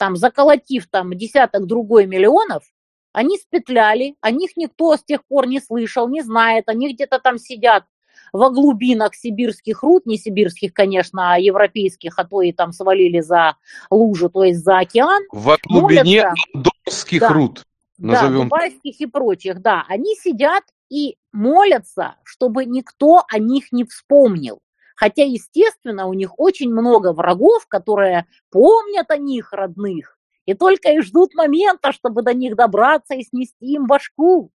там 0.00 0.16
заколотив 0.16 0.88
там 0.88 1.14
десяток 1.14 1.66
другой 1.66 2.06
миллионов, 2.06 2.64
они 3.12 3.36
спетляли, 3.36 4.16
о 4.22 4.30
них 4.30 4.56
никто 4.56 4.96
с 4.96 5.04
тех 5.04 5.22
пор 5.26 5.46
не 5.46 5.60
слышал, 5.60 6.08
не 6.08 6.22
знает, 6.22 6.70
они 6.70 6.94
где-то 6.94 7.18
там 7.18 7.38
сидят 7.38 7.84
во 8.32 8.50
глубинах 8.50 9.14
сибирских 9.14 9.82
руд, 9.82 10.06
не 10.06 10.16
сибирских, 10.16 10.72
конечно, 10.72 11.34
а 11.34 11.38
европейских, 11.38 12.18
а 12.18 12.24
то 12.24 12.42
и 12.42 12.52
там 12.52 12.72
свалили 12.72 13.20
за 13.20 13.56
лужу, 13.90 14.30
то 14.30 14.44
есть 14.44 14.60
за 14.60 14.78
океан. 14.78 15.22
Во 15.32 15.56
глубине 15.64 16.32
донских 16.54 17.20
да, 17.20 17.28
руд, 17.28 17.64
назовем. 17.98 18.34
Да, 18.34 18.42
дубайских 18.44 19.00
и 19.00 19.06
прочих, 19.06 19.60
да. 19.60 19.84
Они 19.88 20.14
сидят 20.16 20.64
и 20.90 21.16
молятся, 21.32 22.16
чтобы 22.24 22.64
никто 22.64 23.24
о 23.28 23.38
них 23.38 23.72
не 23.72 23.84
вспомнил. 23.84 24.60
Хотя, 24.96 25.22
естественно, 25.22 26.06
у 26.08 26.12
них 26.12 26.38
очень 26.38 26.70
много 26.70 27.14
врагов, 27.14 27.66
которые 27.68 28.26
помнят 28.50 29.10
о 29.10 29.16
них, 29.16 29.52
родных, 29.52 30.18
и 30.44 30.52
только 30.52 30.90
и 30.90 31.00
ждут 31.00 31.34
момента, 31.34 31.92
чтобы 31.92 32.22
до 32.22 32.34
них 32.34 32.54
добраться 32.54 33.14
и 33.14 33.22
снести 33.22 33.74
им 33.74 33.86
башку. 33.86 34.50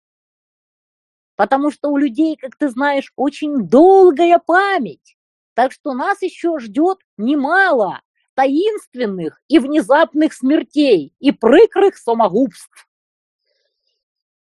Потому 1.41 1.71
что 1.71 1.89
у 1.89 1.97
людей, 1.97 2.35
как 2.35 2.55
ты 2.55 2.69
знаешь, 2.69 3.11
очень 3.15 3.67
долгая 3.67 4.37
память. 4.37 5.17
Так 5.55 5.71
что 5.71 5.95
нас 5.95 6.21
еще 6.21 6.59
ждет 6.59 6.99
немало 7.17 8.01
таинственных 8.35 9.41
и 9.47 9.57
внезапных 9.57 10.33
смертей 10.33 11.15
и 11.19 11.31
прикрых 11.31 11.97
самогубств. 11.97 12.87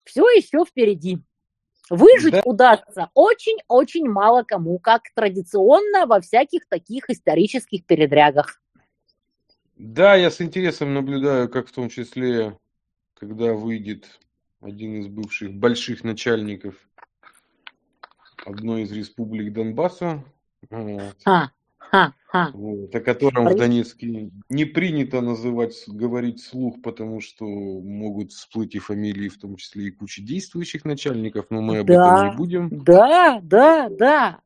Все 0.02 0.24
еще 0.30 0.64
впереди. 0.64 1.20
Выжить 1.90 2.32
да. 2.32 2.42
удастся 2.44 3.10
очень-очень 3.14 4.08
мало 4.08 4.42
кому, 4.42 4.80
как 4.80 5.02
традиционно 5.14 6.06
во 6.06 6.20
всяких 6.20 6.66
таких 6.66 7.08
исторических 7.08 7.86
передрягах. 7.86 8.60
Да, 9.76 10.16
я 10.16 10.28
с 10.28 10.40
интересом 10.40 10.92
наблюдаю, 10.92 11.48
как 11.48 11.68
в 11.68 11.72
том 11.72 11.88
числе, 11.88 12.58
когда 13.14 13.54
выйдет 13.54 14.18
один 14.60 15.00
из 15.00 15.08
бывших 15.08 15.54
больших 15.54 16.04
начальников 16.04 16.74
одной 18.44 18.82
из 18.82 18.92
республик 18.92 19.52
Донбасса. 19.52 20.24
Вот. 20.70 21.16
А, 21.24 21.50
Ха, 21.90 22.12
ха. 22.26 22.50
Вот, 22.54 22.94
о 22.94 23.00
котором 23.00 23.48
в 23.48 23.56
Донецке 23.56 24.30
не 24.48 24.64
принято 24.64 25.20
называть, 25.20 25.82
говорить 25.88 26.40
слух, 26.40 26.80
потому 26.82 27.20
что 27.20 27.44
могут 27.44 28.30
всплыть 28.30 28.76
и 28.76 28.78
фамилии, 28.78 29.28
в 29.28 29.40
том 29.40 29.56
числе 29.56 29.88
и 29.88 29.90
куча 29.90 30.22
действующих 30.22 30.84
начальников, 30.84 31.46
но 31.50 31.60
мы 31.60 31.78
об 31.78 31.88
да, 31.88 31.94
этом 31.94 32.30
не 32.30 32.36
будем. 32.36 32.84
Да, 32.84 33.40
да, 33.42 33.88
да. 33.88 34.40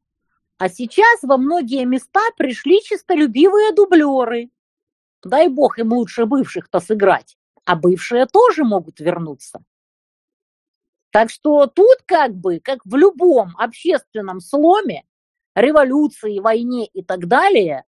А 0.56 0.68
сейчас 0.70 1.22
во 1.22 1.36
многие 1.36 1.84
места 1.84 2.22
пришли 2.38 2.80
чистолюбивые 2.82 3.74
дублеры. 3.74 4.48
Дай 5.22 5.48
бог 5.48 5.78
им 5.78 5.92
лучше 5.92 6.24
бывших-то 6.24 6.80
сыграть, 6.80 7.36
а 7.66 7.76
бывшие 7.76 8.24
тоже 8.24 8.64
могут 8.64 9.00
вернуться. 9.00 9.62
Так 11.14 11.30
что 11.30 11.68
тут 11.68 11.98
как 12.06 12.34
бы, 12.34 12.58
как 12.58 12.80
в 12.84 12.96
любом 12.96 13.56
общественном 13.56 14.40
сломе, 14.40 15.04
революции, 15.54 16.40
войне 16.40 16.86
и 16.86 17.04
так 17.04 17.28
далее, 17.28 17.84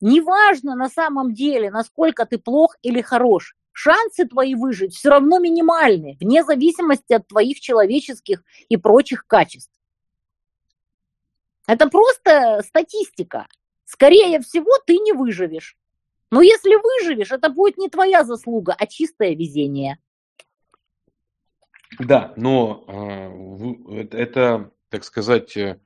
неважно 0.00 0.74
на 0.74 0.88
самом 0.88 1.34
деле, 1.34 1.70
насколько 1.70 2.24
ты 2.24 2.38
плох 2.38 2.78
или 2.80 3.02
хорош, 3.02 3.56
шансы 3.72 4.24
твои 4.24 4.54
выжить 4.54 4.94
все 4.94 5.10
равно 5.10 5.38
минимальны, 5.38 6.16
вне 6.18 6.44
зависимости 6.44 7.12
от 7.12 7.28
твоих 7.28 7.60
человеческих 7.60 8.42
и 8.70 8.78
прочих 8.78 9.26
качеств. 9.26 9.78
Это 11.66 11.90
просто 11.90 12.62
статистика. 12.66 13.48
Скорее 13.84 14.40
всего, 14.40 14.70
ты 14.86 14.96
не 14.96 15.12
выживешь. 15.12 15.76
Но 16.30 16.40
если 16.40 16.74
выживешь, 16.74 17.32
это 17.32 17.50
будет 17.50 17.76
не 17.76 17.90
твоя 17.90 18.24
заслуга, 18.24 18.74
а 18.78 18.86
чистое 18.86 19.34
везение. 19.34 19.98
Да, 21.98 22.32
но 22.36 22.84
э, 22.88 24.06
это, 24.12 24.70
так 24.90 25.04
сказать, 25.04 25.56
э, 25.56 25.80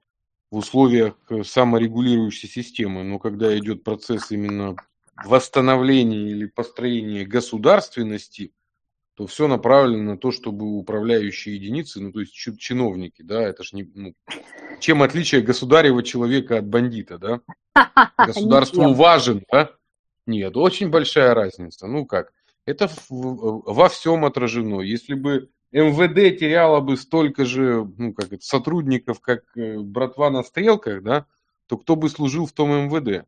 в 0.50 0.56
условиях 0.56 1.14
э, 1.28 1.42
саморегулирующей 1.44 2.48
системы, 2.48 3.02
но 3.02 3.18
когда 3.18 3.56
идет 3.58 3.84
процесс 3.84 4.30
именно 4.30 4.76
восстановления 5.24 6.30
или 6.30 6.46
построения 6.46 7.24
государственности, 7.24 8.52
то 9.14 9.26
все 9.26 9.48
направлено 9.48 10.12
на 10.12 10.18
то, 10.18 10.32
чтобы 10.32 10.78
управляющие 10.78 11.54
единицы, 11.56 12.00
ну 12.00 12.12
то 12.12 12.20
есть 12.20 12.32
чиновники, 12.32 13.22
да, 13.22 13.42
это 13.42 13.62
ж 13.62 13.74
не, 13.74 13.90
ну, 13.94 14.14
чем 14.80 15.02
отличие 15.02 15.42
государева 15.42 16.02
человека 16.02 16.58
от 16.58 16.66
бандита, 16.66 17.18
да? 17.18 17.40
Государству 18.16 18.94
важен, 18.94 19.44
да? 19.52 19.72
Нет, 20.26 20.56
очень 20.56 20.88
большая 20.88 21.34
разница. 21.34 21.86
Ну 21.86 22.06
как? 22.06 22.32
Это 22.66 22.90
во 23.08 23.88
всем 23.88 24.24
отражено. 24.24 24.80
Если 24.80 25.14
бы 25.14 25.50
МВД 25.72 26.38
теряло 26.38 26.80
бы 26.80 26.96
столько 26.96 27.44
же 27.44 27.88
ну, 27.96 28.12
как 28.12 28.32
это, 28.32 28.44
сотрудников, 28.44 29.20
как 29.20 29.44
э, 29.56 29.78
братва 29.78 30.30
на 30.30 30.42
стрелках, 30.42 31.02
да, 31.02 31.26
то 31.66 31.76
кто 31.76 31.96
бы 31.96 32.08
служил 32.08 32.46
в 32.46 32.52
том 32.52 32.70
МВД? 32.70 33.26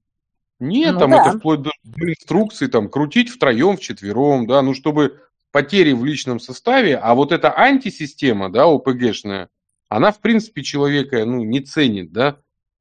Нет, 0.58 0.94
ну, 0.94 1.00
там 1.00 1.10
да. 1.10 1.22
это 1.22 1.38
вплоть 1.38 1.62
до 1.62 1.70
инструкции, 1.96 2.66
там, 2.66 2.88
крутить 2.88 3.28
втроем, 3.28 3.76
вчетвером, 3.76 4.46
да, 4.46 4.62
ну, 4.62 4.74
чтобы 4.74 5.20
потери 5.50 5.92
в 5.92 6.04
личном 6.04 6.40
составе, 6.40 6.96
а 6.96 7.14
вот 7.14 7.30
эта 7.32 7.56
антисистема, 7.56 8.50
да, 8.50 8.64
ОПГшная, 8.64 9.48
она, 9.88 10.10
в 10.10 10.20
принципе, 10.20 10.62
человека, 10.62 11.24
ну, 11.24 11.44
не 11.44 11.60
ценит, 11.60 12.12
да, 12.12 12.38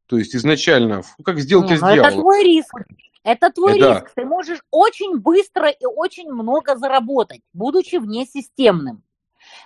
то 0.07 0.17
есть 0.17 0.35
изначально, 0.35 1.03
как 1.23 1.39
сделка 1.39 1.69
не, 1.69 1.77
с 1.77 1.81
ну, 1.81 1.93
дьяволом. 1.93 2.11
Это 2.11 2.21
твой 2.21 2.43
риск. 2.43 2.73
Это 3.23 3.51
твой 3.51 3.77
это... 3.77 3.93
риск. 3.93 4.11
Ты 4.15 4.25
можешь 4.25 4.59
очень 4.71 5.19
быстро 5.19 5.69
и 5.69 5.85
очень 5.85 6.31
много 6.31 6.75
заработать, 6.75 7.41
будучи 7.53 7.97
внесистемным. 7.97 9.03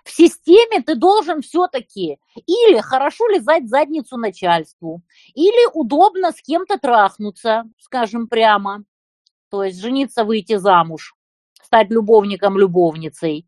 В 0.05 0.11
системе 0.11 0.83
ты 0.85 0.95
должен 0.95 1.41
все-таки 1.41 2.19
или 2.45 2.79
хорошо 2.79 3.27
лизать 3.27 3.67
задницу 3.67 4.17
начальству, 4.17 5.01
или 5.33 5.67
удобно 5.73 6.31
с 6.31 6.41
кем-то 6.43 6.77
трахнуться, 6.77 7.63
скажем 7.79 8.27
прямо, 8.27 8.83
то 9.49 9.63
есть 9.63 9.81
жениться, 9.81 10.23
выйти 10.23 10.57
замуж, 10.57 11.15
стать 11.63 11.89
любовником, 11.89 12.55
любовницей. 12.59 13.47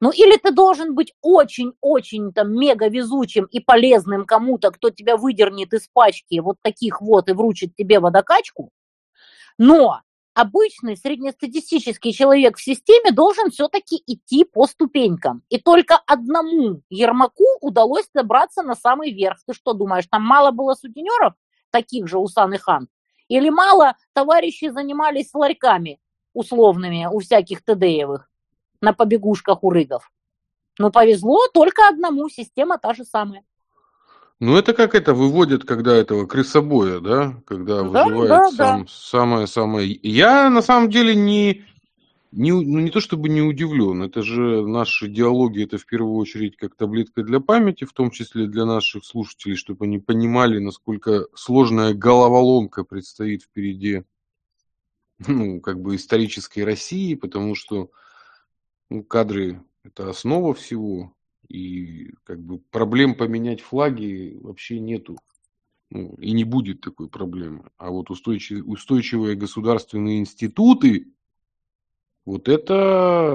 Ну 0.00 0.12
или 0.12 0.36
ты 0.36 0.52
должен 0.52 0.94
быть 0.94 1.14
очень-очень 1.20 2.32
там 2.32 2.52
мега 2.56 2.88
везучим 2.88 3.46
и 3.46 3.58
полезным 3.58 4.24
кому-то, 4.24 4.70
кто 4.70 4.90
тебя 4.90 5.16
выдернет 5.16 5.74
из 5.74 5.88
пачки 5.88 6.38
вот 6.38 6.58
таких 6.62 7.00
вот 7.00 7.28
и 7.28 7.32
вручит 7.32 7.74
тебе 7.74 7.98
водокачку. 7.98 8.70
Но 9.58 10.00
обычный 10.38 10.96
среднестатистический 10.96 12.12
человек 12.12 12.58
в 12.58 12.62
системе 12.62 13.10
должен 13.10 13.50
все-таки 13.50 14.00
идти 14.06 14.44
по 14.44 14.68
ступенькам. 14.68 15.42
И 15.48 15.58
только 15.58 16.00
одному 16.06 16.82
Ермаку 16.90 17.44
удалось 17.60 18.08
добраться 18.14 18.62
на 18.62 18.76
самый 18.76 19.12
верх. 19.12 19.38
Ты 19.44 19.52
что 19.52 19.72
думаешь, 19.72 20.06
там 20.08 20.22
мало 20.22 20.52
было 20.52 20.74
сутенеров, 20.74 21.34
таких 21.70 22.06
же 22.06 22.18
у 22.18 22.28
Сан 22.28 22.54
и 22.54 22.56
Хан? 22.56 22.86
Или 23.26 23.50
мало 23.50 23.96
товарищи 24.12 24.70
занимались 24.70 25.34
ларьками 25.34 25.98
условными 26.34 27.08
у 27.10 27.18
всяких 27.18 27.64
ТДевых 27.64 28.30
на 28.80 28.92
побегушках 28.92 29.64
у 29.64 29.70
рыгов? 29.70 30.08
Ну, 30.78 30.92
повезло 30.92 31.48
только 31.52 31.88
одному, 31.88 32.28
система 32.28 32.78
та 32.78 32.94
же 32.94 33.04
самая. 33.04 33.42
Ну, 34.40 34.56
это 34.56 34.72
как 34.72 34.94
это 34.94 35.14
выводят, 35.14 35.64
когда 35.64 35.96
этого 35.96 36.26
крысобоя, 36.26 37.00
да? 37.00 37.42
Когда 37.44 37.82
да, 37.82 38.04
выживает 38.04 38.28
да, 38.28 38.50
сам, 38.50 38.82
да. 38.82 38.86
самое-самое... 38.88 39.98
Я, 40.02 40.48
на 40.48 40.62
самом 40.62 40.90
деле, 40.90 41.16
не, 41.16 41.64
не, 42.30 42.52
ну, 42.52 42.78
не 42.78 42.90
то 42.90 43.00
чтобы 43.00 43.28
не 43.28 43.42
удивлен. 43.42 44.02
Это 44.02 44.22
же 44.22 44.64
наши 44.64 45.08
диалоги, 45.08 45.64
это 45.64 45.76
в 45.76 45.86
первую 45.86 46.14
очередь 46.16 46.56
как 46.56 46.76
таблетка 46.76 47.24
для 47.24 47.40
памяти, 47.40 47.84
в 47.84 47.92
том 47.92 48.12
числе 48.12 48.46
для 48.46 48.64
наших 48.64 49.04
слушателей, 49.04 49.56
чтобы 49.56 49.86
они 49.86 49.98
понимали, 49.98 50.58
насколько 50.58 51.26
сложная 51.34 51.92
головоломка 51.92 52.84
предстоит 52.84 53.42
впереди 53.42 54.04
ну, 55.26 55.60
как 55.60 55.80
бы 55.80 55.96
исторической 55.96 56.60
России, 56.60 57.14
потому 57.14 57.54
что 57.54 57.90
ну, 58.88 59.02
кадры– 59.02 59.62
это 59.82 60.10
основа 60.10 60.54
всего, 60.54 61.12
и 61.48 62.12
как 62.24 62.40
бы 62.40 62.58
проблем 62.58 63.14
поменять 63.14 63.60
флаги 63.60 64.36
вообще 64.40 64.78
нету. 64.80 65.18
Ну, 65.90 66.14
и 66.18 66.32
не 66.32 66.44
будет 66.44 66.82
такой 66.82 67.08
проблемы. 67.08 67.70
А 67.78 67.90
вот 67.90 68.10
устойчивые, 68.10 68.62
устойчивые 68.62 69.36
государственные 69.36 70.18
институты, 70.18 71.14
вот 72.26 72.46
это 72.48 73.34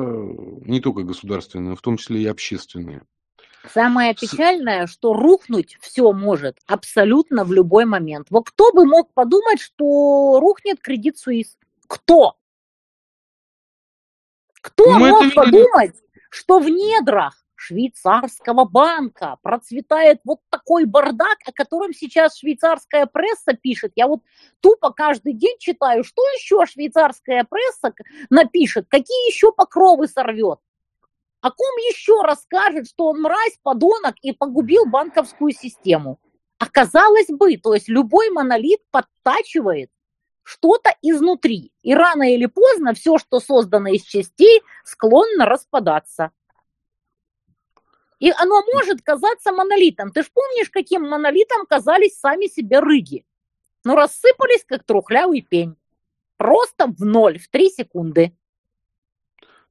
не 0.66 0.80
только 0.80 1.02
государственные, 1.02 1.76
в 1.76 1.82
том 1.82 1.98
числе 1.98 2.22
и 2.22 2.28
общественные. 2.28 3.02
Самое 3.72 4.14
печальное, 4.14 4.88
что 4.88 5.14
рухнуть 5.14 5.78
все 5.82 6.12
может 6.12 6.60
абсолютно 6.68 7.44
в 7.44 7.52
любой 7.52 7.86
момент. 7.86 8.28
Вот 8.30 8.50
кто 8.50 8.72
бы 8.72 8.86
мог 8.86 9.12
подумать, 9.14 9.60
что 9.60 10.40
рухнет 10.40 10.80
кредит 10.80 11.18
Суис? 11.18 11.58
Кто? 11.88 12.36
Кто 14.62 15.00
Мы 15.00 15.10
мог 15.10 15.34
подумать, 15.34 15.96
что 16.30 16.60
в 16.60 16.70
недрах 16.70 17.43
швейцарского 17.64 18.66
банка 18.66 19.38
процветает 19.42 20.20
вот 20.26 20.40
такой 20.50 20.86
бардак, 20.86 21.38
о 21.46 21.52
котором 21.52 21.94
сейчас 21.94 22.38
швейцарская 22.38 23.06
пресса 23.06 23.54
пишет. 23.54 23.94
Я 23.96 24.08
вот 24.08 24.22
тупо 24.60 24.92
каждый 24.92 25.34
день 25.34 25.58
читаю, 25.60 26.04
что 26.04 26.22
еще 26.36 26.66
швейцарская 26.66 27.46
пресса 27.50 27.94
напишет, 28.30 28.88
какие 28.90 29.28
еще 29.28 29.52
покровы 29.52 30.08
сорвет. 30.08 30.60
О 31.42 31.52
ком 31.52 31.76
еще 31.90 32.22
расскажет, 32.22 32.88
что 32.88 33.08
он 33.08 33.22
мразь, 33.22 33.58
подонок 33.64 34.16
и 34.22 34.34
погубил 34.34 34.86
банковскую 34.86 35.52
систему? 35.52 36.20
Оказалось 36.58 37.28
бы, 37.28 37.58
то 37.58 37.74
есть 37.74 37.90
любой 37.90 38.30
монолит 38.30 38.80
подтачивает 38.92 39.90
что-то 40.44 40.94
изнутри. 41.02 41.72
И 41.82 41.94
рано 41.94 42.34
или 42.34 42.46
поздно 42.46 42.94
все, 42.94 43.18
что 43.18 43.40
создано 43.40 43.90
из 43.90 44.04
частей, 44.04 44.62
склонно 44.84 45.46
распадаться. 45.46 46.32
И 48.20 48.32
оно 48.32 48.64
может 48.74 49.02
казаться 49.02 49.52
монолитом. 49.52 50.12
Ты 50.12 50.24
ж 50.24 50.30
помнишь, 50.34 50.70
каким 50.70 51.08
монолитом 51.08 51.66
казались 51.66 52.20
сами 52.20 52.48
себе 52.48 52.80
рыги? 52.80 53.26
Ну, 53.84 53.96
рассыпались, 53.96 54.64
как 54.66 54.84
трухлявый 54.86 55.42
пень. 55.42 55.76
Просто 56.38 56.88
в 56.88 57.04
ноль, 57.06 57.40
в 57.40 57.50
три 57.50 57.70
секунды. 57.70 58.34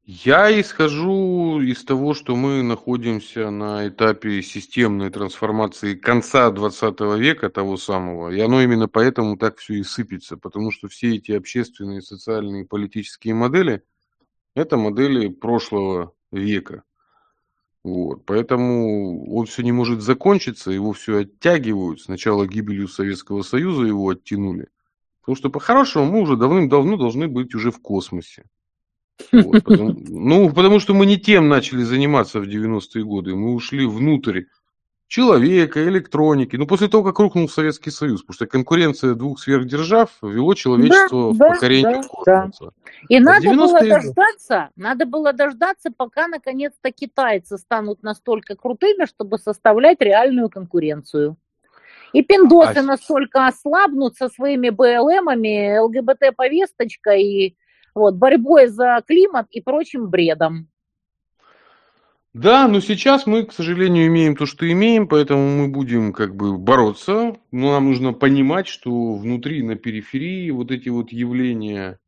Я 0.05 0.61
исхожу 0.61 1.61
из 1.61 1.85
того, 1.85 2.13
что 2.15 2.35
мы 2.35 2.65
находимся 2.65 3.51
на 3.51 3.87
этапе 3.87 4.43
системной 4.43 5.11
трансформации 5.11 5.95
конца 5.95 6.51
20 6.51 7.01
века, 7.19 7.51
того 7.51 7.77
самого, 7.77 8.31
и 8.31 8.41
оно 8.41 8.61
именно 8.63 8.89
поэтому 8.89 9.37
так 9.37 9.59
все 9.59 9.75
и 9.75 9.85
сыпется, 9.85 10.37
потому 10.37 10.73
что 10.73 10.89
все 10.89 11.15
эти 11.15 11.31
общественные, 11.31 12.03
социальные, 12.03 12.65
политические 12.65 13.35
модели– 13.35 13.85
это 14.57 14.77
модели 14.77 15.29
прошлого 15.29 16.15
века. 16.33 16.83
Вот, 17.85 18.25
поэтому 18.27 19.35
он 19.35 19.47
все 19.47 19.63
не 19.63 19.73
может 19.73 20.03
закончиться, 20.03 20.71
его 20.71 20.93
все 20.93 21.19
оттягивают. 21.19 22.01
Сначала 22.01 22.47
гибелью 22.47 22.87
Советского 22.87 23.43
Союза 23.43 23.83
его 23.85 24.09
оттянули, 24.09 24.69
потому 25.21 25.37
что 25.37 25.51
по-хорошему 25.51 26.07
мы 26.07 26.21
уже 26.21 26.37
давным-давно 26.37 26.97
должны 26.97 27.27
быть 27.27 27.55
уже 27.55 27.73
в 27.73 27.81
космосе. 27.81 28.45
Вот, 29.33 29.65
потому, 29.65 29.95
ну, 30.09 30.53
потому 30.53 30.79
что 30.79 30.95
мы 30.95 31.07
не 31.07 31.19
тем 31.19 31.49
начали 31.49 31.83
заниматься 31.83 32.41
в 32.41 32.45
90-е 32.45 33.05
годы. 33.05 33.35
Мы 33.35 33.53
ушли 33.53 33.85
внутрь 33.85 34.43
человека, 35.13 35.87
электроники. 35.87 36.57
Ну, 36.57 36.67
после 36.67 36.89
того, 36.89 37.05
как 37.05 37.19
рухнул 37.19 37.47
Советский 37.47 37.91
Союз, 37.91 38.23
потому 38.23 38.35
что 38.35 38.47
конкуренция 38.47 39.15
двух 39.15 39.41
сверхдержав 39.41 40.09
вело 40.23 40.55
человечество 40.55 41.35
да, 41.35 41.45
в 41.45 41.53
покорение 41.53 42.01
да, 42.01 42.09
космоса. 42.09 42.65
Да. 42.65 42.71
И 43.11 43.17
а 43.19 43.21
надо 43.21 43.51
было 43.51 43.81
дождаться, 43.81 44.71
надо 44.75 45.05
было 45.05 45.35
дождаться, 45.35 45.91
пока 45.95 46.29
наконец-то 46.29 46.91
китайцы 46.91 47.59
станут 47.59 48.03
настолько 48.03 48.57
крутыми, 48.57 49.05
чтобы 49.05 49.37
составлять 49.37 50.01
реальную 50.01 50.49
конкуренцию. 50.49 51.37
И 52.15 52.23
пиндосы 52.23 52.79
а... 52.79 52.83
настолько 52.83 53.47
ослабнут 53.47 54.17
со 54.17 54.31
своими 54.31 54.71
БЛМами, 54.71 55.79
ЛГБТ-повесточкой 55.79 57.23
и 57.23 57.57
вот, 57.95 58.15
борьбой 58.15 58.69
за 58.69 59.03
климат 59.07 59.47
и 59.51 59.61
прочим 59.61 60.09
бредом. 60.09 60.69
Да, 62.35 62.67
но 62.67 62.81
сейчас 62.81 63.27
мы, 63.27 63.45
к 63.45 63.53
сожалению, 63.53 64.07
имеем 64.07 64.37
то, 64.37 64.47
что 64.47 64.71
имеем, 64.71 65.07
поэтому 65.07 65.49
мы 65.49 65.69
будем 65.69 66.15
как 66.15 66.35
бы 66.35 66.57
бороться. 66.57 67.37
Но 67.51 67.73
нам 67.73 67.87
нужно 67.87 68.15
понимать, 68.15 68.69
что 68.69 69.15
внутри, 69.15 69.63
на 69.63 69.77
периферии, 69.77 70.51
вот 70.51 70.71
эти 70.71 70.89
вот 70.89 71.13
явления, 71.13 71.99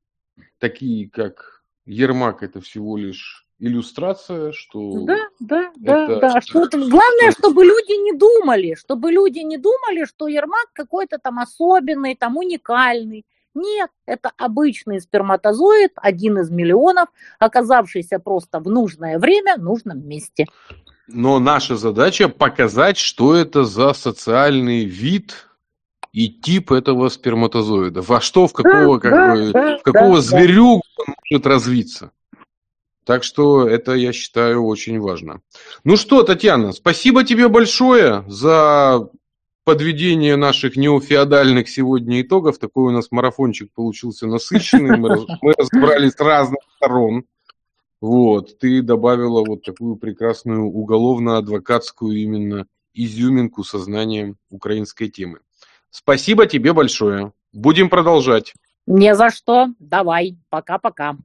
такие 0.59 1.11
как 1.11 1.63
Ермак, 1.85 2.43
это 2.43 2.63
всего 2.63 2.97
лишь 2.97 3.47
иллюстрация, 3.59 4.53
что... 4.53 5.05
Да, 5.05 5.19
да, 5.41 5.71
да, 5.77 6.05
это... 6.05 6.21
да. 6.21 6.41
Что 6.41 6.69
главное, 6.71 7.31
чтобы 7.39 7.65
люди 7.65 8.03
не 8.03 8.19
думали, 8.19 8.75
чтобы 8.75 9.13
люди 9.13 9.41
не 9.41 9.59
думали, 9.59 10.07
что 10.07 10.27
Ермак 10.27 10.69
какой-то 10.73 11.19
там 11.19 11.39
особенный, 11.39 12.17
там 12.17 12.39
уникальный. 12.39 13.27
Нет, 13.55 13.91
это 14.07 14.33
обычный 14.37 15.01
сперматозоид, 15.01 15.93
один 15.97 16.39
из 16.39 16.51
миллионов, 16.51 17.09
оказавшийся 17.39 18.19
просто 18.19 18.59
в 18.59 18.69
нужное 18.69 19.19
время, 19.19 19.57
в 19.57 19.63
нужном 19.63 20.07
месте. 20.07 20.47
Но 21.07 21.39
наша 21.39 21.77
задача 21.77 22.29
показать, 22.29 22.97
что 22.97 23.35
это 23.35 23.65
за 23.65 23.93
социальный 23.93 24.85
вид 24.85 25.49
и 26.13 26.29
тип 26.29 26.73
этого 26.73 27.09
сперматозоида. 27.09 28.03
Во 28.03 28.21
что, 28.21 28.47
в 28.47 28.53
какого, 28.53 29.01
да, 29.01 29.01
как 29.01 29.13
да, 29.13 29.35
бы, 29.35 29.53
да, 29.53 29.79
в 29.79 29.83
какого 29.83 30.23
да, 30.23 30.31
да. 30.31 30.63
он 30.63 31.15
может 31.31 31.47
развиться. 31.47 32.11
Так 33.05 33.23
что 33.23 33.69
это, 33.69 33.93
я 33.93 34.13
считаю, 34.13 34.65
очень 34.65 34.99
важно. 34.99 35.43
Ну 35.85 35.97
что, 35.97 36.23
Татьяна, 36.23 36.73
спасибо 36.73 37.23
тебе 37.23 37.49
большое 37.49 38.25
за 38.27 39.09
подведение 39.65 40.37
наших 40.37 40.77
неофеодальных 40.77 41.69
сегодня 41.69 42.21
итогов. 42.21 42.59
Такой 42.59 42.85
у 42.85 42.91
нас 42.91 43.11
марафончик 43.11 43.73
получился 43.73 44.27
насыщенный. 44.27 44.97
Мы, 44.97 45.27
мы 45.43 45.53
разобрали 45.57 46.09
с 46.09 46.19
разных 46.21 46.61
сторон. 46.77 47.25
Вот, 48.01 48.59
ты 48.59 48.83
добавила 48.83 49.43
вот 49.45 49.63
такую 49.63 49.97
прекрасную 49.97 50.65
уголовно-адвокатскую 50.67 52.17
именно 52.17 52.67
изюминку 52.93 53.65
сознанием 53.65 54.37
украинской 54.51 55.09
темы. 55.09 55.41
Спасибо 55.91 56.47
тебе 56.47 56.73
большое. 56.73 57.33
Будем 57.53 57.89
продолжать. 57.89 58.53
Не 58.87 59.15
за 59.15 59.31
что. 59.31 59.69
Давай. 59.79 60.37
Пока-пока. 60.51 61.17